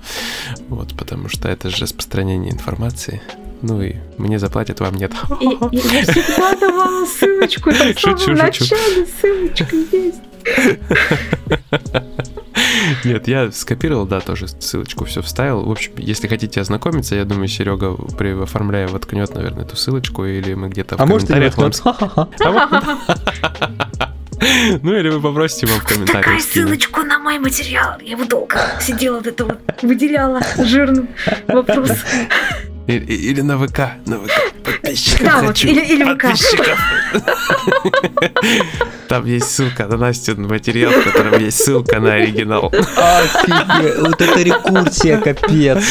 Вот, 0.69 0.95
потому 0.95 1.31
что 1.31 1.49
это 1.49 1.71
же 1.71 1.79
распространение 1.79 2.53
информации. 2.53 3.23
Ну 3.67 3.81
и 3.81 3.95
мне 4.19 4.39
заплатят, 4.39 4.81
вам 4.81 4.95
нет. 4.95 5.11
И- 5.41 5.47
и 5.47 5.57
Я 5.77 6.03
всегда 6.03 6.55
давала 6.55 7.07
ссылочку, 7.07 7.73
там 7.73 7.89
в 7.95 7.99
Шучу, 7.99 8.37
самом 8.37 8.53
шучу. 8.53 8.75
начале 8.77 9.07
ссылочка 9.21 9.77
есть. 9.97 10.21
Нет, 13.05 13.27
я 13.29 13.51
скопировал, 13.51 14.05
да, 14.07 14.21
тоже 14.21 14.49
ссылочку 14.49 15.05
все 15.07 15.23
вставил. 15.23 15.65
В 15.65 15.71
общем, 15.71 15.93
если 15.97 16.29
хотите 16.29 16.61
ознакомиться, 16.61 17.15
я 17.15 17.25
думаю, 17.25 17.49
Серега, 17.49 17.95
при 18.19 18.39
оформляя, 18.43 18.87
воткнет, 18.89 19.35
наверное, 19.35 19.65
эту 19.65 19.77
ссылочку, 19.77 20.25
или 20.27 20.53
мы 20.55 20.69
где-то 20.69 20.97
в 20.97 21.01
А 21.01 21.07
может 21.07 21.29
не 21.31 21.35
комментариях 21.35 21.57
воткнет. 21.57 21.99
Ха-ха-ха. 21.99 22.29
А 24.41 24.47
Ну 24.83 24.93
или 24.95 25.09
вы 25.09 25.21
попросите 25.23 25.67
его 25.67 25.79
в 25.79 25.85
комментариях. 25.85 26.25
Какая 26.25 26.41
скинуть. 26.41 26.69
ссылочку 26.83 27.03
на 27.03 27.19
мой 27.19 27.39
материал? 27.39 27.99
Я 28.03 28.11
его 28.13 28.25
долго 28.27 28.59
сидела 28.81 29.17
вот 29.17 29.27
это 29.27 29.45
вот, 29.47 29.59
выделяла 29.83 30.41
жирным 30.59 31.09
вопрос. 31.49 31.91
И- 32.87 32.97
и- 32.97 33.31
Или 33.31 33.41
на 33.43 33.57
ВК. 33.59 33.79
На 34.07 34.19
ВК. 34.19 34.31
Подписчиков 34.65 35.27
Да, 35.27 35.39
вот, 35.41 35.47
хочу. 35.49 35.69
или- 35.69 35.81
или 35.85 36.05
ВК. 36.05 36.23
Подписчиков. 36.23 36.79
Там 39.09 39.27
есть 39.27 39.51
ссылка 39.51 39.87
на 39.87 39.97
Настю 39.97 40.41
материал, 40.41 40.91
в 40.93 41.05
котором 41.05 41.39
есть 41.39 41.59
ссылка 41.65 42.01
на 42.01 42.15
оригинал. 42.15 42.73
Офигеть, 42.97 43.99
вот 44.01 44.21
это 44.21 44.43
рекурсия, 44.43 45.19
капец. 45.19 45.85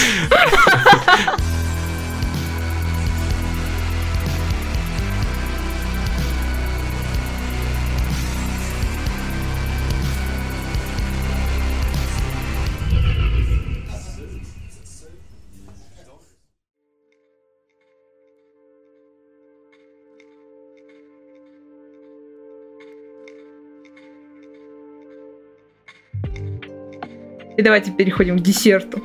И 27.64 27.66
давайте 27.66 27.92
переходим 27.92 28.40
к 28.40 28.42
десерту. 28.42 29.02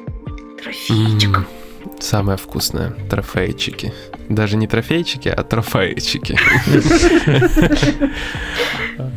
Трофеечек. 0.61 1.37
М, 1.37 1.47
Самое 2.01 2.37
вкусное. 2.37 2.91
Трофейчики. 3.09 3.93
Даже 4.29 4.57
не 4.57 4.67
трофейчики, 4.67 5.29
а 5.29 5.45
трофейчики. 5.45 6.37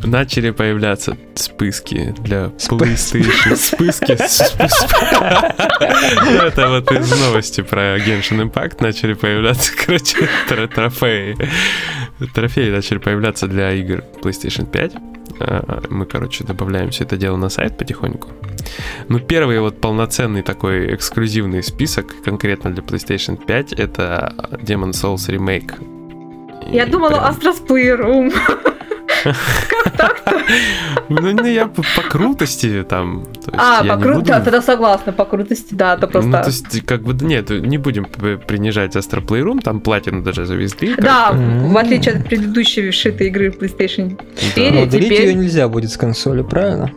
Начали 0.04 0.52
появляться 0.52 1.18
списки 1.34 2.14
для 2.20 2.52
PlayStation. 2.70 3.56
Списки. 3.56 4.12
Это 6.46 6.70
вот 6.70 6.92
из 6.92 7.10
новости 7.20 7.62
про 7.62 7.98
Genshin 7.98 8.48
Impact 8.48 8.76
начали 8.80 9.14
появляться, 9.14 9.72
короче, 9.86 10.30
тро- 10.48 10.68
трофеи. 10.68 11.36
Трофеи 12.28 12.69
начали 12.72 12.97
появляться 12.99 13.47
для 13.47 13.72
игр 13.74 14.03
PlayStation 14.22 14.65
5. 14.69 14.93
А, 15.39 15.82
Мы, 15.89 16.05
короче, 16.05 16.43
добавляем 16.43 16.89
все 16.89 17.03
это 17.03 17.17
дело 17.17 17.38
на 17.38 17.49
сайт 17.49 17.78
потихоньку. 17.78 18.30
Ну, 19.09 19.19
первый 19.19 19.59
вот 19.59 19.82
полноценный 19.82 20.41
такой 20.43 20.93
эксклюзивный 20.93 21.63
список 21.63 22.13
конкретно 22.24 22.72
для 22.72 22.84
PlayStation 22.84 23.38
5 23.43 23.74
это 23.74 24.34
Demon 24.63 24.91
Souls 24.91 25.28
Remake. 25.30 25.74
И 26.72 26.76
Я 26.76 26.86
думала, 26.86 27.09
прям- 27.17 27.26
Astro's 27.32 27.65
Playroom. 27.67 28.32
Как 29.24 29.91
так-то? 29.97 30.41
Ну, 31.09 31.45
я 31.45 31.67
по, 31.67 31.84
крутости 32.09 32.84
там. 32.88 33.26
то 33.45 33.51
А, 33.57 33.80
по 33.82 33.84
не 33.97 34.03
кру- 34.03 34.13
буду- 34.15 34.26
да, 34.28 34.39
тогда 34.41 34.61
согласна, 34.61 35.13
по 35.13 35.26
крутости, 35.26 35.74
да, 35.74 35.93
это 35.95 36.07
Ну, 36.07 36.22
то 36.22 36.30
просто... 36.41 36.43
есть, 36.47 36.86
как 36.86 37.03
бы, 37.03 37.13
нет, 37.26 37.49
не 37.49 37.78
будем 37.78 38.05
принижать 38.05 38.95
Astro 38.95 39.26
Playroom, 39.26 39.61
там 39.61 39.80
платину 39.82 40.22
даже 40.22 40.45
завезли. 40.45 40.95
Да, 40.95 41.32
в 41.34 41.78
отличие 41.78 42.15
от 42.15 42.26
предыдущей 42.26 42.89
вшитой 42.91 43.28
игры 43.28 43.49
PlayStation 43.49 44.19
4, 44.39 44.72
Но 44.72 44.82
удалить 44.84 45.05
теперь, 45.09 45.28
ее 45.28 45.34
нельзя 45.36 45.67
будет 45.67 45.91
с 45.91 45.97
консоли, 45.97 46.41
правильно? 46.43 46.91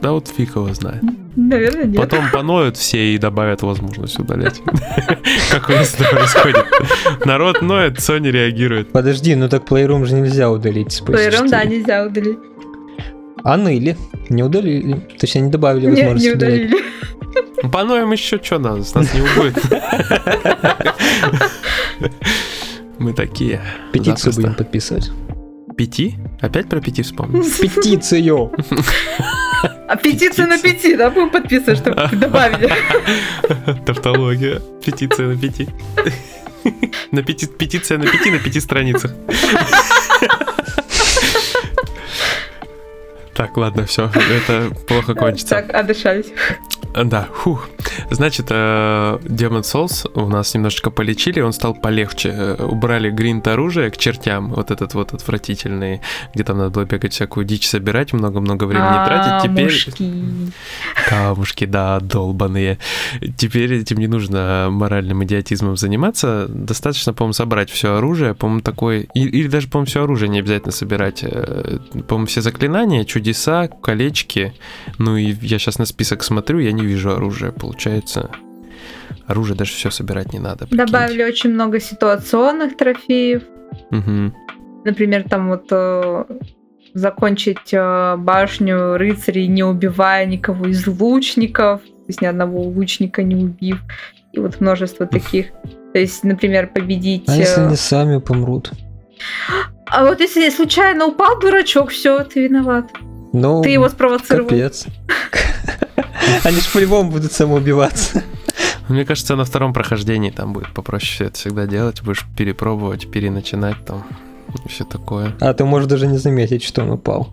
Да 0.00 0.12
вот 0.12 0.28
фиг 0.28 0.54
его 0.56 0.72
знает. 0.74 1.02
Наверное, 1.38 1.84
нет. 1.84 1.96
Потом 1.96 2.30
поноют 2.30 2.76
все 2.76 3.14
и 3.14 3.18
добавят 3.18 3.62
возможность 3.62 4.18
удалять. 4.18 4.60
Как 5.50 5.68
у 5.68 5.72
нас 5.72 5.94
это 5.94 6.04
происходит. 6.14 6.66
Народ 7.24 7.62
ноет, 7.62 7.98
Sony 7.98 8.30
реагирует. 8.30 8.92
Подожди, 8.92 9.34
ну 9.34 9.48
так 9.48 9.64
Playroom 9.64 10.04
же 10.04 10.14
нельзя 10.14 10.50
удалить 10.50 10.92
с 10.92 11.02
Playroom, 11.02 11.44
PS4. 11.44 11.48
да, 11.48 11.64
нельзя 11.64 12.06
удалить. 12.06 12.38
А 13.44 13.56
ныли? 13.56 13.96
Не 14.28 14.42
удалили? 14.42 15.00
Точнее, 15.18 15.42
не 15.42 15.50
добавили 15.50 15.86
Не, 15.86 15.90
возможность 15.92 16.24
не 16.26 16.32
удалить. 16.32 16.66
удалили. 16.72 16.84
Поноем 17.72 18.12
еще 18.12 18.38
что 18.42 18.58
нас, 18.58 18.94
нас 18.94 19.12
не 19.14 19.20
убудет. 19.20 19.56
Мы 22.98 23.12
такие. 23.12 23.60
Петицию 23.92 24.34
будем 24.34 24.54
подписывать. 24.54 25.10
Пяти? 25.76 26.16
Опять 26.40 26.68
про 26.68 26.80
пяти 26.80 27.02
вспомнил? 27.02 27.42
Петицию! 27.42 28.52
А 29.88 29.96
петицию 29.96 30.48
на 30.48 30.58
пяти, 30.58 30.96
да, 30.96 31.10
будем 31.10 31.30
подписывать, 31.30 31.78
чтобы 31.78 31.96
добавили. 32.12 32.72
Тавтология. 33.86 34.60
Петиция 34.84 35.28
на 35.28 35.36
пяти. 35.36 35.68
На 37.12 37.22
пяти, 37.22 37.46
петиция 37.46 37.98
на 37.98 38.06
пяти 38.06 38.30
на 38.30 38.38
пяти 38.38 38.60
страницах. 38.60 39.12
Так, 43.34 43.56
ладно, 43.56 43.86
все, 43.86 44.10
это 44.14 44.70
плохо 44.88 45.14
кончится. 45.14 45.54
Так, 45.54 45.72
отдышались. 45.72 46.26
Да, 46.92 47.28
фух. 47.32 47.68
Значит, 48.10 48.46
э, 48.50 49.18
Demon 49.24 49.62
Souls 49.62 50.10
у 50.14 50.28
нас 50.28 50.54
немножечко 50.54 50.90
полечили, 50.90 51.40
он 51.40 51.52
стал 51.52 51.74
полегче. 51.74 52.30
Э, 52.32 52.64
Убрали 52.64 53.10
гринт 53.10 53.46
оружия 53.48 53.90
к 53.90 53.96
чертям, 53.96 54.52
вот 54.54 54.70
этот 54.70 54.94
вот 54.94 55.12
отвратительный, 55.14 56.00
где 56.34 56.44
там 56.44 56.58
надо 56.58 56.70
было 56.70 56.84
бегать 56.84 57.12
всякую 57.12 57.44
дичь 57.46 57.68
собирать, 57.68 58.12
много-много 58.12 58.64
времени 58.64 58.86
А, 58.88 59.06
тратить. 59.06 59.50
Теперь 59.52 59.70
камушки, 61.08 61.64
да, 61.64 62.00
долбаные. 62.00 62.78
Теперь 63.36 63.72
этим 63.74 63.98
не 63.98 64.06
нужно 64.06 64.68
моральным 64.70 65.24
идиотизмом 65.24 65.76
заниматься. 65.76 66.46
Достаточно, 66.48 67.12
по-моему, 67.12 67.32
собрать 67.32 67.70
все 67.70 67.96
оружие. 67.96 68.34
По-моему, 68.34 68.60
такой... 68.62 69.08
и- 69.14 69.20
Или 69.38 69.48
даже, 69.48 69.68
по-моему, 69.68 69.86
все 69.86 70.02
оружие 70.02 70.28
не 70.28 70.38
обязательно 70.40 70.72
собирать. 70.72 71.20
Э, 71.22 71.78
По-моему, 72.06 72.26
все 72.26 72.40
заклинания, 72.40 73.04
чудеса, 73.04 73.68
колечки. 73.68 74.52
Ну 74.98 75.16
и 75.16 75.34
я 75.42 75.58
сейчас 75.58 75.78
на 75.78 75.86
список 75.86 76.22
смотрю, 76.24 76.58
я 76.58 76.72
не 76.72 76.82
вижу 76.84 77.10
оружия. 77.12 77.52
Получается, 77.52 77.87
оружие 79.26 79.56
даже 79.56 79.72
все 79.72 79.90
собирать 79.90 80.32
не 80.32 80.38
надо. 80.38 80.66
прикиньте. 80.66 80.84
Добавили 80.84 81.22
очень 81.22 81.50
много 81.50 81.80
ситуационных 81.80 82.76
трофеев. 82.76 83.42
Мгм. 83.90 84.34
Например, 84.84 85.24
там 85.28 85.48
вот 85.48 85.66
э, 85.70 86.24
закончить 86.94 87.72
э, 87.72 88.16
башню 88.16 88.96
рыцарей, 88.96 89.46
не 89.46 89.62
убивая 89.62 90.24
никого 90.26 90.66
из 90.66 90.86
лучников, 90.86 91.82
то 91.82 92.04
есть 92.08 92.22
ни 92.22 92.26
одного 92.26 92.62
лучника 92.62 93.22
не 93.22 93.36
убив. 93.36 93.80
И 94.32 94.40
вот 94.40 94.60
множество 94.60 95.06
таких. 95.06 95.46
То 95.92 95.98
есть, 95.98 96.24
например, 96.24 96.68
победить... 96.68 97.24
А 97.28 97.36
если 97.36 97.62
э, 97.62 97.66
они 97.66 97.76
сами 97.76 98.18
помрут? 98.18 98.72
А 99.86 100.04
вот 100.04 100.20
если 100.20 100.48
случайно 100.50 101.06
упал 101.06 101.38
дурачок, 101.40 101.90
все, 101.90 102.22
ты 102.24 102.44
виноват. 102.44 102.90
Ну, 103.32 103.62
Ты 103.62 103.70
его 103.70 103.88
спровоцировал. 103.88 104.48
капец. 104.48 104.86
Они 106.44 106.56
же 106.60 106.68
по-любому 106.72 107.10
будут 107.10 107.32
самоубиваться. 107.32 108.22
Мне 108.88 109.04
кажется, 109.04 109.36
на 109.36 109.44
втором 109.44 109.72
прохождении 109.74 110.30
там 110.30 110.52
будет 110.52 110.72
попроще 110.72 111.10
все 111.14 111.24
это 111.26 111.34
всегда 111.38 111.66
делать. 111.66 112.02
Будешь 112.02 112.24
перепробовать, 112.36 113.10
переначинать 113.10 113.84
там. 113.84 114.04
Все 114.68 114.84
такое. 114.84 115.36
А 115.40 115.52
ты 115.52 115.64
можешь 115.64 115.88
даже 115.88 116.06
не 116.06 116.16
заметить, 116.16 116.62
что 116.64 116.82
он 116.82 116.90
упал. 116.92 117.28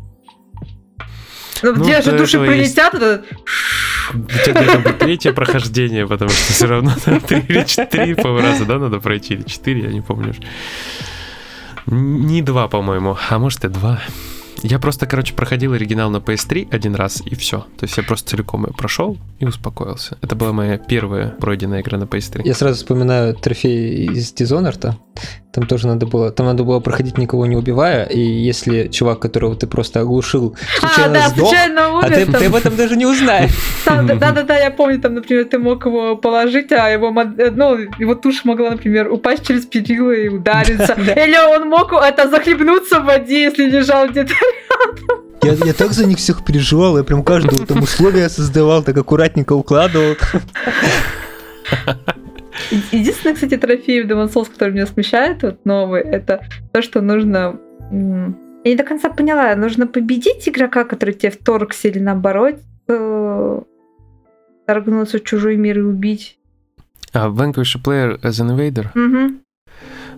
Ну, 1.64 1.74
Ну, 1.74 1.84
где 1.86 2.02
же 2.02 2.12
души 2.18 2.38
этого 2.38 2.52
есть- 2.52 2.76
прилетят, 2.76 2.94
это... 2.96 3.24
У 4.14 4.20
тебя 4.44 4.54
должно 4.54 4.80
быть 4.82 4.98
третье 5.00 5.32
прохождение, 5.32 6.06
потому 6.06 6.30
что 6.30 6.54
все 6.54 6.68
равно 6.68 6.92
там 7.06 7.22
три 7.22 7.40
или 7.48 7.64
четыре, 7.64 8.16
по 8.16 8.38
раза, 8.40 8.66
да, 8.66 8.78
надо 8.78 9.00
пройти, 9.00 9.36
или 9.36 9.44
четыре, 9.44 9.84
я 9.84 9.90
не 9.94 10.02
помню. 10.02 10.36
Не 11.88 12.42
два, 12.42 12.68
по-моему, 12.68 13.18
а 13.30 13.40
может 13.40 13.64
и 13.64 13.70
два. 13.70 14.02
Я 14.68 14.80
просто, 14.80 15.06
короче, 15.06 15.36
проходил 15.36 15.74
оригинал 15.74 16.10
на 16.10 16.18
PS3 16.18 16.70
один 16.72 16.96
раз, 16.96 17.22
и 17.24 17.36
все. 17.36 17.60
То 17.78 17.84
есть 17.84 17.98
я 17.98 18.04
просто 18.04 18.32
целиком 18.32 18.66
ее 18.66 18.74
прошел 18.74 19.16
и 19.40 19.46
успокоился. 19.46 20.18
Это 20.24 20.36
была 20.36 20.54
моя 20.54 20.80
первая 20.80 21.28
пройденная 21.30 21.82
игра 21.82 22.00
на 22.00 22.06
PS3. 22.06 22.42
Я 22.44 22.56
сразу 22.56 22.78
вспоминаю 22.78 23.36
трофей 23.36 24.08
из 24.08 24.34
Dishonored. 24.34 24.94
Там 25.54 25.68
тоже 25.68 25.88
надо 25.88 26.06
было, 26.06 26.32
там 26.32 26.48
надо 26.48 26.64
было 26.64 26.80
проходить 26.82 27.18
никого 27.18 27.46
не 27.46 27.56
убивая, 27.56 28.04
и 28.06 28.20
если 28.20 28.90
чувак, 28.90 29.20
которого 29.20 29.56
ты 29.56 29.68
просто 29.68 30.02
оглушил, 30.02 30.58
А, 30.82 30.88
случайно 30.88 31.14
да, 31.14 31.30
сдох, 31.30 31.48
случайно 31.48 31.86
а 31.86 31.90
умер. 31.92 32.14
ты, 32.14 32.26
там. 32.26 32.42
ты 32.42 32.46
об 32.48 32.56
этом 32.56 32.76
даже 32.76 32.98
не 32.98 33.06
узнаешь. 33.06 33.52
Там, 33.86 34.08
да, 34.08 34.32
да, 34.32 34.44
да, 34.44 34.58
я 34.58 34.72
помню, 34.72 35.00
там, 35.00 35.14
например, 35.14 35.46
ты 35.46 35.58
мог 35.60 35.86
его 35.86 36.18
положить, 36.18 36.74
а 36.74 36.90
его, 36.90 37.08
э, 37.38 37.52
ну, 37.52 37.78
его 38.00 38.16
тушь 38.16 38.44
могла, 38.44 38.72
например, 38.72 39.10
упасть 39.10 39.48
через 39.48 39.66
перила 39.66 40.12
и 40.12 40.28
удариться. 40.28 40.94
Или 40.98 41.38
он 41.56 41.70
мог 41.70 41.94
это 41.94 42.30
захлебнуться 42.30 43.00
в 43.00 43.06
воде, 43.06 43.44
если 43.44 43.70
лежал 43.70 44.10
где-то. 44.10 44.34
Я, 45.44 45.54
я 45.54 45.74
так 45.74 45.92
за 45.92 46.06
них 46.08 46.18
всех 46.18 46.44
переживал, 46.44 46.98
я 46.98 47.04
прям 47.04 47.24
каждое 47.24 47.66
там 47.66 47.84
условие 47.84 48.30
создавал, 48.30 48.84
так 48.84 48.98
аккуратненько 48.98 49.54
укладывал. 49.54 50.16
Е- 52.72 52.82
Единственное, 53.00 53.36
кстати, 53.36 53.58
трофей 53.58 54.04
в 54.04 54.08
Demon 54.08 54.32
Souls, 54.32 54.50
который 54.52 54.74
меня 54.74 54.88
смущает, 54.88 55.44
вот 55.44 55.66
новый, 55.66 56.02
это 56.02 56.46
то, 56.72 56.82
что 56.82 57.02
нужно... 57.02 57.60
Я 57.92 58.72
не 58.72 58.76
до 58.76 58.84
конца 58.84 59.10
поняла, 59.10 59.56
нужно 59.56 59.86
победить 59.86 60.50
игрока, 60.50 60.84
который 60.86 61.14
тебе 61.14 61.30
вторгся, 61.32 61.88
или 61.90 62.00
наоборот, 62.00 62.56
э, 62.88 63.62
торгнуться 64.66 65.20
в 65.20 65.24
чужой 65.24 65.58
мир 65.58 65.78
и 65.80 65.82
убить. 65.82 66.40
А 67.14 67.30
Vanquish 67.30 67.76
a 67.76 67.80
Player 67.84 68.20
as 68.22 68.42
an 68.42 68.56
Invader? 68.58 68.88
Мгм. 68.96 69.42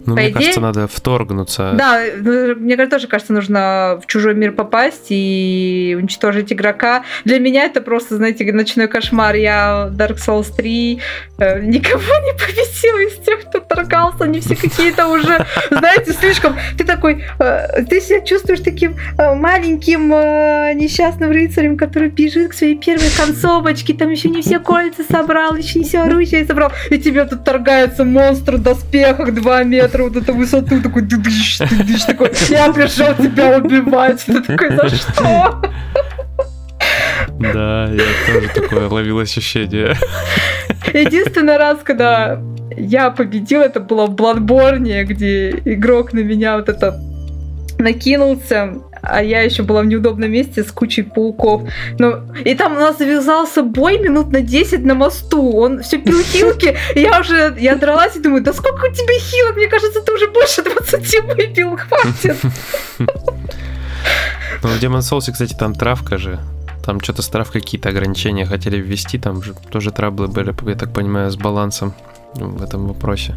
Ну, 0.08 0.16
По 0.16 0.22
мне 0.22 0.30
идее- 0.30 0.36
кажется, 0.36 0.62
надо 0.62 0.88
вторгнуться. 0.88 1.74
Да, 1.76 2.01
ну, 2.18 2.55
мне 2.55 2.76
кажется, 2.76 2.97
тоже 2.97 3.08
кажется, 3.08 3.34
нужно 3.34 3.99
в 4.01 4.08
чужой 4.08 4.34
мир 4.36 4.53
попасть 4.53 5.08
и 5.10 5.95
уничтожить 5.99 6.51
игрока. 6.53 7.03
Для 7.26 7.39
меня 7.39 7.66
это 7.66 7.82
просто, 7.82 8.16
знаете, 8.16 8.51
ночной 8.53 8.88
кошмар. 8.88 9.36
Я 9.36 9.89
Dark 9.91 10.18
Souls 10.26 10.55
3 10.55 10.99
э, 11.39 11.60
никого 11.62 11.99
не 12.26 12.34
победила 12.34 12.99
из 12.99 13.24
тех, 13.26 13.41
кто 13.41 13.60
торгался. 13.60 14.24
Они 14.24 14.39
все 14.39 14.55
какие-то 14.55 15.08
уже, 15.08 15.45
знаете, 15.70 16.14
слишком... 16.14 16.55
Ты 16.78 16.86
такой... 16.86 17.24
э, 17.39 17.84
ты 17.84 17.99
себя 18.01 18.22
чувствуешь 18.22 18.62
таким 18.62 18.95
э, 19.18 19.36
маленьким 19.36 20.14
э, 20.14 20.74
несчастным 20.74 21.32
рыцарем, 21.32 21.78
который 21.78 22.10
бежит 22.10 22.51
к 22.51 22.53
своей 22.53 22.76
первой 22.76 23.10
концовочке, 23.18 23.93
там 23.93 24.10
еще 24.10 24.30
не 24.30 24.41
все 24.41 24.60
кольца 24.60 25.03
собрал, 25.10 25.55
еще 25.55 25.80
не 25.80 25.86
все 25.86 25.99
оружие 25.99 26.45
собрал, 26.45 26.72
и 26.89 26.97
тебе 26.97 27.26
тут 27.26 27.43
торгается 27.43 28.05
монстр 28.05 28.55
в 28.55 28.64
доспехах 28.64 29.34
2 29.34 29.64
метра, 29.64 29.96
вот 30.03 30.15
эту 30.15 30.33
высоту, 30.33 30.81
такой 30.81 31.03
дыдыщ, 31.03 31.59
дыдыщ, 31.59 32.05
такой, 32.05 32.31
я 32.49 32.71
пришел 32.71 33.13
тебя 33.15 33.57
убивать. 33.57 34.23
Ты 34.25 34.41
такой, 34.41 34.75
за 34.75 34.89
что? 34.89 35.61
Да, 37.39 37.85
я 37.91 38.03
тоже 38.33 38.49
такое 38.53 38.87
ловил 38.87 39.19
ощущение. 39.19 39.95
Единственный 40.93 41.57
раз, 41.57 41.79
когда 41.83 42.39
я 42.75 43.09
победил, 43.09 43.61
это 43.61 43.79
было 43.79 44.05
в 44.05 44.15
Бладборне, 44.15 45.03
где 45.03 45.49
игрок 45.65 46.13
на 46.13 46.19
меня 46.19 46.57
вот 46.57 46.69
это 46.69 46.99
накинулся, 47.79 48.75
а 49.01 49.23
я 49.23 49.41
еще 49.41 49.63
была 49.63 49.81
в 49.81 49.85
неудобном 49.85 50.31
месте 50.31 50.63
с 50.63 50.71
кучей 50.71 51.03
пауков. 51.03 51.63
Ну, 51.99 52.21
и 52.45 52.55
там 52.55 52.73
у 52.73 52.79
нас 52.79 52.97
завязался 52.97 53.63
бой 53.63 53.99
минут 53.99 54.31
на 54.31 54.41
10 54.41 54.83
на 54.85 54.95
мосту. 54.95 55.51
Он 55.51 55.81
все 55.81 55.97
пил 55.97 56.21
хилки, 56.21 56.77
я 56.95 57.19
уже, 57.19 57.55
я 57.59 57.75
дралась 57.75 58.15
и 58.15 58.19
думаю, 58.19 58.43
да 58.43 58.53
сколько 58.53 58.85
у 58.85 58.93
тебя 58.93 59.13
хилок? 59.19 59.55
Мне 59.55 59.67
кажется, 59.67 60.01
ты 60.01 60.13
уже 60.13 60.27
больше 60.27 60.63
20 60.63 61.23
выпил, 61.23 61.77
хватит. 61.77 62.37
Ну, 64.63 64.69
в 64.69 64.81
Demon 64.81 64.99
Souls, 64.99 65.31
кстати, 65.31 65.53
там 65.53 65.75
травка 65.75 66.17
же. 66.17 66.39
Там 66.83 66.99
что-то 66.99 67.21
с 67.21 67.27
травкой 67.27 67.61
какие-то 67.61 67.89
ограничения 67.89 68.45
хотели 68.45 68.77
ввести, 68.77 69.19
там 69.19 69.43
же 69.43 69.53
тоже 69.69 69.91
траблы 69.91 70.27
были, 70.27 70.55
я 70.69 70.75
так 70.75 70.93
понимаю, 70.93 71.29
с 71.29 71.35
балансом 71.35 71.93
в 72.33 72.63
этом 72.63 72.87
вопросе. 72.87 73.35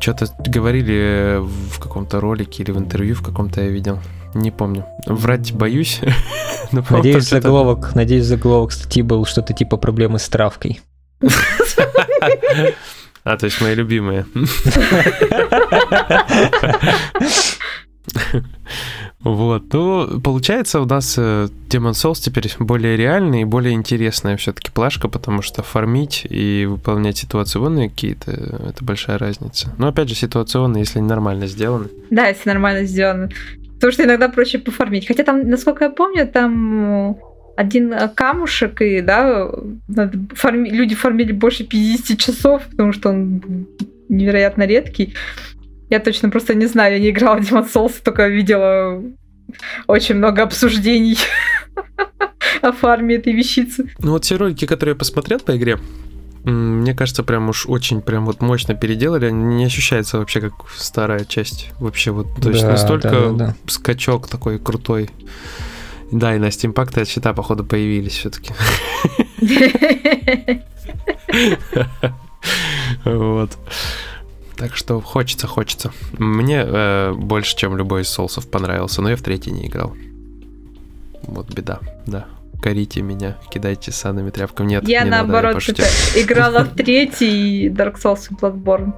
Что-то 0.00 0.26
говорили 0.44 1.38
в 1.40 1.78
каком-то 1.80 2.20
ролике 2.20 2.62
или 2.62 2.72
в 2.72 2.78
интервью 2.78 3.14
в 3.14 3.22
каком-то 3.22 3.62
я 3.62 3.68
видел. 3.68 3.98
Не 4.34 4.50
помню. 4.50 4.84
Врать 5.06 5.52
боюсь. 5.52 6.00
по-моему, 6.70 6.96
Надеюсь, 6.96 7.28
заголовок, 7.28 7.94
надеюсь, 7.94 8.26
заголовок 8.26 8.72
статьи 8.72 9.02
был 9.02 9.24
что-то 9.26 9.52
типа 9.52 9.76
проблемы 9.76 10.18
с 10.18 10.28
травкой. 10.28 10.80
А, 13.24 13.38
то 13.38 13.46
есть 13.46 13.58
мои 13.62 13.74
любимые. 13.74 14.26
Вот, 19.20 19.72
ну, 19.72 20.20
получается, 20.20 20.82
у 20.82 20.84
нас 20.84 21.14
э, 21.16 21.48
Demon 21.70 21.92
Souls 21.92 22.20
теперь 22.20 22.52
более 22.58 22.94
реальная 22.94 23.40
и 23.40 23.44
более 23.44 23.72
интересная 23.72 24.36
все-таки 24.36 24.70
плашка, 24.70 25.08
потому 25.08 25.40
что 25.40 25.62
фармить 25.62 26.26
и 26.28 26.66
выполнять 26.66 27.16
ситуационные 27.16 27.88
какие-то, 27.88 28.32
э, 28.32 28.68
это 28.68 28.84
большая 28.84 29.16
разница. 29.16 29.72
Но 29.78 29.88
опять 29.88 30.10
же, 30.10 30.14
ситуационные, 30.14 30.82
если 30.82 30.98
они 30.98 31.08
нормально 31.08 31.46
сделаны. 31.46 31.88
Да, 32.10 32.26
если 32.26 32.50
нормально 32.50 32.84
сделано. 32.84 33.30
Потому 33.84 33.92
что 33.92 34.04
иногда 34.04 34.28
проще 34.30 34.58
пофармить. 34.58 35.06
Хотя 35.06 35.24
там, 35.24 35.50
насколько 35.50 35.84
я 35.84 35.90
помню, 35.90 36.26
там 36.26 37.10
э, 37.10 37.14
один 37.54 37.92
э, 37.92 38.08
камушек, 38.08 38.80
и 38.80 39.02
да, 39.02 39.50
фарми- 40.32 40.70
люди 40.70 40.94
фармили 40.94 41.32
больше 41.32 41.64
50 41.64 42.16
часов, 42.18 42.62
потому 42.70 42.94
что 42.94 43.10
он 43.10 43.42
невероятно 44.08 44.62
редкий. 44.66 45.12
Я 45.90 46.00
точно 46.00 46.30
просто 46.30 46.54
не 46.54 46.64
знаю, 46.64 46.94
я 46.94 46.98
не 46.98 47.10
играла 47.10 47.36
в 47.36 47.40
Demon 47.40 47.70
Souls, 47.70 48.02
только 48.02 48.26
видела 48.28 49.02
очень 49.86 50.14
много 50.14 50.42
обсуждений 50.42 51.18
о 52.62 52.72
фарме 52.72 53.16
этой 53.16 53.34
вещицы. 53.34 53.90
Ну 53.98 54.12
вот 54.12 54.22
те 54.22 54.36
ролики, 54.36 54.66
которые 54.66 54.94
я 54.94 54.98
посмотрел 54.98 55.40
по 55.40 55.54
игре, 55.54 55.78
мне 56.44 56.94
кажется, 56.94 57.22
прям 57.22 57.48
уж 57.48 57.66
очень 57.66 58.02
прям 58.02 58.26
вот 58.26 58.42
мощно 58.42 58.74
переделали, 58.74 59.30
не 59.30 59.64
ощущается 59.64 60.18
вообще 60.18 60.40
как 60.40 60.52
старая 60.76 61.24
часть. 61.24 61.70
Вообще 61.78 62.10
вот, 62.10 62.26
то 62.40 62.50
есть 62.50 62.62
Да, 62.62 62.70
настолько 62.72 63.10
да, 63.10 63.28
да, 63.28 63.32
да. 63.32 63.56
скачок 63.66 64.28
такой 64.28 64.58
крутой. 64.58 65.10
Да, 66.12 66.34
и 66.36 66.38
на 66.38 66.46
Steam 66.46 66.74
Pack 66.74 67.06
счета, 67.08 67.32
походу, 67.32 67.64
появились 67.64 68.12
все-таки. 68.18 68.52
Вот. 73.04 73.50
Так 74.56 74.76
что 74.76 75.00
хочется, 75.00 75.46
хочется. 75.46 75.92
Мне 76.16 76.62
э, 76.64 77.12
больше, 77.12 77.56
чем 77.56 77.76
любой 77.76 78.02
из 78.02 78.08
соусов 78.08 78.48
понравился, 78.48 79.02
но 79.02 79.10
я 79.10 79.16
в 79.16 79.22
третий 79.22 79.50
не 79.50 79.66
играл. 79.66 79.94
Вот 81.22 81.52
беда, 81.52 81.80
да. 82.06 82.26
Корите 82.64 83.02
меня, 83.02 83.36
кидайте 83.50 83.92
санами 83.92 84.30
тряпками. 84.30 84.68
Нет, 84.68 84.88
Я 84.88 85.04
не 85.04 85.10
надо, 85.10 85.24
наоборот 85.24 85.54
пошутил. 85.56 85.84
это, 85.84 85.92
играла 86.22 86.60
в 86.60 86.74
третий 86.74 87.68
Dark 87.68 87.96
Souls 88.02 88.26
и 88.30 88.34
Bloodborne. 88.34 88.94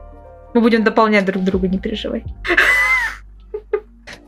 Мы 0.54 0.60
будем 0.60 0.84
дополнять 0.84 1.24
друг 1.24 1.42
друга, 1.42 1.66
не 1.66 1.80
переживай. 1.80 2.22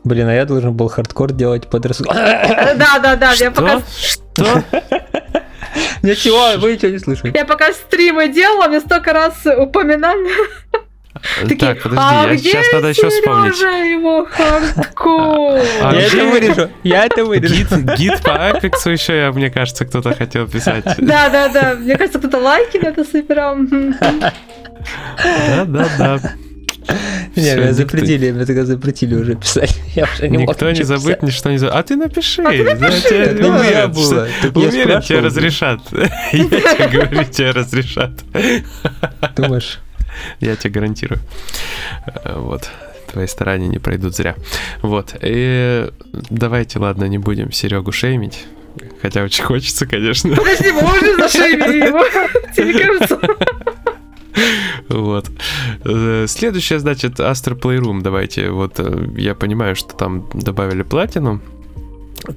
Блин, 0.03 0.27
а 0.27 0.33
я 0.33 0.43
должен 0.43 0.73
был 0.73 0.89
хардкор 0.89 1.31
делать 1.31 1.69
под 1.69 1.85
рас... 1.85 1.99
Да, 2.05 2.99
да, 2.99 3.15
да, 3.15 3.31
я 3.31 3.49
пока, 3.51 3.81
Что? 3.97 4.61
Ничего, 6.03 6.59
вы 6.59 6.73
ничего 6.73 6.91
не 6.91 6.99
слышали. 6.99 7.31
я 7.33 7.45
пока 7.45 7.71
стримы 7.71 8.27
делала, 8.27 8.67
мне 8.67 8.81
столько 8.81 9.13
раз 9.13 9.45
упоминали. 9.45 10.31
Такие, 11.41 11.57
Так, 11.57 11.81
подожди, 11.83 12.01
а 12.03 12.23
я 12.27 12.33
где 12.35 12.49
сейчас 12.51 12.71
надо 12.73 12.87
еще 12.89 13.09
вспомнить. 13.09 13.59
Его 13.59 14.25
хардкор? 14.25 15.59
А 15.81 15.93
Я 15.93 16.01
это 16.07 16.25
вырежу, 16.25 16.69
я 16.83 17.05
это 17.05 17.25
вырежу. 17.25 17.53
Гид, 17.55 17.97
гид 17.97 18.21
по 18.23 18.49
Апексу 18.49 18.89
еще, 18.91 19.17
я, 19.17 19.31
мне 19.31 19.49
кажется, 19.49 19.85
кто-то 19.85 20.13
хотел 20.13 20.47
писать. 20.47 20.83
Да, 20.97 21.29
да, 21.29 21.49
да. 21.49 21.75
Мне 21.75 21.95
кажется, 21.97 22.19
кто-то 22.19 22.37
лайки 22.39 22.77
на 22.77 22.87
это 22.89 23.03
собирал. 23.03 23.55
Мгм. 23.55 23.95
Да, 24.01 25.65
да, 25.65 25.87
да. 25.97 26.19
Не, 27.35 27.55
меня 27.55 27.73
запретили, 27.73 28.31
мне 28.31 28.45
тогда 28.45 28.65
запретили 28.65 29.13
уже 29.15 29.35
писать. 29.35 29.79
Я 29.95 30.05
уже 30.05 30.27
не 30.27 30.37
Никто 30.37 30.69
не 30.71 30.79
писать. 30.79 31.21
ничто 31.21 31.51
не 31.51 31.57
забыть. 31.57 31.75
А 31.75 31.83
ты 31.83 31.95
напиши. 31.95 32.41
А 32.41 32.49
ты 32.49 32.57
Я 32.57 32.75
напиши. 32.75 33.01
тебе 33.01 33.25
Так 33.27 33.39
я 33.39 33.47
Уверен, 33.51 34.71
тебе 34.71 34.81
спрашивал. 34.83 35.21
разрешат. 35.25 35.79
Я 35.91 36.43
тебе 36.45 36.87
говорю, 36.87 37.23
тебе 37.25 37.51
разрешат. 37.51 38.11
Думаешь? 39.35 39.79
Я 40.39 40.55
тебе 40.55 40.71
гарантирую. 40.73 41.19
Э, 42.23 42.39
Вот. 42.39 42.69
Твои 43.11 43.25
старания 43.25 43.67
не 43.67 43.79
пройдут 43.79 44.15
зря. 44.15 44.35
Вот. 44.83 45.15
И 45.21 45.89
давайте, 46.29 46.77
ладно, 46.77 47.05
не 47.05 47.17
будем 47.17 47.51
Серегу 47.51 47.91
шеймить. 47.91 48.45
Хотя 49.01 49.23
очень 49.23 49.43
хочется, 49.43 49.87
конечно. 49.87 50.35
Подожди, 50.35 50.71
мы 50.71 50.83
уже 50.83 51.15
зашеймили 51.17 51.87
его. 51.87 52.03
Тебе 52.55 52.79
кажется? 52.79 53.19
Вот. 54.89 55.29
Э, 55.85 56.25
Следующее, 56.27 56.79
значит, 56.79 57.19
Astro 57.19 57.59
Playroom. 57.59 58.01
Давайте. 58.01 58.51
Вот 58.51 58.79
э, 58.79 59.07
я 59.17 59.33
понимаю, 59.35 59.75
что 59.75 59.95
там 59.95 60.29
добавили 60.33 60.83
платину. 60.83 61.41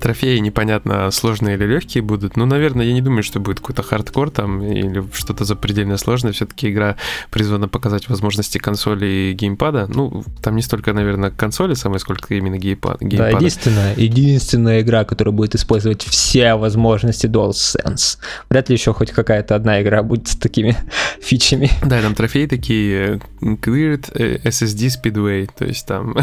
Трофеи 0.00 0.38
непонятно, 0.38 1.10
сложные 1.10 1.56
или 1.56 1.64
легкие 1.64 2.02
будут. 2.02 2.36
Ну, 2.36 2.46
наверное, 2.46 2.86
я 2.86 2.92
не 2.92 3.02
думаю, 3.02 3.22
что 3.22 3.40
будет 3.40 3.60
какой-то 3.60 3.82
хардкор 3.82 4.30
там 4.30 4.62
или 4.62 5.04
что-то 5.12 5.44
запредельно 5.44 5.96
сложное. 5.96 6.32
Все-таки 6.32 6.70
игра 6.70 6.96
призвана 7.30 7.68
показать 7.68 8.08
возможности 8.08 8.58
консоли 8.58 9.06
и 9.06 9.32
геймпада. 9.32 9.86
Ну, 9.88 10.24
там 10.42 10.56
не 10.56 10.62
столько, 10.62 10.92
наверное, 10.92 11.30
консоли 11.30 11.74
самой, 11.74 12.00
сколько 12.00 12.34
именно 12.34 12.58
геймпад, 12.58 12.98
Да, 13.00 13.06
геймпада. 13.06 13.36
единственная, 13.36 13.94
единственная 13.96 14.80
игра, 14.80 15.04
которая 15.04 15.32
будет 15.32 15.54
использовать 15.54 16.02
все 16.02 16.54
возможности 16.54 17.26
DualSense. 17.26 18.18
Вряд 18.50 18.68
ли 18.68 18.76
еще 18.76 18.92
хоть 18.92 19.10
какая-то 19.12 19.54
одна 19.54 19.80
игра 19.82 20.02
будет 20.02 20.28
с 20.28 20.36
такими 20.36 20.76
фичами. 21.20 21.70
Да, 21.84 22.00
там 22.00 22.14
трофеи 22.14 22.46
такие 22.46 23.20
Cleared 23.40 24.10
э, 24.14 24.38
SSD 24.48 24.90
Speedway, 25.02 25.48
то 25.56 25.64
есть 25.64 25.86
там 25.86 26.14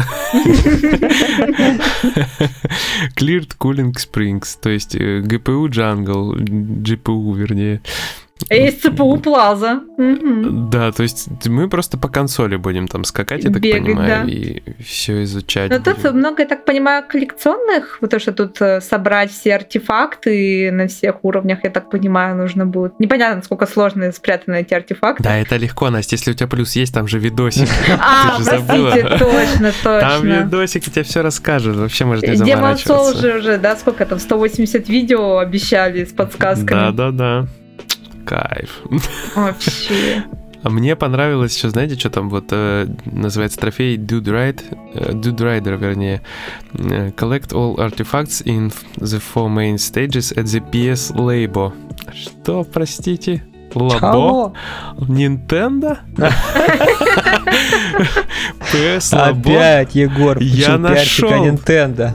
Cleared 3.16 3.52
Cooling 3.60 3.92
Springs, 3.92 4.58
то 4.60 4.70
есть 4.70 4.94
э, 4.94 5.20
GPU 5.20 5.68
Jungle, 5.68 6.34
GPU 6.34 7.36
вернее. 7.36 7.80
А 8.48 8.54
Есть 8.54 8.82
ЦПУ 8.82 9.16
Плаза. 9.18 9.80
Да, 9.96 10.92
то 10.92 11.02
есть 11.02 11.28
мы 11.46 11.68
просто 11.68 11.98
по 11.98 12.08
консоли 12.08 12.56
будем 12.56 12.88
там 12.88 13.04
скакать, 13.04 13.44
я 13.44 13.50
так 13.50 13.62
Бегать, 13.62 13.82
понимаю, 13.82 14.24
да. 14.26 14.30
и 14.30 14.62
все 14.82 15.22
изучать. 15.24 15.70
Но 15.70 15.78
тут 15.78 15.96
будем. 15.98 16.16
много, 16.18 16.42
я 16.42 16.48
так 16.48 16.64
понимаю, 16.64 17.04
коллекционных, 17.06 17.98
потому 18.00 18.20
что 18.20 18.32
тут 18.32 18.60
э, 18.60 18.80
собрать 18.80 19.30
все 19.30 19.54
артефакты 19.56 20.70
на 20.72 20.88
всех 20.88 21.24
уровнях, 21.24 21.60
я 21.64 21.70
так 21.70 21.90
понимаю, 21.90 22.36
нужно 22.36 22.66
будет. 22.66 22.98
Непонятно, 22.98 23.36
насколько 23.36 23.66
сложно 23.66 24.10
спрятаны 24.12 24.60
эти 24.60 24.74
артефакты. 24.74 25.22
Да, 25.22 25.36
это 25.36 25.56
легко, 25.56 25.90
Настя, 25.90 26.16
если 26.16 26.30
у 26.30 26.34
тебя 26.34 26.48
плюс 26.48 26.74
есть, 26.76 26.94
там 26.94 27.06
же 27.08 27.18
видосик. 27.18 27.68
А, 28.02 28.38
простите, 28.42 29.02
точно, 29.18 29.72
Там 29.82 30.22
точно. 30.22 30.40
видосик 30.44 30.84
тебе 30.84 31.02
все 31.02 31.22
расскажет, 31.22 31.76
вообще 31.76 32.04
можно 32.04 32.26
не 32.26 32.36
Демон 32.36 32.72
Soul 32.72 32.86
заморачиваться. 32.86 33.20
же 33.20 33.38
уже, 33.38 33.58
да, 33.58 33.76
сколько 33.76 34.06
там, 34.06 34.18
180 34.18 34.88
видео 34.88 35.38
обещали 35.38 36.04
с 36.04 36.12
подсказками. 36.12 36.92
Да-да-да. 36.92 37.46
Кайф. 38.30 38.82
Вообще. 39.34 40.22
А 40.62 40.70
мне 40.70 40.94
понравилось 40.94 41.56
еще, 41.56 41.68
знаете, 41.70 41.98
что 41.98 42.10
там 42.10 42.30
вот 42.30 42.44
э, 42.52 42.86
называется 43.06 43.58
трофей 43.58 43.96
Dude 43.96 44.26
Ride, 44.26 44.62
э, 44.94 45.12
Dude 45.14 45.38
Rider, 45.38 45.76
вернее. 45.76 46.22
Э, 46.74 47.10
Collect 47.10 47.52
all 47.52 47.76
artifacts 47.76 48.44
in 48.44 48.72
the 48.98 49.20
four 49.20 49.48
main 49.48 49.78
stages 49.78 50.32
at 50.36 50.44
the 50.44 50.62
PS 50.70 51.12
Labo. 51.16 51.72
Что, 52.14 52.62
простите? 52.62 53.42
Лабо? 53.74 54.52
Nintendo? 54.98 55.98
PS 58.72 59.12
Labo? 59.12 59.40
Опять, 59.40 59.94
Егор, 59.96 60.38
Я 60.38 60.76
пиарщика 60.76 61.30
нашел. 61.30 61.46
Nintendo. 61.46 62.14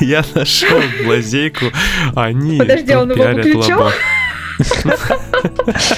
Я 0.00 0.24
нашел 0.34 0.80
лазейку. 1.06 1.66
Они 2.14 2.58
Подожди, 2.58 2.92
а 2.92 3.00
он 3.00 3.10
его 3.10 3.24
выключал? 3.24 3.90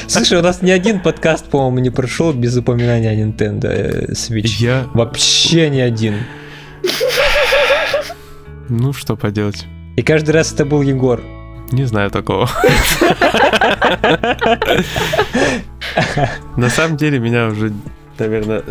Слушай, 0.06 0.38
у 0.38 0.42
нас 0.42 0.62
ни 0.62 0.70
один 0.70 1.00
подкаст, 1.00 1.46
по-моему, 1.46 1.78
не 1.78 1.90
прошел 1.90 2.32
без 2.32 2.56
упоминания 2.56 3.10
о 3.10 3.14
Nintendo 3.14 3.66
э, 3.68 4.12
Switch. 4.12 4.56
Я... 4.58 4.86
Вообще 4.94 5.70
ни 5.70 5.80
один. 5.80 6.16
Ну, 8.68 8.92
что 8.92 9.16
поделать. 9.16 9.66
И 9.96 10.02
каждый 10.02 10.30
раз 10.30 10.52
это 10.52 10.64
был 10.64 10.82
Егор. 10.82 11.20
Не 11.70 11.84
знаю 11.84 12.10
такого. 12.10 12.48
На 16.56 16.68
самом 16.70 16.96
деле 16.96 17.18
меня 17.18 17.48
уже, 17.48 17.72
наверное, 18.18 18.62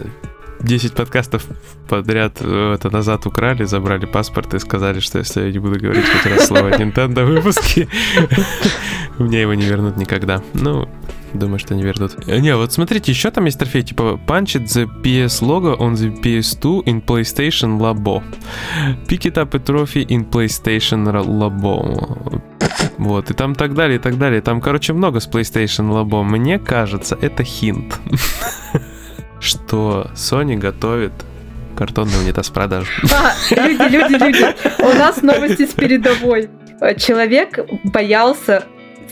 10 0.62 0.94
подкастов 0.94 1.46
подряд 1.88 2.38
э, 2.40 2.74
это 2.76 2.90
назад 2.90 3.26
украли, 3.26 3.64
забрали 3.66 4.06
паспорт 4.06 4.54
и 4.54 4.60
сказали, 4.60 5.00
что 5.00 5.18
если 5.20 5.46
я 5.46 5.52
не 5.52 5.60
буду 5.60 5.80
говорить 5.80 6.06
хоть 6.06 6.32
раз 6.32 6.48
слово 6.48 6.70
Nintendo 6.70 7.26
в 7.26 7.30
выпуске, 7.30 7.88
мне 9.24 9.42
его 9.42 9.54
не 9.54 9.66
вернут 9.66 9.98
никогда. 9.98 10.42
Ну, 10.54 10.88
думаю, 11.34 11.60
что 11.60 11.76
не 11.76 11.84
вернут. 11.84 12.16
Э, 12.28 12.40
Не, 12.40 12.56
вот 12.56 12.72
смотрите, 12.74 13.12
еще 13.12 13.32
там 13.32 13.46
есть 13.46 13.60
трофей, 13.60 13.84
типа 13.84 14.20
Punch 14.28 14.60
it 14.60 14.66
the 14.66 14.90
PS 15.02 15.42
logo 15.42 15.78
on 15.78 15.94
the 15.94 16.22
PS2 16.22 16.84
in 16.86 17.04
PlayStation 17.04 17.80
Labo. 17.80 18.24
Pick 19.08 19.26
it 19.26 19.36
up 19.36 19.54
a 19.56 19.60
trophy 19.60 20.06
in 20.08 20.30
PlayStation 20.30 21.06
Labo. 21.26 22.42
Вот, 22.98 23.32
и 23.32 23.34
там 23.34 23.56
так 23.56 23.74
далее, 23.74 23.98
и 23.98 24.00
так 24.00 24.18
далее. 24.18 24.42
Там, 24.42 24.62
короче, 24.62 24.94
много 24.94 25.20
с 25.20 25.28
PlayStation 25.28 25.92
Labo. 25.92 26.24
Мне 26.24 26.60
кажется, 26.60 27.18
это 27.20 27.44
хинт, 27.44 28.00
что 29.40 30.08
Sony 30.16 30.58
готовит 30.58 31.14
картонный 31.76 32.20
унитаз. 32.20 32.52
А, 32.56 33.34
люди, 33.50 33.96
люди, 33.96 34.24
люди. 34.24 34.46
У 34.84 34.98
нас 34.98 35.22
новости 35.22 35.66
с 35.66 35.74
передовой. 35.74 36.50
Человек 36.98 37.60
боялся 37.84 38.66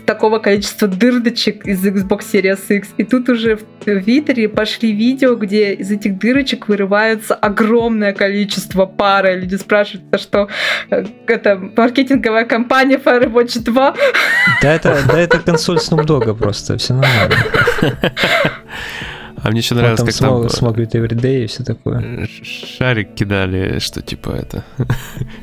такого 0.05 0.39
количества 0.39 0.87
дырочек 0.87 1.65
из 1.65 1.85
Xbox 1.85 2.21
Series 2.31 2.59
X. 2.69 2.89
И 2.97 3.03
тут 3.03 3.29
уже 3.29 3.55
в 3.55 3.63
Твиттере 3.83 4.49
пошли 4.49 4.91
видео, 4.91 5.35
где 5.35 5.73
из 5.73 5.91
этих 5.91 6.17
дырочек 6.17 6.67
вырывается 6.67 7.35
огромное 7.35 8.13
количество 8.13 8.85
пары. 8.85 9.39
Люди 9.39 9.55
спрашивают, 9.55 10.07
это 10.11 10.21
что, 10.21 10.47
э, 10.89 11.05
это 11.27 11.55
маркетинговая 11.75 12.45
компания 12.45 12.97
Firewatch 12.97 13.61
2? 13.61 13.95
Да 14.61 14.73
это, 14.73 14.97
да 15.07 15.19
это 15.19 15.39
консоль 15.39 15.77
Snoop 15.77 16.05
Dogg 16.05 16.35
просто, 16.35 16.77
все 16.77 16.93
нормально. 16.93 17.35
А 19.43 19.49
мне 19.51 19.59
еще 19.59 19.75
нравилось, 19.75 19.99
там 19.99 20.07
как 20.07 20.15
там 20.15 20.29
смог, 20.29 20.51
смогли 20.51 20.85
Everyday 20.85 21.43
и 21.43 21.47
все 21.47 21.63
такое. 21.63 22.27
шарик 22.77 23.13
кидали, 23.15 23.79
что 23.79 24.01
типа 24.01 24.31
это 24.31 24.63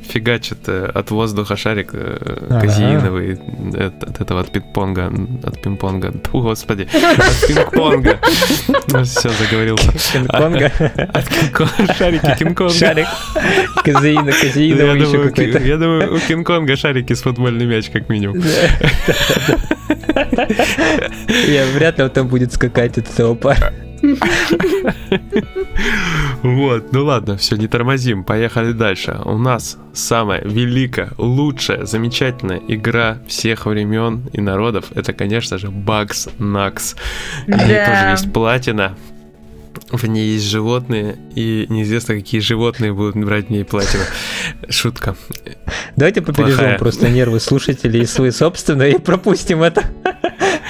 фигачит 0.03 0.59
э, 0.69 0.91
от 0.95 1.11
воздуха 1.11 1.57
шарик 1.57 1.91
э, 1.93 2.47
Ага. 2.51 2.61
казеиновый 2.61 3.35
от, 3.35 4.03
от 4.03 4.21
этого 4.21 4.41
от 4.41 4.51
пинг-понга, 4.53 5.13
от 5.45 5.61
пинг-понга, 5.63 6.13
господи, 6.33 6.89
от 6.93 7.49
пинг-понга. 7.49 8.19
Все, 9.05 9.29
заговорился. 9.31 9.91
Кинг-Конга. 10.13 10.67
От 11.13 11.29
Кинг-Конга, 11.29 11.95
шарики 11.95 12.35
Кинг-Конга. 12.39 12.75
Шарик. 12.75 13.07
Казеина, 13.85 14.33
казеиновый 14.33 15.01
еще 15.01 15.23
какой-то. 15.29 15.59
я 15.59 15.77
думаю, 15.77 16.15
у 16.15 16.19
Кинг-Конга 16.19 16.77
шарики 16.77 17.13
с 17.13 17.23
футбольный 17.23 17.67
мяч, 17.67 17.91
как 17.91 18.09
минимум. 18.09 18.43
Я 21.49 21.67
вряд 21.75 21.99
ли 21.99 22.05
он 22.05 22.11
там 22.11 22.29
будет 22.29 22.53
скакать 22.53 22.99
от 22.99 23.09
этого 23.11 23.35
пара. 23.35 23.73
Вот, 26.43 26.93
ну 26.93 27.05
ладно, 27.05 27.37
все, 27.37 27.57
не 27.57 27.67
тормозим, 27.67 28.23
поехали 28.25 28.73
дальше. 28.73 29.19
У 29.25 29.37
нас 29.39 29.79
самая 29.93 30.43
великая, 30.45 31.11
лучшая, 31.19 31.85
замечательная 31.87 32.61
игра 32.69 33.19
всех 33.27 33.67
времен 33.67 34.29
и 34.33 34.41
народов, 34.41 34.87
это, 34.95 35.13
конечно 35.13 35.59
же, 35.59 35.69
Bugs 35.69 36.31
Nax. 36.39 36.97
В 37.47 37.51
ней 37.51 37.75
Да. 37.75 37.87
тоже 37.87 38.11
есть 38.13 38.33
платина, 38.33 38.97
в 39.91 40.07
ней 40.07 40.35
есть 40.35 40.45
животные, 40.47 41.17
и 41.35 41.67
неизвестно, 41.69 42.15
какие 42.15 42.41
животные 42.41 42.93
будут 42.93 43.17
брать 43.17 43.47
в 43.47 43.51
ней 43.51 43.65
платину. 43.65 44.05
Шутка. 44.69 45.17
Давайте 45.97 46.23
побережем 46.23 46.59
Плохая. 46.59 46.79
просто 46.79 47.09
нервы 47.09 47.41
слушателей 47.41 48.03
и 48.03 48.07
свои 48.07 48.31
собственные 48.31 48.95
и 48.97 48.99
пропустим 48.99 49.63
это. 49.63 49.83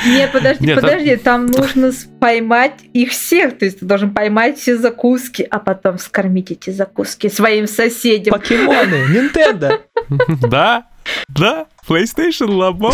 Нет, 0.07 0.33
подожди, 0.33 0.67
Нет, 0.67 0.81
там- 0.81 0.85
подожди, 0.91 1.17
там 1.17 1.47
нужно 1.47 1.93
поймать 2.21 2.75
их 2.93 3.11
всех, 3.11 3.59
то 3.59 3.65
есть 3.65 3.81
ты 3.81 3.85
должен 3.87 4.13
поймать 4.15 4.59
все 4.59 4.77
закуски, 4.77 5.47
а 5.51 5.59
потом 5.59 5.99
скормить 5.99 6.51
эти 6.51 6.71
закуски 6.71 7.29
своим 7.29 7.67
соседям. 7.67 8.33
Покемоны, 8.33 9.07
Nintendo. 9.11 9.81
Да, 10.49 10.85
да, 11.29 11.67
PlayStation 11.89 12.49
Labo. 12.49 12.93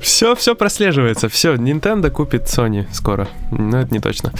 Все, 0.00 0.34
все 0.34 0.54
прослеживается. 0.54 1.28
Все, 1.28 1.54
Nintendo 1.54 2.10
купит 2.10 2.42
Sony 2.44 2.86
скоро. 2.92 3.28
Но 3.50 3.80
это 3.80 3.92
не 3.92 4.00
точно. 4.00 4.32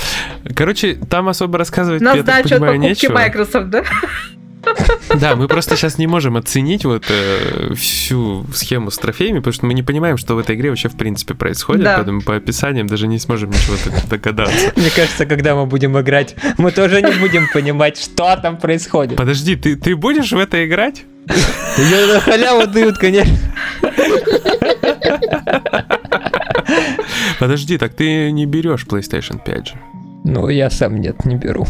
Короче, 0.56 0.94
там 0.94 1.28
особо 1.28 1.58
рассказывать, 1.58 2.00
На 2.00 2.14
я 2.14 2.22
так 2.22 2.40
сдачу 2.46 2.54
от 2.54 2.60
понимаю, 2.60 2.78
нечего. 2.80 3.12
Microsoft, 3.14 3.68
да? 3.70 3.82
Да, 5.14 5.36
мы 5.36 5.48
просто 5.48 5.76
сейчас 5.76 5.98
не 5.98 6.06
можем 6.06 6.36
оценить 6.36 6.84
вот 6.84 7.04
э, 7.08 7.72
всю 7.74 8.44
схему 8.54 8.90
с 8.90 8.98
трофеями, 8.98 9.38
потому 9.38 9.52
что 9.54 9.66
мы 9.66 9.74
не 9.74 9.82
понимаем, 9.82 10.16
что 10.18 10.34
в 10.34 10.38
этой 10.38 10.54
игре 10.56 10.70
вообще 10.70 10.88
в 10.88 10.96
принципе 10.96 11.34
происходит, 11.34 11.84
Да. 11.84 11.96
поэтому 11.96 12.20
по 12.22 12.36
описаниям 12.36 12.86
даже 12.86 13.06
не 13.08 13.18
сможем 13.18 13.50
ничего 13.50 13.76
догадаться. 14.10 14.72
Мне 14.76 14.90
кажется, 14.90 15.26
когда 15.26 15.54
мы 15.54 15.66
будем 15.66 15.98
играть, 15.98 16.36
мы 16.58 16.70
тоже 16.72 17.00
не 17.02 17.12
будем 17.18 17.48
понимать, 17.52 17.98
что 17.98 18.36
там 18.36 18.58
происходит. 18.58 19.16
Подожди, 19.16 19.56
ты, 19.56 19.76
ты 19.76 19.96
будешь 19.96 20.32
в 20.32 20.38
это 20.38 20.64
играть? 20.66 21.04
Ее 21.78 22.06
на 22.14 22.20
халяву 22.20 22.66
дают, 22.66 22.98
конечно. 22.98 23.36
Подожди, 27.38 27.78
так 27.78 27.94
ты 27.94 28.30
не 28.30 28.46
берешь 28.46 28.84
PlayStation 28.86 29.40
5 29.44 29.66
же. 29.68 29.74
Ну, 30.24 30.48
я 30.48 30.70
сам 30.70 31.00
нет, 31.00 31.24
не 31.24 31.36
беру. 31.36 31.66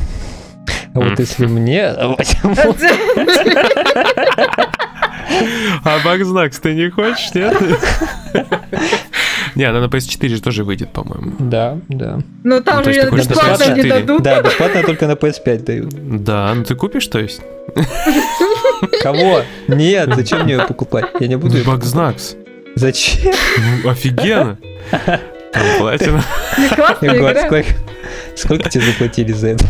А 0.95 1.01
вот 1.01 1.19
если 1.19 1.47
мне 1.47 1.93
возьму, 1.97 2.55
А 5.85 5.99
Бакзнакс 6.05 6.59
ты 6.59 6.75
не 6.75 6.91
хочешь, 6.91 7.33
нет? 7.35 7.57
Не, 9.55 9.65
она 9.65 9.81
на 9.81 9.87
PS4 9.87 10.29
же 10.29 10.43
тоже 10.43 10.65
выйдет, 10.65 10.93
по-моему. 10.93 11.33
Да, 11.39 11.79
да. 11.89 12.19
Ну 12.45 12.61
там 12.63 12.79
Ну, 12.85 12.93
же 12.93 13.11
бесплатно 13.11 13.75
не 13.75 13.83
24? 13.83 13.89
дадут. 14.01 14.23
Да, 14.23 14.43
бесплатно 14.43 14.83
только 14.83 15.07
на 15.07 15.13
PS5 15.13 15.65
дают. 15.65 16.23
Да, 16.25 16.53
ну 16.55 16.65
ты 16.65 16.75
купишь, 16.75 17.07
то 17.09 17.19
есть? 17.19 17.41
Кого? 19.03 19.43
Нет, 19.69 20.11
зачем 20.15 20.45
мне 20.45 20.55
ее 20.55 20.65
покупать? 20.65 21.07
Я 21.21 21.27
не 21.29 21.37
буду 21.37 21.57
покупать. 21.57 21.81
Бакзнакс. 21.81 22.37
Зачем? 22.77 23.35
Ну, 23.85 23.91
офигенно. 23.91 24.59
Там 25.53 25.65
платина. 25.79 26.23
Сколько 28.37 28.69
тебе 28.71 28.85
заплатили 28.85 29.33
за 29.33 29.49
это? 29.49 29.65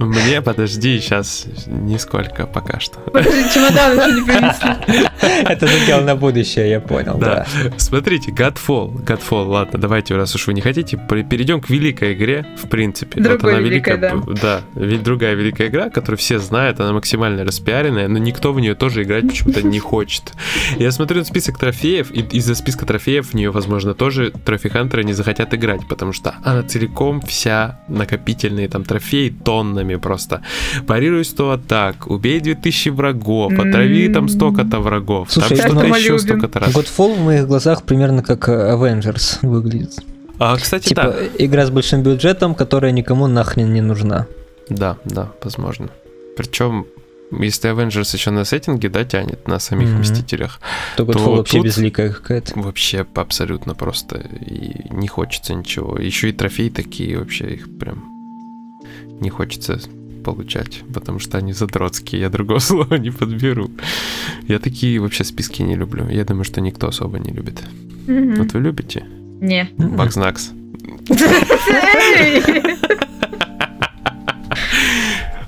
Мне, 0.00 0.40
подожди, 0.40 0.98
сейчас 0.98 1.46
нисколько 1.66 2.46
пока 2.46 2.80
что. 2.80 2.98
Подожди, 3.00 3.44
чемодан 3.52 3.98
еще 3.98 4.12
не 4.20 4.26
принесли. 4.26 5.08
Это 5.44 5.66
задел 5.66 6.00
на 6.02 6.16
будущее, 6.16 6.70
я 6.70 6.80
понял, 6.80 7.18
Да. 7.18 7.46
да. 7.64 7.72
Смотрите, 7.76 8.30
Godfall. 8.32 9.04
Godfall, 9.04 9.46
ладно, 9.46 9.78
давайте, 9.78 10.16
раз 10.16 10.34
уж 10.34 10.46
вы 10.46 10.54
не 10.54 10.60
хотите, 10.62 10.96
перейдем 10.96 11.60
к 11.60 11.68
великой 11.70 12.14
игре, 12.14 12.46
в 12.56 12.68
принципе. 12.68 13.20
Другой 13.20 13.52
она 13.52 13.60
великой, 13.60 13.96
великая, 13.98 14.16
б- 14.16 14.34
да. 14.40 14.60
ве- 14.74 15.02
другая 15.02 15.34
великая 15.34 15.68
игра, 15.68 15.90
которую 15.90 16.18
все 16.18 16.38
знают, 16.38 16.80
она 16.80 16.92
максимально 16.92 17.44
распиаренная, 17.44 18.08
но 18.08 18.18
никто 18.18 18.52
в 18.52 18.60
нее 18.60 18.74
тоже 18.74 19.02
играть 19.02 19.28
почему-то 19.28 19.62
не 19.62 19.78
хочет. 19.78 20.32
Я 20.78 20.92
смотрю 20.92 21.18
на 21.18 21.24
список 21.24 21.58
трофеев, 21.58 22.10
и 22.10 22.20
из-за 22.36 22.54
списка 22.54 22.86
трофеев 22.86 23.28
в 23.30 23.34
нее, 23.34 23.50
возможно, 23.50 23.92
тоже 23.94 24.30
трофи-хантеры 24.44 25.04
не 25.04 25.12
захотят 25.12 25.52
играть, 25.54 25.86
потому 25.88 26.12
что 26.12 26.34
она 26.42 26.62
целиком 26.62 27.20
вся 27.20 27.80
накопительные 27.88 28.68
там 28.68 28.84
трофеи 28.84 29.28
тоннами 29.28 29.89
просто. 29.98 30.42
Парируй 30.86 31.24
100 31.24 31.50
атак, 31.50 32.10
убей 32.10 32.40
2000 32.40 32.88
врагов, 32.90 33.52
отрави 33.58 34.08
там 34.12 34.28
столько-то 34.28 34.80
врагов, 34.80 35.32
Слушай, 35.32 35.56
там 35.56 35.70
что-то 35.72 35.86
еще 35.86 36.02
любим. 36.08 36.18
столько-то 36.18 36.58
раз. 36.60 36.74
Godfall 36.74 37.14
в 37.16 37.20
моих 37.24 37.46
глазах 37.46 37.82
примерно 37.82 38.22
как 38.22 38.48
э, 38.48 38.52
Avengers 38.74 39.38
выглядит. 39.42 39.92
А, 40.38 40.56
кстати, 40.56 40.88
Типа 40.88 41.02
да. 41.02 41.16
игра 41.44 41.66
с 41.66 41.70
большим 41.70 42.02
бюджетом, 42.02 42.54
которая 42.54 42.92
никому 42.92 43.26
нахрен 43.26 43.72
не 43.72 43.82
нужна. 43.82 44.26
Да, 44.68 44.96
да, 45.04 45.30
возможно. 45.42 45.88
Причем 46.36 46.86
Если 47.32 47.70
Avengers 47.70 48.12
еще 48.16 48.30
на 48.32 48.44
сеттинге, 48.44 48.88
да, 48.88 49.04
тянет 49.04 49.46
на 49.46 49.60
самих 49.60 49.88
Мгм. 49.90 50.00
Мстителях, 50.00 50.58
То 50.96 51.04
То 51.04 51.12
Godfall 51.12 51.36
вообще 51.36 51.56
тут- 51.58 51.66
безликая 51.66 52.10
какая-то. 52.12 52.58
вообще 52.58 53.06
абсолютно 53.14 53.74
просто 53.76 54.16
и 54.16 54.92
не 54.92 55.06
хочется 55.06 55.54
ничего. 55.54 55.96
Еще 55.98 56.30
и 56.30 56.32
трофеи 56.32 56.70
такие 56.70 57.16
вообще 57.18 57.54
их 57.54 57.78
прям 57.78 58.09
не 59.20 59.30
хочется 59.30 59.80
получать, 60.24 60.82
потому 60.92 61.18
что 61.18 61.38
они 61.38 61.52
задротские, 61.52 62.20
я 62.22 62.28
другого 62.30 62.58
слова 62.60 62.96
не 62.98 63.10
подберу. 63.10 63.70
Я 64.48 64.58
такие 64.58 65.00
вообще 65.00 65.24
списки 65.24 65.62
не 65.62 65.76
люблю. 65.76 66.08
Я 66.08 66.24
думаю, 66.24 66.44
что 66.44 66.60
никто 66.60 66.88
особо 66.88 67.18
не 67.18 67.32
любит. 67.32 67.62
Мгм. 68.06 68.34
Вот 68.36 68.52
вы 68.52 68.60
любите? 68.60 69.06
Не. 69.40 69.68
Бакзнакс. 69.76 70.52
Эй! 72.18 72.42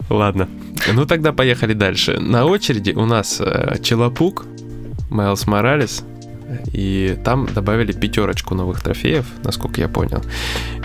Ладно. 0.09 0.49
Ну 0.93 1.07
тогда 1.07 1.33
поехали 1.33 1.75
дальше. 1.75 2.19
На 2.19 2.45
очереди 2.45 2.93
у 2.93 3.07
нас 3.07 3.41
э, 3.41 3.77
Челопук, 3.83 4.47
Майлз 5.11 5.47
Моралес, 5.47 6.05
и 6.73 7.19
там 7.25 7.47
добавили 7.47 7.93
пятерочку 7.93 8.55
новых 8.55 8.83
трофеев, 8.83 9.27
насколько 9.45 9.81
я 9.81 9.89
понял. 9.89 10.23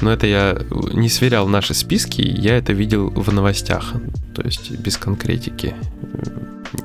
Но 0.02 0.12
это 0.12 0.28
я 0.28 0.58
не 0.94 1.10
сверял 1.10 1.48
наши 1.48 1.74
списки, 1.74 2.22
я 2.22 2.58
это 2.58 2.74
видел 2.74 3.10
в 3.10 3.34
новостях, 3.34 3.94
то 4.36 4.42
есть 4.44 4.72
без 4.72 4.98
конкретики. 4.98 5.76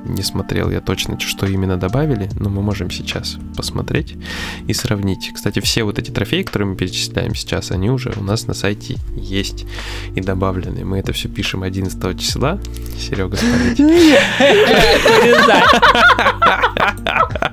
Не 0.05 0.23
смотрел 0.23 0.69
я 0.69 0.81
точно, 0.81 1.19
что 1.19 1.45
именно 1.45 1.77
добавили, 1.77 2.29
но 2.39 2.49
мы 2.49 2.61
можем 2.61 2.91
сейчас 2.91 3.37
посмотреть 3.55 4.15
и 4.67 4.73
сравнить. 4.73 5.31
Кстати, 5.33 5.59
все 5.59 5.83
вот 5.83 5.99
эти 5.99 6.11
трофеи, 6.11 6.43
которые 6.43 6.69
мы 6.69 6.75
перечисляем 6.75 7.35
сейчас, 7.35 7.71
они 7.71 7.89
уже 7.89 8.13
у 8.17 8.23
нас 8.23 8.47
на 8.47 8.53
сайте 8.53 8.97
есть 9.15 9.65
и 10.15 10.21
добавлены. 10.21 10.85
Мы 10.85 10.99
это 10.99 11.13
все 11.13 11.29
пишем 11.29 11.63
11 11.63 12.19
числа. 12.19 12.59
Серега, 12.99 13.37
смотрите. 13.37 13.83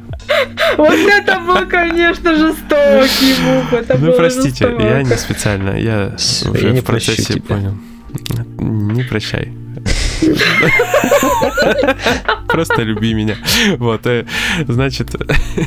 Вот 0.76 0.94
это 0.94 1.40
был, 1.40 1.66
конечно, 1.68 2.34
жестокий. 2.34 3.76
Это 3.76 3.98
Ну, 3.98 4.12
простите, 4.12 4.66
жестоко. 4.68 4.82
я 4.82 5.02
не 5.02 5.16
специально, 5.16 5.78
я 5.78 6.16
уже 6.50 6.66
я 6.66 6.72
не 6.72 6.80
в 6.80 6.84
процессе 6.84 7.40
понял. 7.40 7.74
Не 8.58 9.02
прощай. 9.02 9.52
Просто 12.48 12.82
люби 12.82 13.14
меня. 13.14 13.36
Вот, 13.78 14.06
э, 14.06 14.26
значит, 14.66 15.14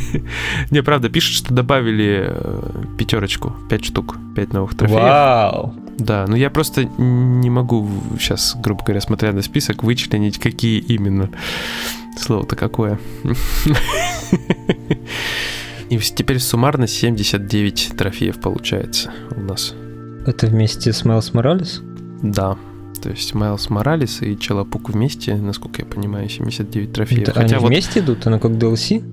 не, 0.71 0.83
правда, 0.83 1.09
пишут, 1.09 1.35
что 1.35 1.53
добавили 1.53 2.27
э, 2.27 2.83
пятерочку, 2.97 3.55
пять 3.69 3.85
штук, 3.85 4.17
пять 4.35 4.53
новых 4.53 4.75
трофеев. 4.75 5.01
Вау! 5.01 5.73
Да, 5.97 6.25
ну 6.27 6.35
я 6.35 6.49
просто 6.49 6.85
не 6.85 7.49
могу 7.49 7.89
сейчас, 8.19 8.55
грубо 8.55 8.83
говоря, 8.83 9.01
смотря 9.01 9.31
на 9.31 9.41
список, 9.41 9.83
вычленить, 9.83 10.39
какие 10.39 10.79
именно. 10.79 11.29
Слово-то 12.19 12.55
какое. 12.55 12.99
И 15.89 15.97
теперь 15.97 16.39
суммарно 16.39 16.87
79 16.87 17.93
трофеев 17.97 18.39
получается 18.39 19.11
у 19.35 19.41
нас. 19.41 19.73
Это 20.25 20.47
вместе 20.47 20.91
с 20.93 21.05
Майлз 21.05 21.33
Моралес? 21.33 21.81
Да. 22.21 22.57
То 23.03 23.09
есть 23.09 23.33
Майлз 23.33 23.69
Моралес 23.69 24.21
и 24.21 24.39
Челопук 24.39 24.89
вместе, 24.89 25.35
насколько 25.35 25.81
я 25.81 25.85
понимаю, 25.85 26.29
79 26.29 26.93
трофеев. 26.93 27.27
Они 27.35 27.43
Хотя 27.43 27.59
вот 27.59 27.67
вместе 27.67 27.99
идут? 27.99 28.25
Оно 28.25 28.39
как 28.39 28.51
DLC? 28.51 29.03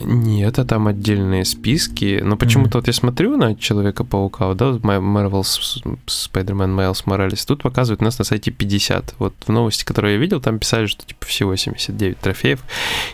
Нет, 0.00 0.56
а 0.60 0.64
там 0.64 0.86
отдельные 0.86 1.44
списки. 1.44 2.20
Но 2.22 2.36
почему-то 2.36 2.78
вот 2.78 2.86
я 2.86 2.92
смотрю 2.92 3.36
на 3.36 3.56
Человека-паука, 3.56 4.54
да, 4.54 4.66
Marvel 4.66 5.42
Spider-Man 5.42 6.76
Miles 6.76 7.04
Morales, 7.06 7.44
тут 7.44 7.62
показывают 7.62 8.00
нас 8.02 8.20
на 8.20 8.24
сайте 8.24 8.52
50. 8.52 9.16
Вот 9.18 9.34
в 9.44 9.50
новости, 9.50 9.84
которые 9.84 10.14
я 10.14 10.20
видел, 10.20 10.40
там 10.40 10.60
писали, 10.60 10.86
что 10.86 11.04
типа 11.04 11.26
всего 11.26 11.56
79 11.56 12.18
трофеев. 12.18 12.60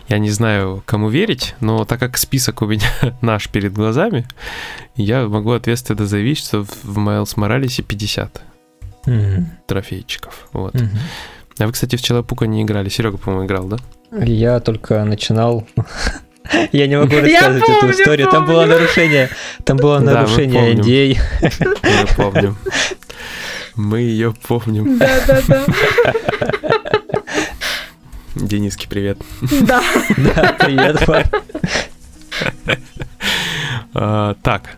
Я 0.07 0.19
не 0.19 0.29
знаю, 0.29 0.83
кому 0.85 1.09
верить, 1.09 1.55
но 1.61 1.83
так 1.83 1.99
как 1.99 2.17
список 2.17 2.61
у 2.61 2.67
меня 2.67 2.91
наш 3.21 3.49
перед 3.49 3.73
глазами, 3.73 4.27
я 4.95 5.27
могу 5.27 5.49
ответственно 5.49 6.05
заявить, 6.05 6.37
что 6.37 6.63
в 6.63 6.83
в 6.83 6.99
Miles 6.99 7.35
Morales 7.37 7.81
50 7.81 8.54
Мгм. 9.05 9.51
трофейчиков. 9.67 10.47
Вот. 10.53 10.73
Мгм. 10.73 10.89
А 11.59 11.67
вы, 11.67 11.71
кстати, 11.71 11.95
в 11.95 12.01
Человека 12.01 12.45
не 12.45 12.63
играли. 12.63 12.89
Серега, 12.89 13.17
по-моему, 13.17 13.45
играл, 13.45 13.65
да? 13.65 13.77
Я 14.11 14.59
только 14.59 15.03
начинал. 15.05 15.65
Я 16.71 16.87
не 16.87 16.97
могу 16.97 17.15
рассказывать 17.19 17.63
эту 17.63 17.79
помню, 17.79 17.93
историю. 17.93 18.29
Там 18.29 18.45
было 18.45 18.65
нарушение. 18.65 19.29
Там 19.63 19.77
было 19.77 19.99
Да, 20.01 20.13
нарушение 20.13 20.73
идей. 20.75 21.19
Мы 21.41 22.07
помним. 22.15 22.57
Мы 23.75 24.01
ее 24.01 24.33
помним. 24.47 24.97
Да-да-да. 24.97 25.65
Дениски, 28.35 28.87
привет. 28.87 29.17
Да. 29.61 29.81
Да, 30.17 30.55
привет, 30.59 31.07
Вань. 31.07 31.25
А, 33.93 34.35
так, 34.43 34.75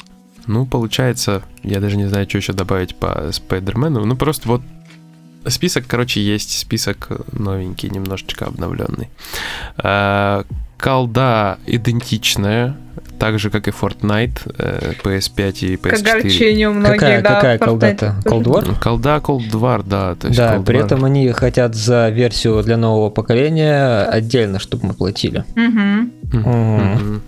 ну, 0.47 0.65
получается, 0.65 1.43
я 1.63 1.79
даже 1.79 1.97
не 1.97 2.05
знаю, 2.07 2.27
что 2.27 2.37
еще 2.37 2.53
добавить 2.53 2.95
по 2.95 3.29
Спайдермену. 3.31 4.05
Ну, 4.05 4.15
просто 4.15 4.47
вот 4.49 4.61
список, 5.47 5.85
короче, 5.87 6.21
есть 6.21 6.57
список 6.57 7.09
новенький, 7.31 7.89
немножечко 7.89 8.45
обновленный. 8.45 9.09
А, 9.77 10.43
колда 10.77 11.57
идентичная, 11.65 12.75
так 13.19 13.39
же, 13.39 13.49
как 13.49 13.67
и 13.67 13.71
Fortnite, 13.71 14.39
э, 14.59 14.93
PS5 15.03 15.59
и 15.61 15.75
К 15.77 15.87
PS4. 15.87 16.11
огорчению 16.19 16.71
многих, 16.73 16.99
Какая, 16.99 17.21
да. 17.23 17.35
какая 17.35 17.57
колда-то? 17.57 18.15
Cold 18.25 18.43
War? 18.43 18.79
Колда 18.79 19.15
Cold 19.17 19.51
War, 19.51 19.83
да. 19.87 20.15
То 20.15 20.27
есть 20.27 20.37
Да, 20.37 20.55
Cold 20.57 20.65
при 20.65 20.77
War. 20.79 20.85
этом 20.85 21.03
они 21.05 21.27
хотят 21.31 21.73
за 21.75 22.09
версию 22.09 22.61
для 22.63 22.77
нового 22.77 23.09
поколения 23.09 24.03
отдельно, 24.03 24.59
чтобы 24.59 24.87
мы 24.87 24.93
платили. 24.93 25.43
Мгм. 25.55 26.11
Мгм. 26.31 26.93
Мгм. 26.93 27.21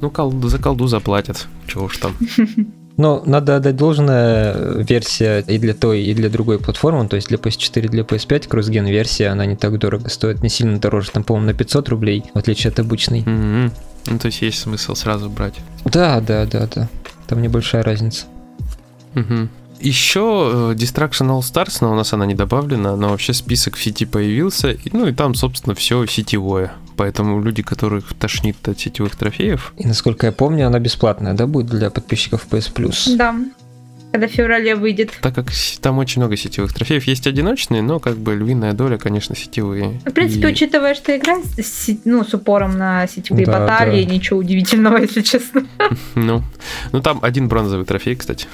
Ну, 0.00 0.10
колду, 0.10 0.48
за 0.48 0.58
колду 0.58 0.86
заплатят. 0.86 1.46
Чего 1.66 1.84
уж 1.84 1.98
там. 1.98 2.14
Но 2.96 3.22
надо 3.26 3.56
отдать 3.56 3.76
должное, 3.76 4.54
э, 4.54 4.82
версия 4.88 5.40
и 5.40 5.58
для 5.58 5.74
той, 5.74 6.02
и 6.02 6.14
для 6.14 6.30
другой 6.30 6.58
платформы, 6.58 7.06
то 7.08 7.16
есть 7.16 7.28
для 7.28 7.36
PS4 7.36 7.84
и 7.84 7.88
для 7.88 8.02
PS5, 8.04 8.48
кроссген 8.48 8.86
версия, 8.86 9.28
она 9.28 9.44
не 9.44 9.54
так 9.54 9.78
дорого 9.78 10.08
стоит, 10.08 10.42
не 10.42 10.48
сильно 10.48 10.78
дороже, 10.78 11.10
там, 11.10 11.22
по-моему, 11.22 11.48
на 11.48 11.54
500 11.54 11.88
рублей, 11.90 12.24
в 12.32 12.38
отличие 12.38 12.70
от 12.70 12.78
обычной. 12.78 13.20
Мгм. 13.20 13.72
Ну, 14.06 14.18
то 14.18 14.26
есть 14.26 14.40
есть 14.40 14.60
смысл 14.60 14.94
сразу 14.94 15.28
брать. 15.28 15.56
Да, 15.84 16.20
да, 16.20 16.46
да, 16.46 16.68
да. 16.74 16.88
Там 17.26 17.42
небольшая 17.42 17.82
разница. 17.82 18.26
Еще 19.78 20.70
э, 20.70 20.74
Distraction 20.74 21.28
All 21.28 21.40
Stars, 21.40 21.78
но 21.82 21.92
у 21.92 21.94
нас 21.94 22.14
она 22.14 22.24
не 22.24 22.34
добавлена, 22.34 22.96
но 22.96 23.10
вообще 23.10 23.34
список 23.34 23.76
в 23.76 23.82
сети 23.82 24.06
появился, 24.06 24.70
и, 24.70 24.88
ну 24.92 25.06
и 25.06 25.12
там, 25.12 25.34
собственно, 25.34 25.74
все 25.74 26.06
сетевое. 26.06 26.72
Поэтому 26.96 27.42
люди, 27.42 27.62
которых 27.62 28.14
тошнит 28.14 28.56
от 28.68 28.78
сетевых 28.80 29.16
трофеев, 29.16 29.72
И 29.76 29.86
насколько 29.86 30.26
я 30.26 30.32
помню, 30.32 30.66
она 30.66 30.78
бесплатная, 30.78 31.34
да, 31.34 31.46
будет 31.46 31.66
для 31.66 31.90
подписчиков 31.90 32.46
PS 32.50 32.72
Plus? 32.74 33.16
Да. 33.16 33.34
Когда 34.12 34.28
в 34.28 34.30
феврале 34.30 34.74
выйдет. 34.76 35.10
так 35.20 35.34
как 35.34 35.48
там 35.82 35.98
очень 35.98 36.22
много 36.22 36.36
сетевых 36.38 36.72
трофеев, 36.72 37.04
есть 37.04 37.26
одиночные, 37.26 37.82
но 37.82 37.98
как 38.00 38.16
бы 38.16 38.34
львиная 38.34 38.72
доля, 38.72 38.96
конечно, 38.96 39.36
сетевые. 39.36 40.00
В 40.06 40.10
принципе, 40.12 40.48
И- 40.48 40.52
учитывая, 40.52 40.94
что 40.94 41.14
игра 41.14 41.36
с, 41.42 41.60
с- 41.60 41.98
ну, 42.06 42.24
с 42.24 42.32
упором 42.32 42.78
на 42.78 43.06
сетевые 43.08 43.44
Да, 43.44 43.60
баталии, 43.60 44.04
да. 44.04 44.14
ничего 44.14 44.38
удивительного, 44.38 44.96
если 45.02 45.20
честно. 45.20 45.66
Ну, 46.14 46.42
ну, 46.92 47.02
там 47.02 47.18
один 47.20 47.48
бронзовый 47.48 47.84
трофей, 47.84 48.16
кстати. 48.16 48.46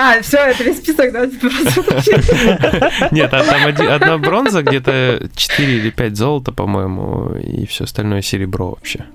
А, 0.00 0.22
все, 0.22 0.36
это 0.38 0.62
весь 0.62 0.78
список, 0.78 1.10
да? 1.12 1.26
просто. 1.40 3.08
Нет, 3.10 3.34
а 3.34 3.42
там 3.42 3.66
один- 3.66 3.88
одна 3.88 4.16
бронза, 4.18 4.62
где-то 4.62 5.28
4 5.34 5.72
или 5.76 5.90
5 5.90 6.16
золота, 6.16 6.52
по-моему, 6.52 7.34
и 7.36 7.66
все 7.66 7.82
остальное 7.84 8.22
серебро 8.22 8.70
вообще. 8.70 9.06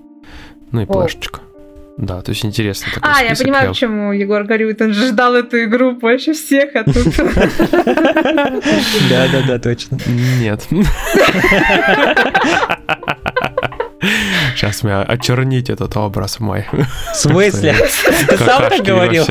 Ну 0.72 0.82
и 0.82 0.86
плашечка. 0.86 1.40
Да, 1.96 2.22
то 2.24 2.32
есть 2.32 2.44
интересно 2.44 2.88
такой 2.94 3.08
А, 3.08 3.22
я 3.22 3.28
список. 3.28 3.46
понимаю, 3.46 3.70
почему 3.70 4.12
Егор 4.14 4.44
горюет. 4.46 4.82
Он 4.82 4.94
же 4.94 5.08
ждал 5.10 5.36
эту 5.36 5.64
игру 5.64 5.92
больше 5.92 6.34
всех, 6.34 6.76
а 6.76 6.84
тут... 6.84 6.96
Да, 9.10 9.28
да, 9.32 9.42
да, 9.48 9.60
точно. 9.60 10.00
Нет. 10.40 10.68
Сейчас 14.56 14.84
меня 14.84 15.02
очернить 15.04 15.70
этот 15.70 15.96
образ 15.98 16.40
мой. 16.40 16.66
В 16.72 17.16
смысле? 17.16 17.76
Ты 18.28 18.38
сам 18.38 18.70
так 18.70 18.84
говорил? 18.84 19.26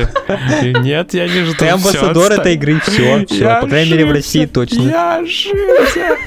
Нет, 0.81 1.13
я 1.13 1.27
не 1.27 1.43
жду. 1.43 1.55
Ты 1.57 1.69
амбассадор 1.69 2.31
этой 2.31 2.55
игры, 2.55 2.79
все, 2.79 3.25
все, 3.25 3.59
по 3.61 3.67
крайней 3.67 3.91
мере 3.91 4.05
в 4.05 4.11
России 4.11 4.45
точно. 4.45 4.81
Я 4.81 5.17
ошибся. 5.17 6.17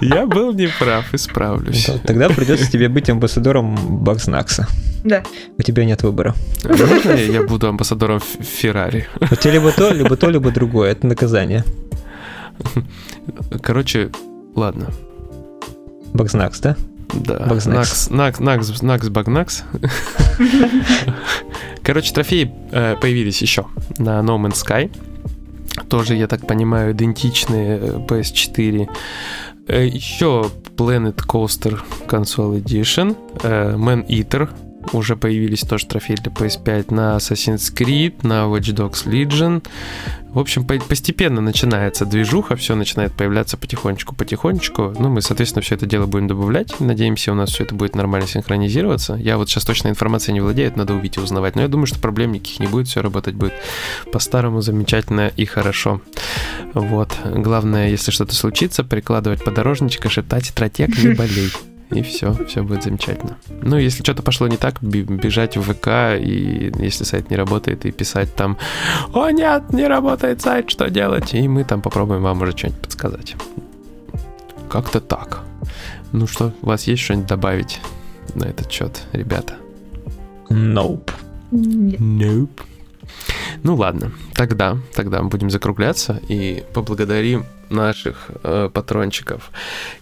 Я 0.00 0.26
был 0.26 0.52
неправ, 0.52 1.12
исправлюсь. 1.12 1.86
Да, 1.86 1.98
Тогда 2.06 2.28
придется 2.28 2.70
тебе 2.70 2.88
быть 2.88 3.10
амбассадором 3.10 3.76
Бакснакса. 4.02 4.66
Да. 5.04 5.22
У 5.56 5.62
тебя 5.62 5.84
нет 5.84 6.02
выбора. 6.02 6.34
Можно 6.64 7.12
я 7.12 7.42
буду 7.42 7.68
амбассадором 7.68 8.20
Феррари? 8.20 9.08
У 9.30 9.34
тебя 9.34 9.54
либо 9.54 9.72
то, 9.72 9.92
либо 9.92 10.16
то, 10.16 10.28
либо 10.28 10.50
другое. 10.50 10.92
Это 10.92 11.06
наказание. 11.06 11.64
Короче, 13.62 14.10
ладно. 14.54 14.90
Бакснакс, 16.12 16.60
да? 16.60 16.76
Да. 17.12 17.46
Багзнакс. 17.46 18.08
Накс, 18.10 18.38
Накс, 18.40 18.68
Накс, 18.68 18.82
Накс, 18.82 19.08
Багнакс. 19.08 19.64
Короче, 21.82 22.12
трофеи 22.12 22.52
э, 22.70 22.96
появились 23.00 23.42
еще 23.42 23.66
на 23.98 24.20
No 24.20 24.38
Man's 24.38 24.62
Sky. 24.64 24.90
тоже, 25.88 26.14
я 26.14 26.26
так 26.26 26.46
понимаю, 26.46 26.92
идентичные 26.92 27.78
э, 27.78 27.98
PS4. 28.06 28.88
Э, 29.66 29.86
Еще 29.86 30.50
Planet 30.76 31.16
Coaster 31.26 31.80
Console 32.06 32.62
Edition, 32.62 33.16
э, 33.42 33.74
Man 33.76 34.06
Eater, 34.06 34.48
уже 34.92 35.16
появились 35.16 35.60
тоже 35.60 35.86
трофеи 35.86 36.14
для 36.14 36.32
PS5 36.32 36.94
на 36.94 37.16
Assassin's 37.16 37.72
Creed, 37.74 38.26
на 38.26 38.44
Watch 38.44 38.74
Dogs 38.74 39.06
Legion. 39.06 39.62
В 40.32 40.38
общем, 40.38 40.64
по- 40.64 40.78
постепенно 40.78 41.40
начинается 41.40 42.06
движуха, 42.06 42.56
все 42.56 42.74
начинает 42.76 43.12
появляться 43.12 43.56
потихонечку-потихонечку. 43.56 44.94
Ну, 44.98 45.08
мы, 45.08 45.22
соответственно, 45.22 45.62
все 45.62 45.74
это 45.74 45.86
дело 45.86 46.06
будем 46.06 46.28
добавлять. 46.28 46.78
Надеемся, 46.80 47.32
у 47.32 47.34
нас 47.34 47.50
все 47.50 47.64
это 47.64 47.74
будет 47.74 47.96
нормально 47.96 48.28
синхронизироваться. 48.28 49.14
Я 49.14 49.38
вот 49.38 49.50
сейчас 49.50 49.64
точно 49.64 49.88
информацией 49.88 50.34
не 50.34 50.40
владею, 50.40 50.68
это 50.68 50.78
надо 50.78 50.94
увидеть 50.94 51.16
и 51.16 51.20
узнавать. 51.20 51.56
Но 51.56 51.62
я 51.62 51.68
думаю, 51.68 51.86
что 51.86 51.98
проблем 51.98 52.32
никаких 52.32 52.60
не 52.60 52.66
будет, 52.68 52.86
все 52.86 53.02
работать 53.02 53.34
будет 53.34 53.54
по-старому, 54.12 54.60
замечательно 54.60 55.32
и 55.36 55.44
хорошо. 55.44 56.00
Вот. 56.74 57.12
Главное, 57.24 57.88
если 57.88 58.12
что-то 58.12 58.34
случится, 58.34 58.84
прикладывать 58.84 59.44
подорожничка, 59.44 60.08
шептать 60.08 60.46
«Стратег, 60.46 60.96
не 61.02 61.14
болей». 61.14 61.50
И 61.90 62.02
все, 62.02 62.32
все 62.46 62.62
будет 62.62 62.84
замечательно. 62.84 63.36
Ну, 63.62 63.76
если 63.76 64.02
что-то 64.02 64.22
пошло 64.22 64.46
не 64.46 64.56
так, 64.56 64.80
бежать 64.80 65.56
в 65.56 65.62
ВК, 65.62 66.20
и 66.20 66.72
если 66.78 67.04
сайт 67.04 67.30
не 67.30 67.36
работает, 67.36 67.84
и 67.84 67.90
писать 67.90 68.34
там 68.34 68.56
«О, 69.12 69.30
нет, 69.30 69.72
не 69.72 69.86
работает 69.88 70.40
сайт, 70.40 70.70
что 70.70 70.88
делать?» 70.88 71.34
И 71.34 71.48
мы 71.48 71.64
там 71.64 71.82
попробуем 71.82 72.22
вам 72.22 72.42
уже 72.42 72.56
что-нибудь 72.56 72.80
подсказать. 72.80 73.36
Как-то 74.68 75.00
так. 75.00 75.40
Ну 76.12 76.26
что, 76.26 76.52
у 76.62 76.66
вас 76.66 76.84
есть 76.84 77.02
что-нибудь 77.02 77.28
добавить 77.28 77.80
на 78.34 78.44
этот 78.44 78.70
счет, 78.70 79.02
ребята? 79.12 79.54
Nope. 80.48 81.10
Nope. 81.50 82.60
Ну 83.62 83.74
ладно, 83.74 84.12
тогда, 84.34 84.78
тогда 84.94 85.22
будем 85.22 85.50
закругляться 85.50 86.20
и 86.28 86.64
поблагодарим 86.72 87.44
наших 87.70 88.30
э, 88.42 88.68
патрончиков 88.72 89.50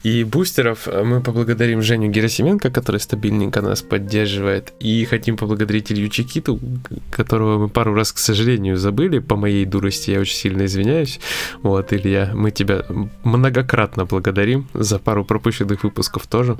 и 0.03 0.25
бустеров. 0.25 0.87
Мы 0.87 1.21
поблагодарим 1.21 1.83
Женю 1.83 2.11
Герасименко, 2.11 2.71
который 2.71 3.01
стабильненько 3.01 3.61
нас 3.61 3.83
поддерживает, 3.83 4.73
и 4.81 5.05
хотим 5.05 5.37
поблагодарить 5.37 5.93
Илью 5.93 6.09
Чекиту, 6.09 6.59
которого 7.11 7.59
мы 7.59 7.69
пару 7.69 7.95
раз, 7.95 8.13
к 8.13 8.19
сожалению, 8.19 8.77
забыли 8.77 9.19
по 9.19 9.37
моей 9.37 9.65
дурости. 9.65 10.11
Я 10.11 10.21
очень 10.21 10.37
сильно 10.37 10.65
извиняюсь. 10.65 11.21
Вот, 11.63 11.93
Илья, 11.93 12.31
мы 12.35 12.51
тебя 12.51 12.85
многократно 13.25 14.05
благодарим 14.05 14.69
за 14.75 14.99
пару 14.99 15.25
пропущенных 15.25 15.85
выпусков 15.85 16.27
тоже. 16.27 16.57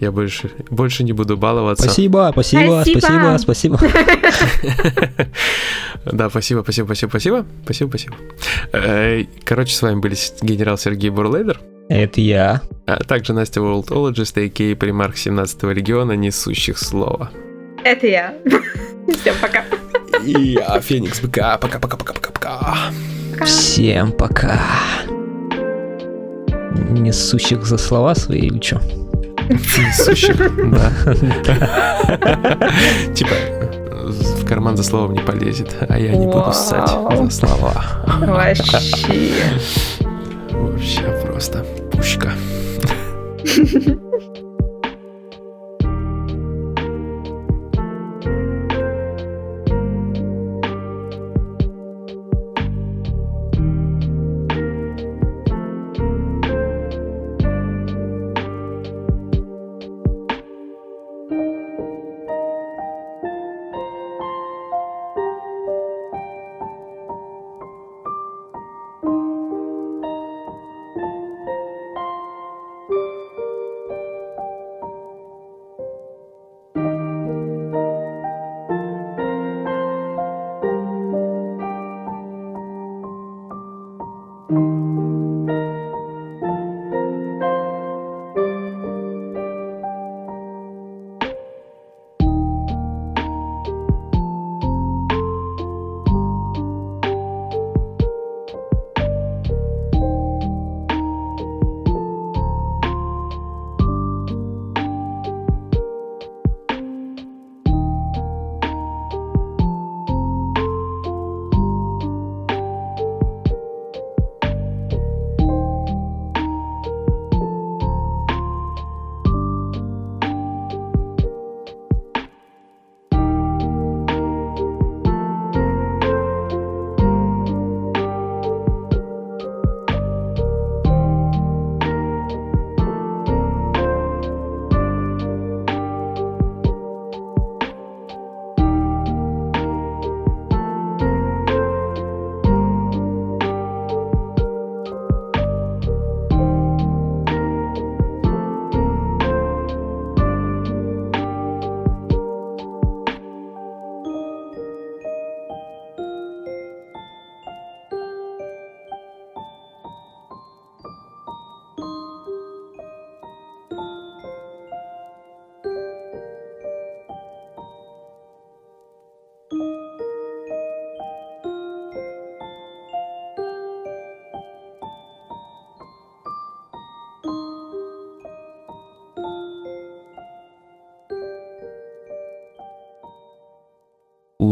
Я 0.00 0.12
больше, 0.12 0.50
больше 0.70 1.04
не 1.04 1.12
буду 1.12 1.36
баловаться. 1.36 1.84
Спасибо, 1.84 2.30
спасибо, 2.32 2.82
Спасибо. 2.84 3.38
спасибо, 3.38 3.76
спасибо. 3.76 3.80
Да, 6.04 6.28
спасибо, 6.30 6.62
спасибо, 6.62 6.86
спасибо, 6.86 7.10
спасибо. 7.10 7.46
Спасибо, 7.64 7.88
спасибо. 7.88 8.16
Э, 8.72 9.24
Короче, 9.44 9.74
с 9.74 9.82
вами 9.82 10.00
были 10.00 10.16
генерал 10.42 10.78
Сергей 10.78 11.10
Бурлейдер, 11.10 11.60
Это 11.88 12.20
я. 12.20 12.60
а 12.86 13.02
также 13.04 13.32
Настя 13.32 13.60
Worldologist, 13.60 14.38
а.к.а. 14.44 14.76
примарх 14.76 15.14
17-го 15.16 15.70
региона, 15.70 16.12
несущих 16.12 16.78
слова. 16.78 17.30
Это 17.84 18.06
я. 18.06 18.34
Всем 19.20 19.34
пока. 19.40 19.64
И 20.24 20.30
я, 20.52 20.80
Феникс 20.80 21.20
БК. 21.20 21.58
Пока-пока-пока-пока-пока. 21.60 22.76
Всем 23.44 24.12
пока. 24.12 24.60
Несущих 26.90 27.64
за 27.66 27.78
слова 27.78 28.14
свои 28.14 28.40
или 28.42 28.60
что? 28.60 28.80
Несущих, 29.48 30.36
да. 30.70 30.92
Типа, 33.14 33.34
в 34.38 34.44
карман 34.46 34.76
за 34.76 34.84
словом 34.84 35.14
не 35.14 35.20
полезет, 35.20 35.74
а 35.88 35.98
я 35.98 36.12
не 36.16 36.26
буду 36.26 36.52
ссать 36.52 36.88
за 36.88 37.30
слова. 37.30 37.84
Вообще. 38.26 39.32
Вообще 40.52 41.10
просто 41.24 41.64
пушка. 41.90 42.32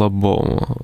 Лобому 0.01 0.80